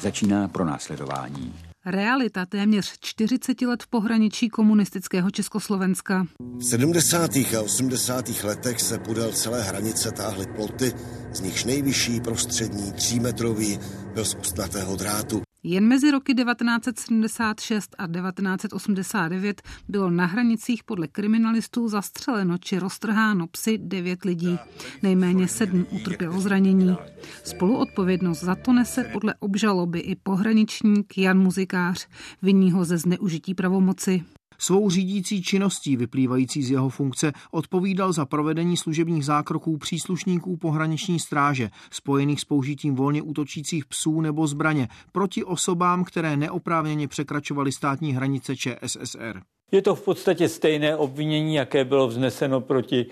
Začíná 0.00 0.48
pronásledování. 0.48 1.69
Realita 1.86 2.46
téměř 2.46 2.92
40 3.00 3.62
let 3.62 3.82
v 3.82 3.86
pohraničí 3.86 4.48
komunistického 4.48 5.30
Československa. 5.30 6.26
V 6.58 6.64
70. 6.64 7.36
a 7.36 7.62
80. 7.62 8.28
letech 8.44 8.80
se 8.80 8.98
podél 8.98 9.32
celé 9.32 9.62
hranice 9.62 10.10
táhly 10.12 10.46
ploty, 10.46 10.92
z 11.32 11.40
nichž 11.40 11.64
nejvyšší 11.64 12.20
prostřední 12.20 12.92
třímetrový 12.92 13.78
byl 14.14 14.24
z 14.24 14.34
ostnatého 14.34 14.96
drátu. 14.96 15.42
Jen 15.62 15.88
mezi 15.88 16.10
roky 16.10 16.34
1976 16.34 17.94
a 17.98 18.06
1989 18.06 19.62
bylo 19.88 20.10
na 20.10 20.26
hranicích 20.26 20.84
podle 20.84 21.08
kriminalistů 21.08 21.88
zastřeleno 21.88 22.58
či 22.58 22.78
roztrháno 22.78 23.46
psy 23.46 23.78
devět 23.78 24.24
lidí. 24.24 24.58
Nejméně 25.02 25.48
sedm 25.48 25.86
utrpělo 25.90 26.40
zranění. 26.40 26.96
Spoluodpovědnost 27.44 28.40
za 28.40 28.54
to 28.54 28.72
nese 28.72 29.04
podle 29.04 29.34
obžaloby 29.40 29.98
i 29.98 30.16
pohraničník 30.16 31.18
Jan 31.18 31.38
Muzikář, 31.38 32.08
vinní 32.42 32.72
ho 32.72 32.84
ze 32.84 32.98
zneužití 32.98 33.54
pravomoci. 33.54 34.24
Svou 34.62 34.90
řídící 34.90 35.42
činností 35.42 35.96
vyplývající 35.96 36.62
z 36.62 36.70
jeho 36.70 36.88
funkce 36.88 37.32
odpovídal 37.50 38.12
za 38.12 38.26
provedení 38.26 38.76
služebních 38.76 39.24
zákroků 39.24 39.76
příslušníků 39.76 40.56
pohraniční 40.56 41.18
stráže, 41.18 41.70
spojených 41.90 42.40
s 42.40 42.44
použitím 42.44 42.94
volně 42.94 43.22
útočících 43.22 43.86
psů 43.86 44.20
nebo 44.20 44.46
zbraně 44.46 44.88
proti 45.12 45.44
osobám, 45.44 46.04
které 46.04 46.36
neoprávněně 46.36 47.08
překračovaly 47.08 47.72
státní 47.72 48.12
hranice 48.12 48.56
ČSSR. 48.56 49.40
Je 49.72 49.82
to 49.82 49.94
v 49.94 50.04
podstatě 50.04 50.48
stejné 50.48 50.96
obvinění, 50.96 51.54
jaké 51.54 51.84
bylo 51.84 52.08
vzneseno 52.08 52.60
proti 52.60 53.06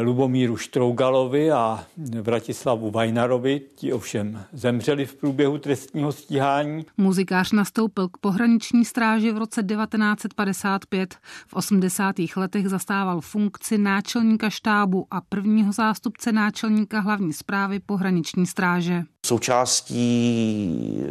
Lubomíru 0.00 0.56
Štrougalovi 0.56 1.52
a 1.52 1.84
Vratislavu 2.22 2.90
Vajnarovi. 2.90 3.60
Ti 3.74 3.92
ovšem 3.92 4.44
zemřeli 4.52 5.06
v 5.06 5.14
průběhu 5.14 5.58
trestního 5.58 6.12
stíhání. 6.12 6.86
Muzikář 6.96 7.52
nastoupil 7.52 8.08
k 8.08 8.18
pohraniční 8.18 8.84
stráži 8.84 9.32
v 9.32 9.38
roce 9.38 9.62
1955. 9.62 11.14
V 11.46 11.54
80. 11.54 12.16
letech 12.36 12.68
zastával 12.68 13.20
funkci 13.20 13.78
náčelníka 13.78 14.50
štábu 14.50 15.06
a 15.10 15.20
prvního 15.20 15.72
zástupce 15.72 16.32
náčelníka 16.32 17.00
hlavní 17.00 17.32
zprávy 17.32 17.80
pohraniční 17.80 18.46
stráže. 18.46 19.02
Součástí 19.26 21.02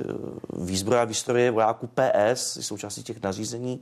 výzbroje 0.63 1.01
a 1.01 1.05
výstroje 1.05 1.51
vojáků 1.51 1.87
PS, 1.87 2.57
součástí 2.61 3.03
těch 3.03 3.21
nařízení 3.23 3.79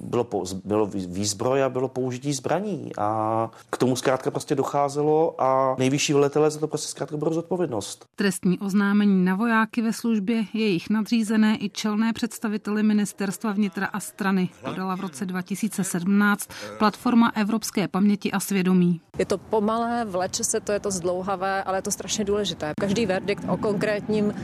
bylo, 0.00 0.26
bylo 0.64 0.86
výzbroj 0.86 1.62
a 1.62 1.68
bylo 1.68 1.88
použití 1.88 2.32
zbraní 2.32 2.90
a 2.98 3.50
k 3.70 3.76
tomu 3.76 3.96
zkrátka 3.96 4.30
prostě 4.30 4.54
docházelo 4.54 5.34
a 5.42 5.76
nejvyšší 5.78 6.12
velitelé 6.12 6.50
za 6.50 6.60
to 6.60 6.68
prostě 6.68 6.88
zkrátka 6.88 7.16
bylo 7.16 7.32
zodpovědnost. 7.32 8.04
Trestní 8.16 8.58
oznámení 8.58 9.24
na 9.24 9.34
vojáky 9.34 9.82
ve 9.82 9.92
službě, 9.92 10.44
jejich 10.54 10.90
nadřízené 10.90 11.56
i 11.60 11.68
čelné 11.68 12.12
představiteli 12.12 12.82
ministerstva 12.82 13.52
vnitra 13.52 13.86
a 13.86 14.00
strany 14.00 14.48
podala 14.64 14.96
v 14.96 15.00
roce 15.00 15.26
2017 15.26 16.48
platforma 16.78 17.32
Evropské 17.34 17.88
paměti 17.88 18.32
a 18.32 18.40
svědomí. 18.40 19.00
Je 19.18 19.26
to 19.26 19.38
pomalé, 19.38 20.04
vleče 20.04 20.44
se 20.44 20.60
to, 20.60 20.72
je 20.72 20.80
to 20.80 20.90
zdlouhavé, 20.90 21.62
ale 21.62 21.78
je 21.78 21.82
to 21.82 21.90
strašně 21.90 22.24
důležité. 22.24 22.72
Každý 22.80 23.06
verdikt 23.06 23.44
o 23.48 23.56
konkrétním 23.56 24.34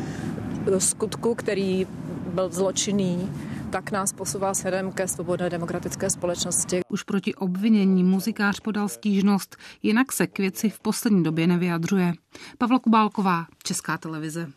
skutku, 0.79 1.35
který 1.35 1.87
byl 2.35 2.49
zločinný, 2.53 3.31
tak 3.73 3.91
nás 3.91 4.13
posouvá 4.13 4.55
směrem 4.55 4.93
ke 4.93 5.09
svobodné 5.09 5.51
demokratické 5.51 6.11
společnosti. 6.11 6.81
Už 6.89 7.03
proti 7.03 7.35
obvinění 7.35 8.05
muzikář 8.05 8.61
podal 8.61 8.89
stížnost, 8.89 9.57
jinak 9.83 10.13
se 10.13 10.27
k 10.27 10.39
věci 10.39 10.71
v 10.71 10.81
poslední 10.81 11.23
době 11.23 11.47
nevyjadřuje. 11.47 12.13
Pavla 12.59 12.79
Kubálková, 12.79 13.47
Česká 13.63 13.99
televize. 13.99 14.51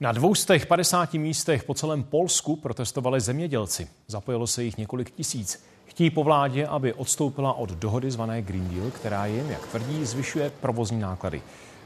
Na 0.00 0.12
250 0.12 1.14
místech 1.14 1.64
po 1.64 1.74
celém 1.74 2.02
Polsku 2.02 2.56
protestovali 2.56 3.20
zemědělci. 3.20 3.88
Zapojilo 4.08 4.46
se 4.46 4.64
jich 4.64 4.78
několik 4.78 5.10
tisíc. 5.10 5.64
Chtějí 5.86 6.10
po 6.10 6.24
vládě, 6.24 6.66
aby 6.66 6.92
odstoupila 6.92 7.52
od 7.52 7.70
dohody 7.70 8.10
zvané 8.10 8.42
Green 8.42 8.68
Deal, 8.68 8.90
která 8.90 9.26
jim, 9.26 9.50
jak 9.50 9.66
tvrdí, 9.66 10.04
zvyšuje 10.04 10.52
provozní 10.60 11.00
náklady. 11.00 11.42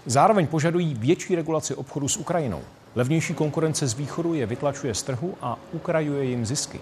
Zároveň 0.07 0.47
požadují 0.47 0.95
větší 0.95 1.35
regulaci 1.35 1.75
obchodu 1.75 2.09
s 2.09 2.17
Ukrajinou. 2.17 2.63
Levnější 2.97 3.35
konkurence 3.35 3.87
z 3.87 3.95
východu 3.95 4.35
je 4.35 4.47
vytlačuje 4.47 4.95
z 4.95 5.03
trhu 5.03 5.35
a 5.43 5.59
ukrajuje 5.73 6.25
jim 6.25 6.47
zisky. 6.47 6.81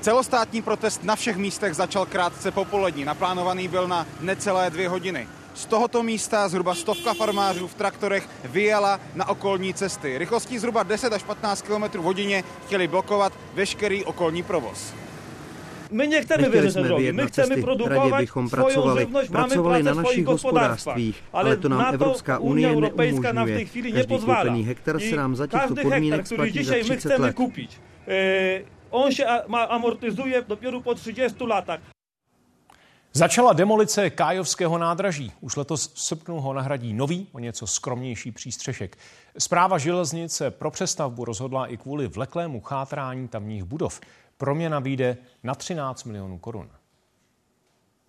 Celostátní 0.00 0.62
protest 0.62 1.04
na 1.04 1.16
všech 1.16 1.36
místech 1.36 1.74
začal 1.74 2.06
krátce 2.06 2.50
popolední. 2.50 3.04
Naplánovaný 3.04 3.68
byl 3.68 3.88
na 3.88 4.06
necelé 4.20 4.70
dvě 4.70 4.88
hodiny. 4.88 5.28
Z 5.54 5.66
tohoto 5.66 6.02
místa 6.02 6.48
zhruba 6.48 6.74
stovka 6.74 7.14
farmářů 7.14 7.66
v 7.68 7.74
traktorech 7.74 8.28
vyjela 8.44 9.00
na 9.14 9.28
okolní 9.28 9.74
cesty. 9.74 10.18
Rychlostí 10.18 10.58
zhruba 10.58 10.82
10 10.82 11.12
až 11.12 11.22
15 11.22 11.62
km 11.62 11.98
hodině 11.98 12.44
chtěli 12.66 12.88
blokovat 12.88 13.32
veškerý 13.54 14.04
okolní 14.04 14.42
provoz. 14.42 14.94
My 15.90 16.06
nechceme 16.06 16.48
vyřešit 16.48 16.82
drogy, 16.82 17.12
my 17.12 17.26
chceme 17.26 17.56
produkovat 17.56 18.20
bychom 18.20 18.50
pracovali, 18.50 19.00
živnost, 19.00 19.30
pracovali 19.30 19.82
na 19.82 19.94
našich 19.94 20.26
hospodářstvích, 20.26 21.24
ale 21.32 21.56
to 21.56 21.68
nám 21.68 21.94
Evropská 21.94 22.38
unie 22.38 22.76
neumožňuje. 22.76 23.64
Každý 23.64 24.16
koupený 24.20 24.64
hektar 24.64 25.00
se 25.00 25.16
nám 25.16 25.36
za 25.36 25.46
těchto 25.46 25.74
podmínek 25.82 26.26
splatí 26.26 26.64
za 26.64 26.74
30 26.82 27.18
let. 27.18 27.36
Kupić. 27.36 27.80
E, 28.08 28.62
on 28.90 29.12
się 29.12 29.24
amortyzuje 29.68 30.42
dopiero 30.48 30.80
po 30.80 30.94
30 30.94 31.40
latach. 31.40 31.80
Začala 33.16 33.52
demolice 33.52 34.10
Kájovského 34.10 34.78
nádraží. 34.78 35.32
Už 35.40 35.56
letos 35.56 35.92
v 35.94 36.00
srpnu 36.00 36.40
ho 36.40 36.52
nahradí 36.52 36.92
nový, 36.92 37.26
o 37.32 37.38
něco 37.38 37.66
skromnější 37.66 38.32
přístřešek. 38.32 38.98
Zpráva 39.38 39.78
železnice 39.78 40.50
pro 40.50 40.70
přestavbu 40.70 41.24
rozhodla 41.24 41.66
i 41.66 41.76
kvůli 41.76 42.06
vleklému 42.08 42.60
chátrání 42.60 43.28
tamních 43.28 43.64
budov. 43.64 44.00
Proměna 44.38 44.78
vyjde 44.78 45.16
na 45.42 45.54
13 45.54 46.04
milionů 46.04 46.38
korun. 46.38 46.70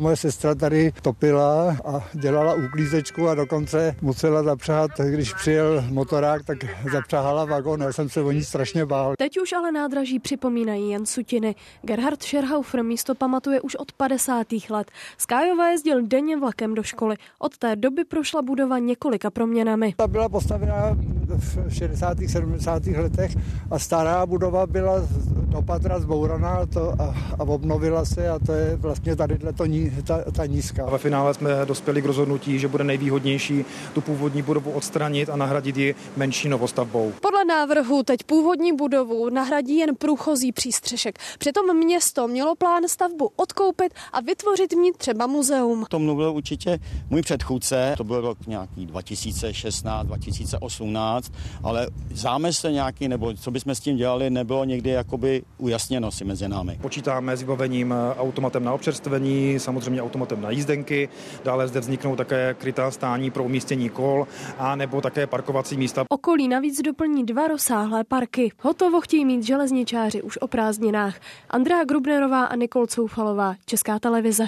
Moje 0.01 0.15
sestra 0.15 0.55
tady 0.55 0.91
topila 1.01 1.77
a 1.85 2.03
dělala 2.13 2.53
uklízečku 2.53 3.27
a 3.27 3.35
dokonce 3.35 3.95
musela 4.01 4.43
zapřáhat, 4.43 4.91
když 5.09 5.33
přijel 5.33 5.83
motorák, 5.89 6.45
tak 6.45 6.57
zapřáhala 6.91 7.45
vagon. 7.45 7.81
Já 7.81 7.93
jsem 7.93 8.09
se 8.09 8.21
o 8.21 8.31
ní 8.31 8.43
strašně 8.43 8.85
bál. 8.85 9.13
Teď 9.17 9.39
už 9.39 9.53
ale 9.53 9.71
nádraží 9.71 10.19
připomínají 10.19 10.89
jen 10.89 11.05
sutiny. 11.05 11.55
Gerhard 11.81 12.23
Scherhaufer 12.23 12.83
místo 12.83 13.15
pamatuje 13.15 13.61
už 13.61 13.75
od 13.75 13.91
50. 13.91 14.47
let. 14.69 14.91
Z 15.17 15.25
Kájova 15.25 15.69
jezdil 15.69 16.01
denně 16.01 16.37
vlakem 16.37 16.75
do 16.75 16.83
školy. 16.83 17.15
Od 17.39 17.57
té 17.57 17.75
doby 17.75 18.05
prošla 18.05 18.41
budova 18.41 18.79
několika 18.79 19.29
proměnami. 19.29 19.93
Ta 19.97 20.07
byla 20.07 20.29
postavena 20.29 20.97
v 21.37 21.69
60. 21.69 22.17
70. 22.27 22.87
letech 22.87 23.31
a 23.71 23.79
stará 23.79 24.25
budova 24.25 24.67
byla 24.67 25.01
do 25.47 25.61
patra 25.61 25.99
zbouraná 25.99 26.65
to 26.65 27.01
a, 27.01 27.15
a 27.39 27.43
obnovila 27.43 28.05
se 28.05 28.29
a 28.29 28.39
to 28.39 28.51
je 28.51 28.75
vlastně 28.75 29.15
tady 29.15 29.37
to 29.57 29.65
ní 29.65 29.86
ta, 30.05 30.31
ta 30.31 30.45
nízká. 30.45 30.85
A 30.85 30.89
ve 30.89 30.97
finále 30.97 31.33
jsme 31.33 31.49
dospěli 31.65 32.01
k 32.01 32.05
rozhodnutí, 32.05 32.59
že 32.59 32.67
bude 32.67 32.83
nejvýhodnější 32.83 33.65
tu 33.93 34.01
původní 34.01 34.41
budovu 34.41 34.71
odstranit 34.71 35.29
a 35.29 35.35
nahradit 35.35 35.77
ji 35.77 35.95
menší 36.17 36.49
novostavbou. 36.49 37.13
Podle 37.21 37.45
návrhu 37.45 38.03
teď 38.03 38.23
původní 38.23 38.75
budovu 38.75 39.29
nahradí 39.29 39.77
jen 39.77 39.95
průchozí 39.95 40.51
přístřešek. 40.51 41.19
Přitom 41.39 41.77
město 41.77 42.27
mělo 42.27 42.55
plán 42.55 42.83
stavbu 42.87 43.29
odkoupit 43.35 43.93
a 44.13 44.21
vytvořit 44.21 44.73
v 44.73 44.75
ní 44.75 44.91
třeba 44.97 45.27
muzeum. 45.27 45.85
To 45.89 45.99
mluvil 45.99 46.31
určitě 46.31 46.79
můj 47.09 47.21
předchůdce, 47.21 47.93
to 47.97 48.03
byl 48.03 48.21
rok 48.21 48.37
nějaký 48.47 48.85
2016, 48.85 50.07
2018, 50.07 51.31
ale 51.63 51.87
zámysl 52.13 52.71
nějaký, 52.71 53.07
nebo 53.07 53.33
co 53.33 53.51
bychom 53.51 53.75
s 53.75 53.79
tím 53.79 53.97
dělali, 53.97 54.29
nebylo 54.29 54.65
někdy 54.65 54.89
jakoby 54.89 55.43
ujasněno 55.57 56.11
si 56.11 56.25
mezi 56.25 56.47
námi. 56.47 56.79
Počítáme 56.81 57.37
s 57.37 57.41
vybavením 57.41 57.93
automatem 58.17 58.63
na 58.63 58.73
občerstvení, 58.73 59.59
samozřejmě 59.59 59.76
samozřejmě 59.81 60.01
automatem 60.01 60.41
na 60.41 60.49
jízdenky. 60.49 61.09
Dále 61.43 61.67
zde 61.67 61.79
vzniknou 61.79 62.15
také 62.15 62.53
krytá 62.53 62.91
stání 62.91 63.31
pro 63.31 63.43
umístění 63.43 63.89
kol 63.89 64.27
a 64.57 64.75
nebo 64.75 65.01
také 65.01 65.27
parkovací 65.27 65.77
místa. 65.77 66.03
Okolí 66.09 66.47
navíc 66.47 66.81
doplní 66.81 67.25
dva 67.25 67.47
rozsáhlé 67.47 68.03
parky. 68.03 68.51
Hotovo 68.61 69.01
chtějí 69.01 69.25
mít 69.25 69.43
železničáři 69.43 70.21
už 70.21 70.37
o 70.37 70.47
prázdninách. 70.47 71.19
Andrea 71.49 71.83
Grubnerová 71.83 72.45
a 72.45 72.55
Nikol 72.55 72.87
Coufalová, 72.87 73.55
Česká 73.65 73.99
televize. 73.99 74.47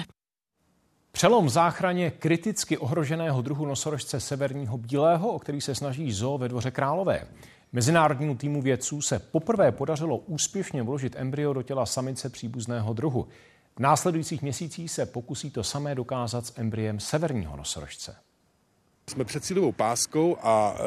Přelom 1.12 1.46
v 1.46 1.48
záchraně 1.48 2.10
kriticky 2.10 2.78
ohroženého 2.78 3.42
druhu 3.42 3.66
nosorožce 3.66 4.20
severního 4.20 4.78
bílého, 4.78 5.28
o 5.28 5.38
který 5.38 5.60
se 5.60 5.74
snaží 5.74 6.12
zoo 6.12 6.38
ve 6.38 6.48
Dvoře 6.48 6.70
Králové. 6.70 7.26
Mezinárodnímu 7.72 8.34
týmu 8.34 8.62
vědců 8.62 9.02
se 9.02 9.18
poprvé 9.18 9.72
podařilo 9.72 10.16
úspěšně 10.16 10.82
vložit 10.82 11.16
embryo 11.18 11.52
do 11.52 11.62
těla 11.62 11.86
samice 11.86 12.30
příbuzného 12.30 12.92
druhu. 12.92 13.26
Následujících 13.80 14.42
měsících 14.42 14.90
se 14.90 15.06
pokusí 15.06 15.50
to 15.50 15.64
samé 15.64 15.94
dokázat 15.94 16.46
s 16.46 16.52
embryem 16.56 17.00
severního 17.00 17.56
nosorožce. 17.56 18.16
Jsme 19.10 19.24
před 19.24 19.44
cílovou 19.44 19.72
páskou 19.72 20.36
a 20.42 20.74
e, 20.74 20.80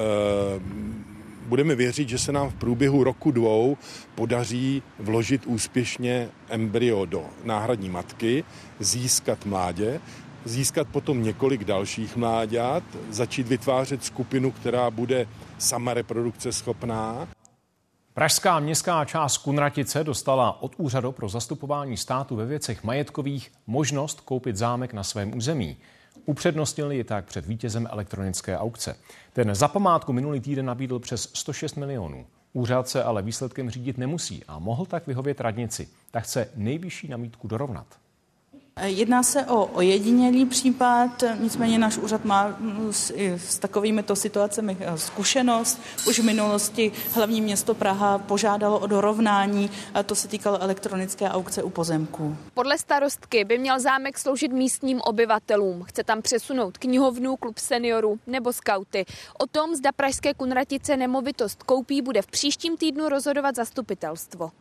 budeme 1.47 1.75
věřit, 1.75 2.09
že 2.09 2.17
se 2.17 2.31
nám 2.31 2.49
v 2.49 2.55
průběhu 2.55 3.03
roku 3.03 3.31
dvou 3.31 3.77
podaří 4.15 4.83
vložit 4.99 5.45
úspěšně 5.45 6.29
embryo 6.49 7.05
do 7.05 7.25
náhradní 7.43 7.89
matky, 7.89 8.43
získat 8.79 9.45
mládě, 9.45 10.01
získat 10.45 10.87
potom 10.87 11.23
několik 11.23 11.63
dalších 11.63 12.15
mláďat, 12.15 12.83
začít 13.09 13.47
vytvářet 13.47 14.03
skupinu, 14.03 14.51
která 14.51 14.91
bude 14.91 15.27
sama 15.57 15.93
reprodukce 15.93 16.51
schopná. 16.51 17.27
Pražská 18.13 18.59
městská 18.59 19.05
část 19.05 19.37
Kunratice 19.37 20.03
dostala 20.03 20.61
od 20.61 20.75
Úřadu 20.77 21.11
pro 21.11 21.29
zastupování 21.29 21.97
státu 21.97 22.35
ve 22.35 22.45
věcech 22.45 22.83
majetkových 22.83 23.51
možnost 23.67 24.21
koupit 24.21 24.55
zámek 24.55 24.93
na 24.93 25.03
svém 25.03 25.37
území. 25.37 25.77
Upřednostnili 26.25 26.95
ji 26.95 27.03
tak 27.03 27.25
před 27.25 27.45
vítězem 27.45 27.87
elektronické 27.91 28.57
aukce. 28.57 28.95
Ten 29.33 29.55
za 29.55 29.67
památku 29.67 30.13
minulý 30.13 30.39
týden 30.39 30.65
nabídl 30.65 30.99
přes 30.99 31.29
106 31.33 31.75
milionů. 31.75 32.25
Úřad 32.53 32.87
se 32.87 33.03
ale 33.03 33.21
výsledkem 33.21 33.69
řídit 33.69 33.97
nemusí 33.97 34.43
a 34.47 34.59
mohl 34.59 34.85
tak 34.85 35.07
vyhovět 35.07 35.41
radnici. 35.41 35.87
Tak 36.11 36.23
chce 36.23 36.49
nejvyšší 36.55 37.07
namítku 37.07 37.47
dorovnat. 37.47 38.02
Jedná 38.81 39.23
se 39.23 39.45
o 39.45 39.65
ojedinělý 39.65 40.45
případ, 40.45 41.23
nicméně 41.39 41.77
náš 41.79 41.97
úřad 41.97 42.25
má 42.25 42.47
mm, 42.59 42.93
s, 42.93 43.13
s 43.37 43.59
takovými 43.59 44.03
to 44.03 44.15
situacemi 44.15 44.77
eh, 44.79 44.97
zkušenost. 44.97 45.81
Už 46.07 46.19
v 46.19 46.23
minulosti 46.23 46.91
hlavní 47.13 47.41
město 47.41 47.73
Praha 47.73 48.17
požádalo 48.17 48.79
o 48.79 48.87
dorovnání, 48.87 49.69
a 49.93 50.03
to 50.03 50.15
se 50.15 50.27
týkalo 50.27 50.61
elektronické 50.61 51.29
aukce 51.29 51.63
u 51.63 51.69
pozemků. 51.69 52.37
Podle 52.53 52.77
starostky 52.77 53.43
by 53.43 53.57
měl 53.57 53.79
zámek 53.79 54.17
sloužit 54.17 54.51
místním 54.51 55.01
obyvatelům. 55.01 55.83
Chce 55.83 56.03
tam 56.03 56.21
přesunout 56.21 56.77
knihovnu, 56.77 57.35
klub 57.35 57.57
seniorů 57.57 58.19
nebo 58.27 58.53
skauty. 58.53 59.05
O 59.39 59.47
tom, 59.47 59.75
zda 59.75 59.91
pražské 59.91 60.33
Kunratice 60.33 60.97
nemovitost 60.97 61.63
koupí, 61.63 62.01
bude 62.01 62.21
v 62.21 62.27
příštím 62.27 62.77
týdnu 62.77 63.09
rozhodovat 63.09 63.55
zastupitelstvo. 63.55 64.51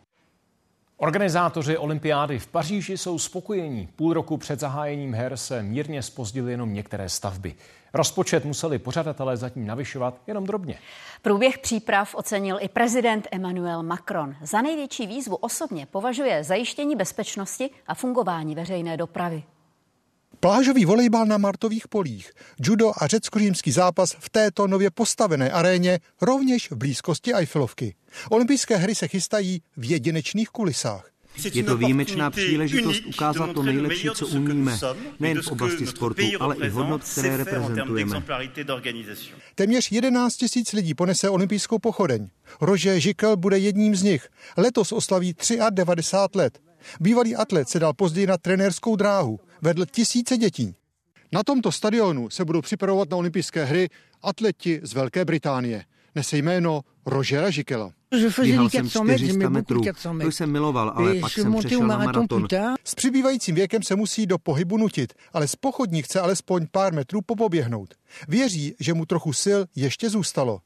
Organizátoři 1.03 1.78
olympiády 1.78 2.38
v 2.38 2.46
Paříži 2.46 2.98
jsou 2.98 3.18
spokojení. 3.18 3.88
Půl 3.96 4.12
roku 4.12 4.36
před 4.36 4.61
zahájením 4.61 5.14
her 5.14 5.36
se 5.36 5.62
mírně 5.62 6.03
spozdily 6.03 6.53
jenom 6.53 6.74
některé 6.74 7.09
stavby. 7.09 7.55
Rozpočet 7.94 8.44
museli 8.44 8.78
pořadatelé 8.78 9.36
zatím 9.36 9.66
navyšovat 9.66 10.20
jenom 10.26 10.46
drobně. 10.46 10.78
Průběh 11.22 11.59
příprav 11.59 12.14
ocenil 12.14 12.59
i 12.61 12.68
prezident 12.68 13.28
Emmanuel 13.30 13.82
Macron. 13.82 14.36
Za 14.42 14.62
největší 14.62 15.07
výzvu 15.07 15.36
osobně 15.36 15.86
považuje 15.86 16.44
zajištění 16.44 16.96
bezpečnosti 16.96 17.70
a 17.86 17.94
fungování 17.94 18.55
veřejné 18.55 18.96
dopravy. 18.96 19.42
Plážový 20.40 20.84
volejbal 20.84 21.26
na 21.26 21.38
Martových 21.38 21.88
polích, 21.88 22.32
judo 22.61 22.92
a 22.96 23.07
řecko-římský 23.07 23.72
zápas 23.72 24.16
v 24.18 24.30
této 24.30 24.66
nově 24.66 24.90
postavené 24.90 25.50
aréně 25.50 25.98
rovněž 26.20 26.70
v 26.70 26.76
blízkosti 26.76 27.34
Eiffelovky. 27.34 27.94
Olympijské 28.31 28.77
hry 28.77 28.95
se 28.95 29.09
chystají 29.09 29.63
v 29.77 29.91
jedinečných 29.91 30.49
kulisách. 30.49 31.13
Je 31.53 31.65
to 31.65 31.77
výjimečná 31.77 32.31
příležitost 32.31 33.07
ukázat 33.07 33.53
to 33.53 33.63
nejlepší, 33.63 34.09
co 34.15 34.27
umíme, 34.27 34.79
nejen 35.21 35.43
v 35.43 35.49
oblasti 35.49 35.87
sportu, 35.87 36.23
ale 36.41 36.57
i 36.57 36.69
hodnot, 36.69 37.05
které 37.05 37.37
reprezentujeme. 37.37 38.23
Téměř 39.55 39.93
11 39.93 40.37
tisíc 40.37 40.73
lidí 40.73 40.95
ponese 40.95 41.31
olympijskou 41.31 41.79
pochodeň. 41.79 42.29
Rože 42.61 43.01
Žikl 43.01 43.37
bude 43.37 43.59
jedním 43.59 43.97
z 43.97 44.03
nich. 44.03 44.29
Letos 44.57 44.93
oslaví 44.93 45.35
93 45.71 46.39
let. 46.39 46.59
Bývalý 47.01 47.37
atlet 47.37 47.69
se 47.69 47.79
dal 47.79 47.93
později 47.93 48.27
na 48.27 48.37
trenérskou 48.37 48.97
dráhu. 48.97 49.41
Vedl 49.63 49.87
tisíce 49.87 50.37
dětí. 50.37 50.75
Na 51.33 51.43
tomto 51.43 51.73
stadionu 51.73 52.31
se 52.31 52.45
budou 52.45 52.61
připravovat 52.61 53.11
na 53.11 53.17
olympijské 53.17 53.65
hry 53.65 53.89
atleti 54.23 54.81
z 54.83 54.93
Velké 54.93 55.25
Británie. 55.25 55.85
Nese 56.15 56.37
jméno 56.37 56.81
Rožera 57.07 57.51
Žikela. 57.51 57.93
Běhal 58.43 58.71
jsem 58.71 58.91
400 58.91 59.49
metrů, 59.49 59.83
to 60.23 60.31
jsem 60.31 60.53
miloval, 60.53 60.93
ale 60.95 61.15
pak 61.15 61.33
jsem 61.33 61.55
přešel 61.59 61.87
na 61.87 61.99
maraton. 61.99 62.47
S 62.85 62.95
přibývajícím 62.95 63.55
věkem 63.55 63.83
se 63.83 63.97
musí 63.97 64.27
do 64.27 64.39
pohybu 64.39 64.77
nutit, 64.77 65.13
ale 65.33 65.49
z 65.49 65.57
pochodní 65.57 66.03
chce 66.03 66.21
alespoň 66.21 66.67
pár 66.73 66.93
metrů 66.93 67.21
popoběhnout. 67.27 67.95
Věří, 68.29 68.75
že 68.81 68.95
mu 68.95 69.07
trochu 69.07 69.33
sil 69.45 69.61
ještě 69.75 70.11
zůstalo. 70.11 70.61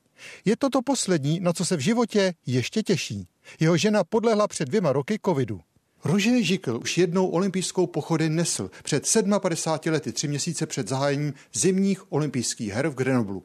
Je 0.44 0.56
to 0.56 0.70
to 0.70 0.82
poslední, 0.82 1.40
na 1.40 1.52
co 1.52 1.64
se 1.64 1.76
v 1.76 1.80
životě 1.80 2.34
ještě 2.46 2.82
těší. 2.82 3.28
Jeho 3.60 3.76
žena 3.76 4.04
podlehla 4.04 4.48
před 4.48 4.68
dvěma 4.68 4.92
roky 4.92 5.18
covidu. 5.24 5.60
Roger 6.06 6.42
Žikl 6.42 6.78
už 6.82 6.98
jednou 6.98 7.26
olympijskou 7.26 7.86
pochody 7.86 8.28
nesl 8.28 8.70
před 8.82 9.08
57 9.38 9.92
lety, 9.92 10.12
tři 10.12 10.28
měsíce 10.28 10.66
před 10.66 10.88
zahájením 10.88 11.34
zimních 11.54 12.12
olympijských 12.12 12.72
her 12.72 12.88
v 12.88 12.94
Grenoblu. 12.94 13.42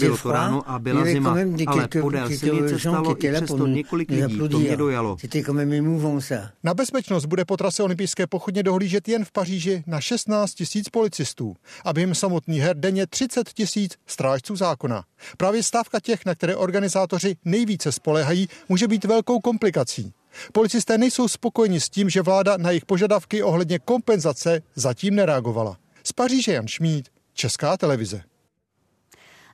Bylo 0.00 0.16
to 0.22 0.32
ráno 0.32 0.70
a 0.70 0.78
byla 0.78 1.04
zima, 1.04 1.36
ale 1.66 1.88
podél 2.00 2.30
silnice 2.30 2.78
stalo 2.78 3.24
i 3.24 3.32
přesto 3.32 3.66
několik 3.66 4.10
lidí, 4.10 4.38
to 4.38 4.58
mě 4.58 4.76
dojalo. 4.76 5.16
Na 6.62 6.74
bezpečnost 6.74 7.24
bude 7.24 7.44
po 7.44 7.56
trase 7.56 7.82
olympijské 7.82 8.26
pochodně 8.26 8.62
dohlížet 8.62 9.08
jen 9.08 9.24
v 9.24 9.32
Paříži 9.32 9.84
na 9.86 10.00
16 10.00 10.54
tisíc 10.54 10.88
policistů 10.88 11.54
a 11.84 11.92
během 11.92 12.14
samotných 12.14 12.62
her 12.62 12.76
denně 12.76 13.06
30 13.06 13.48
tisíc 13.52 13.96
strážců 14.06 14.56
zákona. 14.56 15.04
Právě 15.36 15.62
stávka 15.62 16.00
těch, 16.00 16.26
na 16.26 16.34
které 16.34 16.56
organizátoři 16.56 17.36
nejvíce 17.44 17.92
spolehají, 17.92 18.48
může 18.68 18.88
být 18.88 19.04
velkou 19.04 19.40
komplikací. 19.40 20.12
Policisté 20.52 20.98
nejsou 20.98 21.28
spokojeni 21.28 21.80
s 21.80 21.88
tím, 21.88 22.10
že 22.10 22.22
vláda 22.22 22.56
na 22.56 22.70
jejich 22.70 22.84
požadavky 22.84 23.42
ohledně 23.42 23.78
kompenzace 23.78 24.62
zatím 24.74 25.14
nereagovala. 25.14 25.76
Z 26.04 26.12
Paříže 26.12 26.52
Jan 26.52 26.68
Šmíd, 26.68 27.08
Česká 27.34 27.76
televize. 27.76 28.22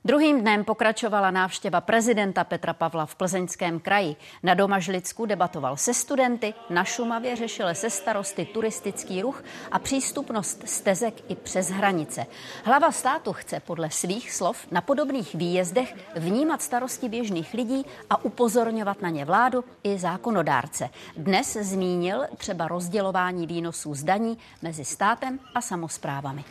Druhým 0.05 0.41
dnem 0.41 0.63
pokračovala 0.63 1.31
návštěva 1.31 1.81
prezidenta 1.81 2.43
Petra 2.43 2.73
Pavla 2.73 3.05
v 3.05 3.15
Plzeňském 3.15 3.79
kraji. 3.79 4.15
Na 4.43 4.53
Domažlicku 4.53 5.25
debatoval 5.25 5.77
se 5.77 5.93
studenty, 5.93 6.53
na 6.69 6.83
Šumavě 6.83 7.35
řešil 7.35 7.75
se 7.75 7.89
starosty 7.89 8.45
turistický 8.45 9.21
ruch 9.21 9.43
a 9.71 9.79
přístupnost 9.79 10.61
stezek 10.65 11.13
i 11.31 11.35
přes 11.35 11.69
hranice. 11.69 12.25
Hlava 12.63 12.91
státu 12.91 13.33
chce 13.33 13.59
podle 13.59 13.89
svých 13.89 14.31
slov 14.31 14.67
na 14.71 14.81
podobných 14.81 15.35
výjezdech 15.35 15.95
vnímat 16.15 16.61
starosti 16.61 17.09
běžných 17.09 17.53
lidí 17.53 17.85
a 18.09 18.25
upozorňovat 18.25 19.01
na 19.01 19.09
ně 19.09 19.25
vládu 19.25 19.63
i 19.83 19.99
zákonodárce. 19.99 20.89
Dnes 21.17 21.57
zmínil 21.61 22.25
třeba 22.37 22.67
rozdělování 22.67 23.47
výnosů 23.47 23.93
z 23.93 24.03
daní 24.03 24.37
mezi 24.61 24.85
státem 24.85 25.39
a 25.55 25.61
samozprávami. 25.61 26.43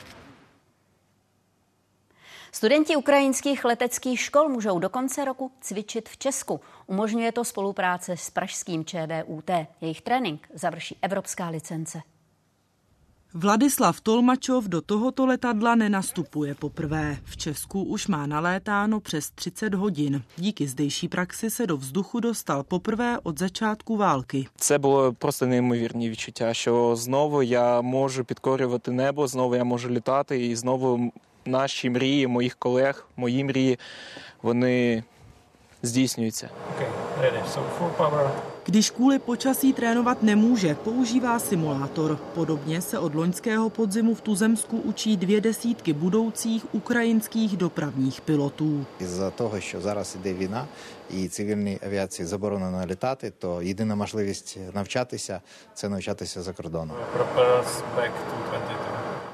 Studenti 2.52 2.96
ukrajinských 2.96 3.66
leteckých 3.66 4.20
škol 4.20 4.50
můžou 4.50 4.80
do 4.80 4.90
konce 4.90 5.26
roku 5.26 5.52
cvičit 5.62 6.10
v 6.10 6.18
Česku. 6.18 6.62
Umožňuje 6.88 7.32
to 7.32 7.44
spolupráce 7.44 8.18
s 8.18 8.30
pražským 8.30 8.86
ČVUT. 8.86 9.50
Jejich 9.82 10.02
trénink 10.02 10.48
završí 10.54 10.98
evropská 11.02 11.50
licence. 11.50 12.02
Vladislav 13.36 14.00
Tolmačov 14.00 14.72
do 14.72 14.80
tohoto 14.80 15.26
letadla 15.26 15.76
nenastupuje 15.76 16.56
poprvé. 16.56 17.18
V 17.24 17.38
Česku 17.38 17.84
už 17.84 18.08
má 18.08 18.26
nalétáno 18.26 19.00
přes 19.00 19.32
30 19.32 19.74
hodin. 19.74 20.24
Díky 20.38 20.68
zdejší 20.68 21.08
praxi 21.08 21.50
se 21.50 21.68
do 21.68 21.78
vzduchu 21.78 22.20
dostal 22.20 22.64
poprvé 22.64 23.20
od 23.24 23.40
začátku 23.40 23.98
války. 23.98 24.48
Це 24.56 24.78
було 24.78 25.14
просто 25.14 25.46
неймовірні 25.46 26.10
відчуття, 26.10 26.54
що 26.54 26.96
знову 26.96 27.44
я 27.44 27.82
можу 27.82 28.24
підкорювати 28.24 28.92
небо, 28.92 29.28
знову 29.28 29.56
я 29.56 29.64
можу 29.64 29.90
літати, 29.90 30.46
і 30.46 30.56
знову 30.56 31.12
наші 31.46 31.90
мрії, 31.90 32.28
моїх 32.28 32.56
колег, 32.56 33.08
мої 33.18 33.44
мрії, 33.44 33.80
вони 34.42 35.04
здійснюються. 35.84 36.50
Když 38.66 38.90
kvůli 38.90 39.20
počasí 39.20 39.74
trénovat 39.74 40.24
nemůže, 40.24 40.76
používá 40.76 41.40
simulátor. 41.40 42.18
Podobně 42.34 42.82
se 42.82 43.00
od 43.00 43.16
loňského 43.16 43.70
podzimu 43.70 44.16
v 44.16 44.22
Tuzemsku 44.22 44.78
učí 44.78 45.18
dvě 45.18 45.42
desítky 45.42 45.94
budoucích 45.94 46.66
ukrajinských 46.72 47.58
dopravních 47.58 48.22
pilotů. 48.22 48.86
Із-за 49.00 49.30
того, 49.32 49.60
що 49.60 49.82
зараз 49.82 50.18
іде 50.22 50.34
війна 50.34 50.66
і 51.10 51.28
цивільній 51.28 51.80
авіації 51.86 52.26
заборонено 52.26 52.86
літати, 52.86 53.32
то 53.40 53.62
єдина 53.62 53.96
можливість 53.96 54.58
навчатися 54.74 55.42
це 55.74 55.90
навчатися 55.90 56.42
за 56.42 56.54
кордоном. 56.54 56.98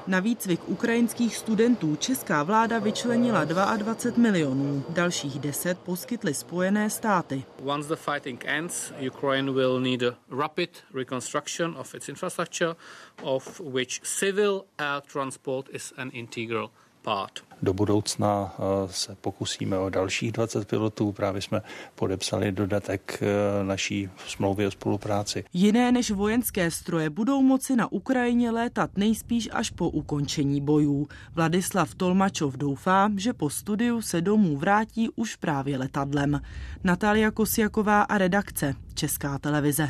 Na 0.07 0.19
výcvik 0.19 0.69
ukrajinských 0.69 1.35
studentů 1.35 1.95
česká 1.95 2.43
vláda 2.43 2.79
vyčlenila 2.79 3.43
22 3.43 4.23
milionů, 4.23 4.85
dalších 4.89 5.39
10 5.39 5.79
poskytly 5.79 6.33
Spojené 6.33 6.89
státy. 6.89 7.43
Once 7.63 7.89
the 7.89 7.95
fighting 7.95 8.45
ends, 8.45 8.93
Ukraine 9.07 9.51
will 9.51 9.79
need 9.79 10.03
a 10.03 10.15
rapid 10.29 10.69
reconstruction 10.93 11.75
of 11.77 11.95
its 11.95 12.09
infrastructure, 12.09 12.75
of 13.23 13.59
which 13.59 14.01
civil 14.03 14.65
air 14.77 15.01
transport 15.01 15.69
is 15.73 15.93
an 15.97 16.09
integral 16.13 16.69
part. 17.07 17.31
Do 17.61 17.73
budoucna 17.73 18.55
se 18.85 19.15
pokusíme 19.15 19.77
o 19.77 19.89
dalších 19.89 20.31
20 20.31 20.67
pilotů. 20.67 21.11
Právě 21.11 21.41
jsme 21.41 21.61
podepsali 21.95 22.51
dodatek 22.51 23.23
naší 23.63 24.09
smlouvy 24.27 24.67
o 24.67 24.71
spolupráci. 24.71 25.43
Jiné 25.53 25.91
než 25.91 26.11
vojenské 26.11 26.71
stroje 26.71 27.09
budou 27.09 27.41
moci 27.41 27.75
na 27.75 27.91
Ukrajině 27.91 28.51
létat 28.51 28.97
nejspíš 28.97 29.49
až 29.51 29.69
po 29.69 29.89
ukončení 29.89 30.61
bojů. 30.61 31.07
Vladislav 31.35 31.95
Tolmačov 31.95 32.57
doufá, 32.57 33.11
že 33.17 33.33
po 33.33 33.49
studiu 33.49 34.01
se 34.01 34.21
domů 34.21 34.57
vrátí 34.57 35.09
už 35.15 35.35
právě 35.35 35.77
letadlem. 35.77 36.41
Natália 36.83 37.31
Kosiaková 37.31 38.01
a 38.01 38.17
redakce 38.17 38.75
Česká 38.93 39.39
televize. 39.39 39.89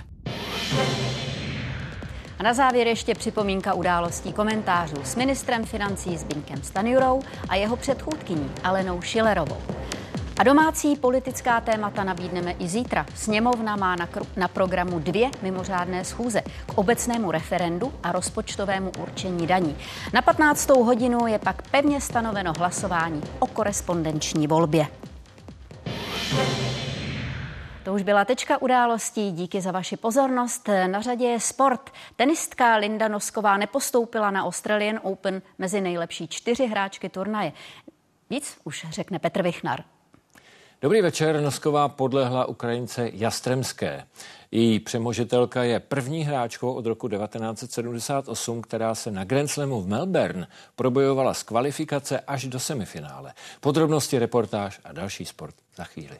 A 2.39 2.43
na 2.43 2.53
závěr 2.53 2.87
ještě 2.87 3.15
připomínka 3.15 3.73
událostí 3.73 4.33
komentářů 4.33 4.95
s 5.03 5.15
ministrem 5.15 5.65
financí 5.65 6.17
Zbínkem 6.17 6.63
Stanjurou 6.63 7.21
a 7.49 7.55
jeho 7.55 7.75
předchůdkyní 7.75 8.51
Alenou 8.63 9.01
Šilerovou. 9.01 9.57
A 10.39 10.43
domácí 10.43 10.95
politická 10.95 11.61
témata 11.61 12.03
nabídneme 12.03 12.51
i 12.51 12.67
zítra. 12.67 13.05
Sněmovna 13.15 13.75
má 13.75 13.95
na, 13.95 14.09
na 14.35 14.47
programu 14.47 14.99
dvě 14.99 15.29
mimořádné 15.41 16.05
schůze 16.05 16.41
k 16.41 16.77
obecnému 16.77 17.31
referendu 17.31 17.93
a 18.03 18.11
rozpočtovému 18.11 18.91
určení 18.99 19.47
daní. 19.47 19.77
Na 20.13 20.21
15. 20.21 20.69
hodinu 20.69 21.27
je 21.27 21.39
pak 21.39 21.69
pevně 21.69 22.01
stanoveno 22.01 22.53
hlasování 22.57 23.21
o 23.39 23.47
korespondenční 23.47 24.47
volbě. 24.47 24.87
To 27.87 27.93
už 27.93 28.03
byla 28.03 28.25
tečka 28.25 28.61
událostí. 28.61 29.31
Díky 29.31 29.61
za 29.61 29.71
vaši 29.71 29.97
pozornost. 29.97 30.69
Na 30.87 31.01
řadě 31.01 31.25
je 31.25 31.39
sport. 31.39 31.89
Tenistka 32.15 32.75
Linda 32.75 33.07
Nosková 33.07 33.57
nepostoupila 33.57 34.31
na 34.31 34.45
Australian 34.45 34.99
Open 35.03 35.41
mezi 35.57 35.81
nejlepší 35.81 36.27
čtyři 36.27 36.67
hráčky 36.67 37.09
turnaje. 37.09 37.51
Víc 38.29 38.57
už 38.63 38.85
řekne 38.89 39.19
Petr 39.19 39.43
Vichnar. 39.43 39.83
Dobrý 40.81 41.01
večer. 41.01 41.41
Nosková 41.41 41.89
podlehla 41.89 42.45
Ukrajince 42.45 43.09
Jastremské. 43.13 44.07
Její 44.51 44.79
přemožitelka 44.79 45.63
je 45.63 45.79
první 45.79 46.23
hráčkou 46.23 46.73
od 46.73 46.85
roku 46.85 47.07
1978, 47.07 48.61
která 48.61 48.95
se 48.95 49.11
na 49.11 49.23
Grand 49.23 49.49
Slamu 49.49 49.81
v 49.81 49.87
Melbourne 49.87 50.47
probojovala 50.75 51.33
z 51.33 51.43
kvalifikace 51.43 52.19
až 52.19 52.45
do 52.45 52.59
semifinále. 52.59 53.33
Podrobnosti, 53.59 54.19
reportáž 54.19 54.79
a 54.83 54.91
další 54.91 55.25
sport 55.25 55.55
za 55.75 55.83
chvíli. 55.83 56.17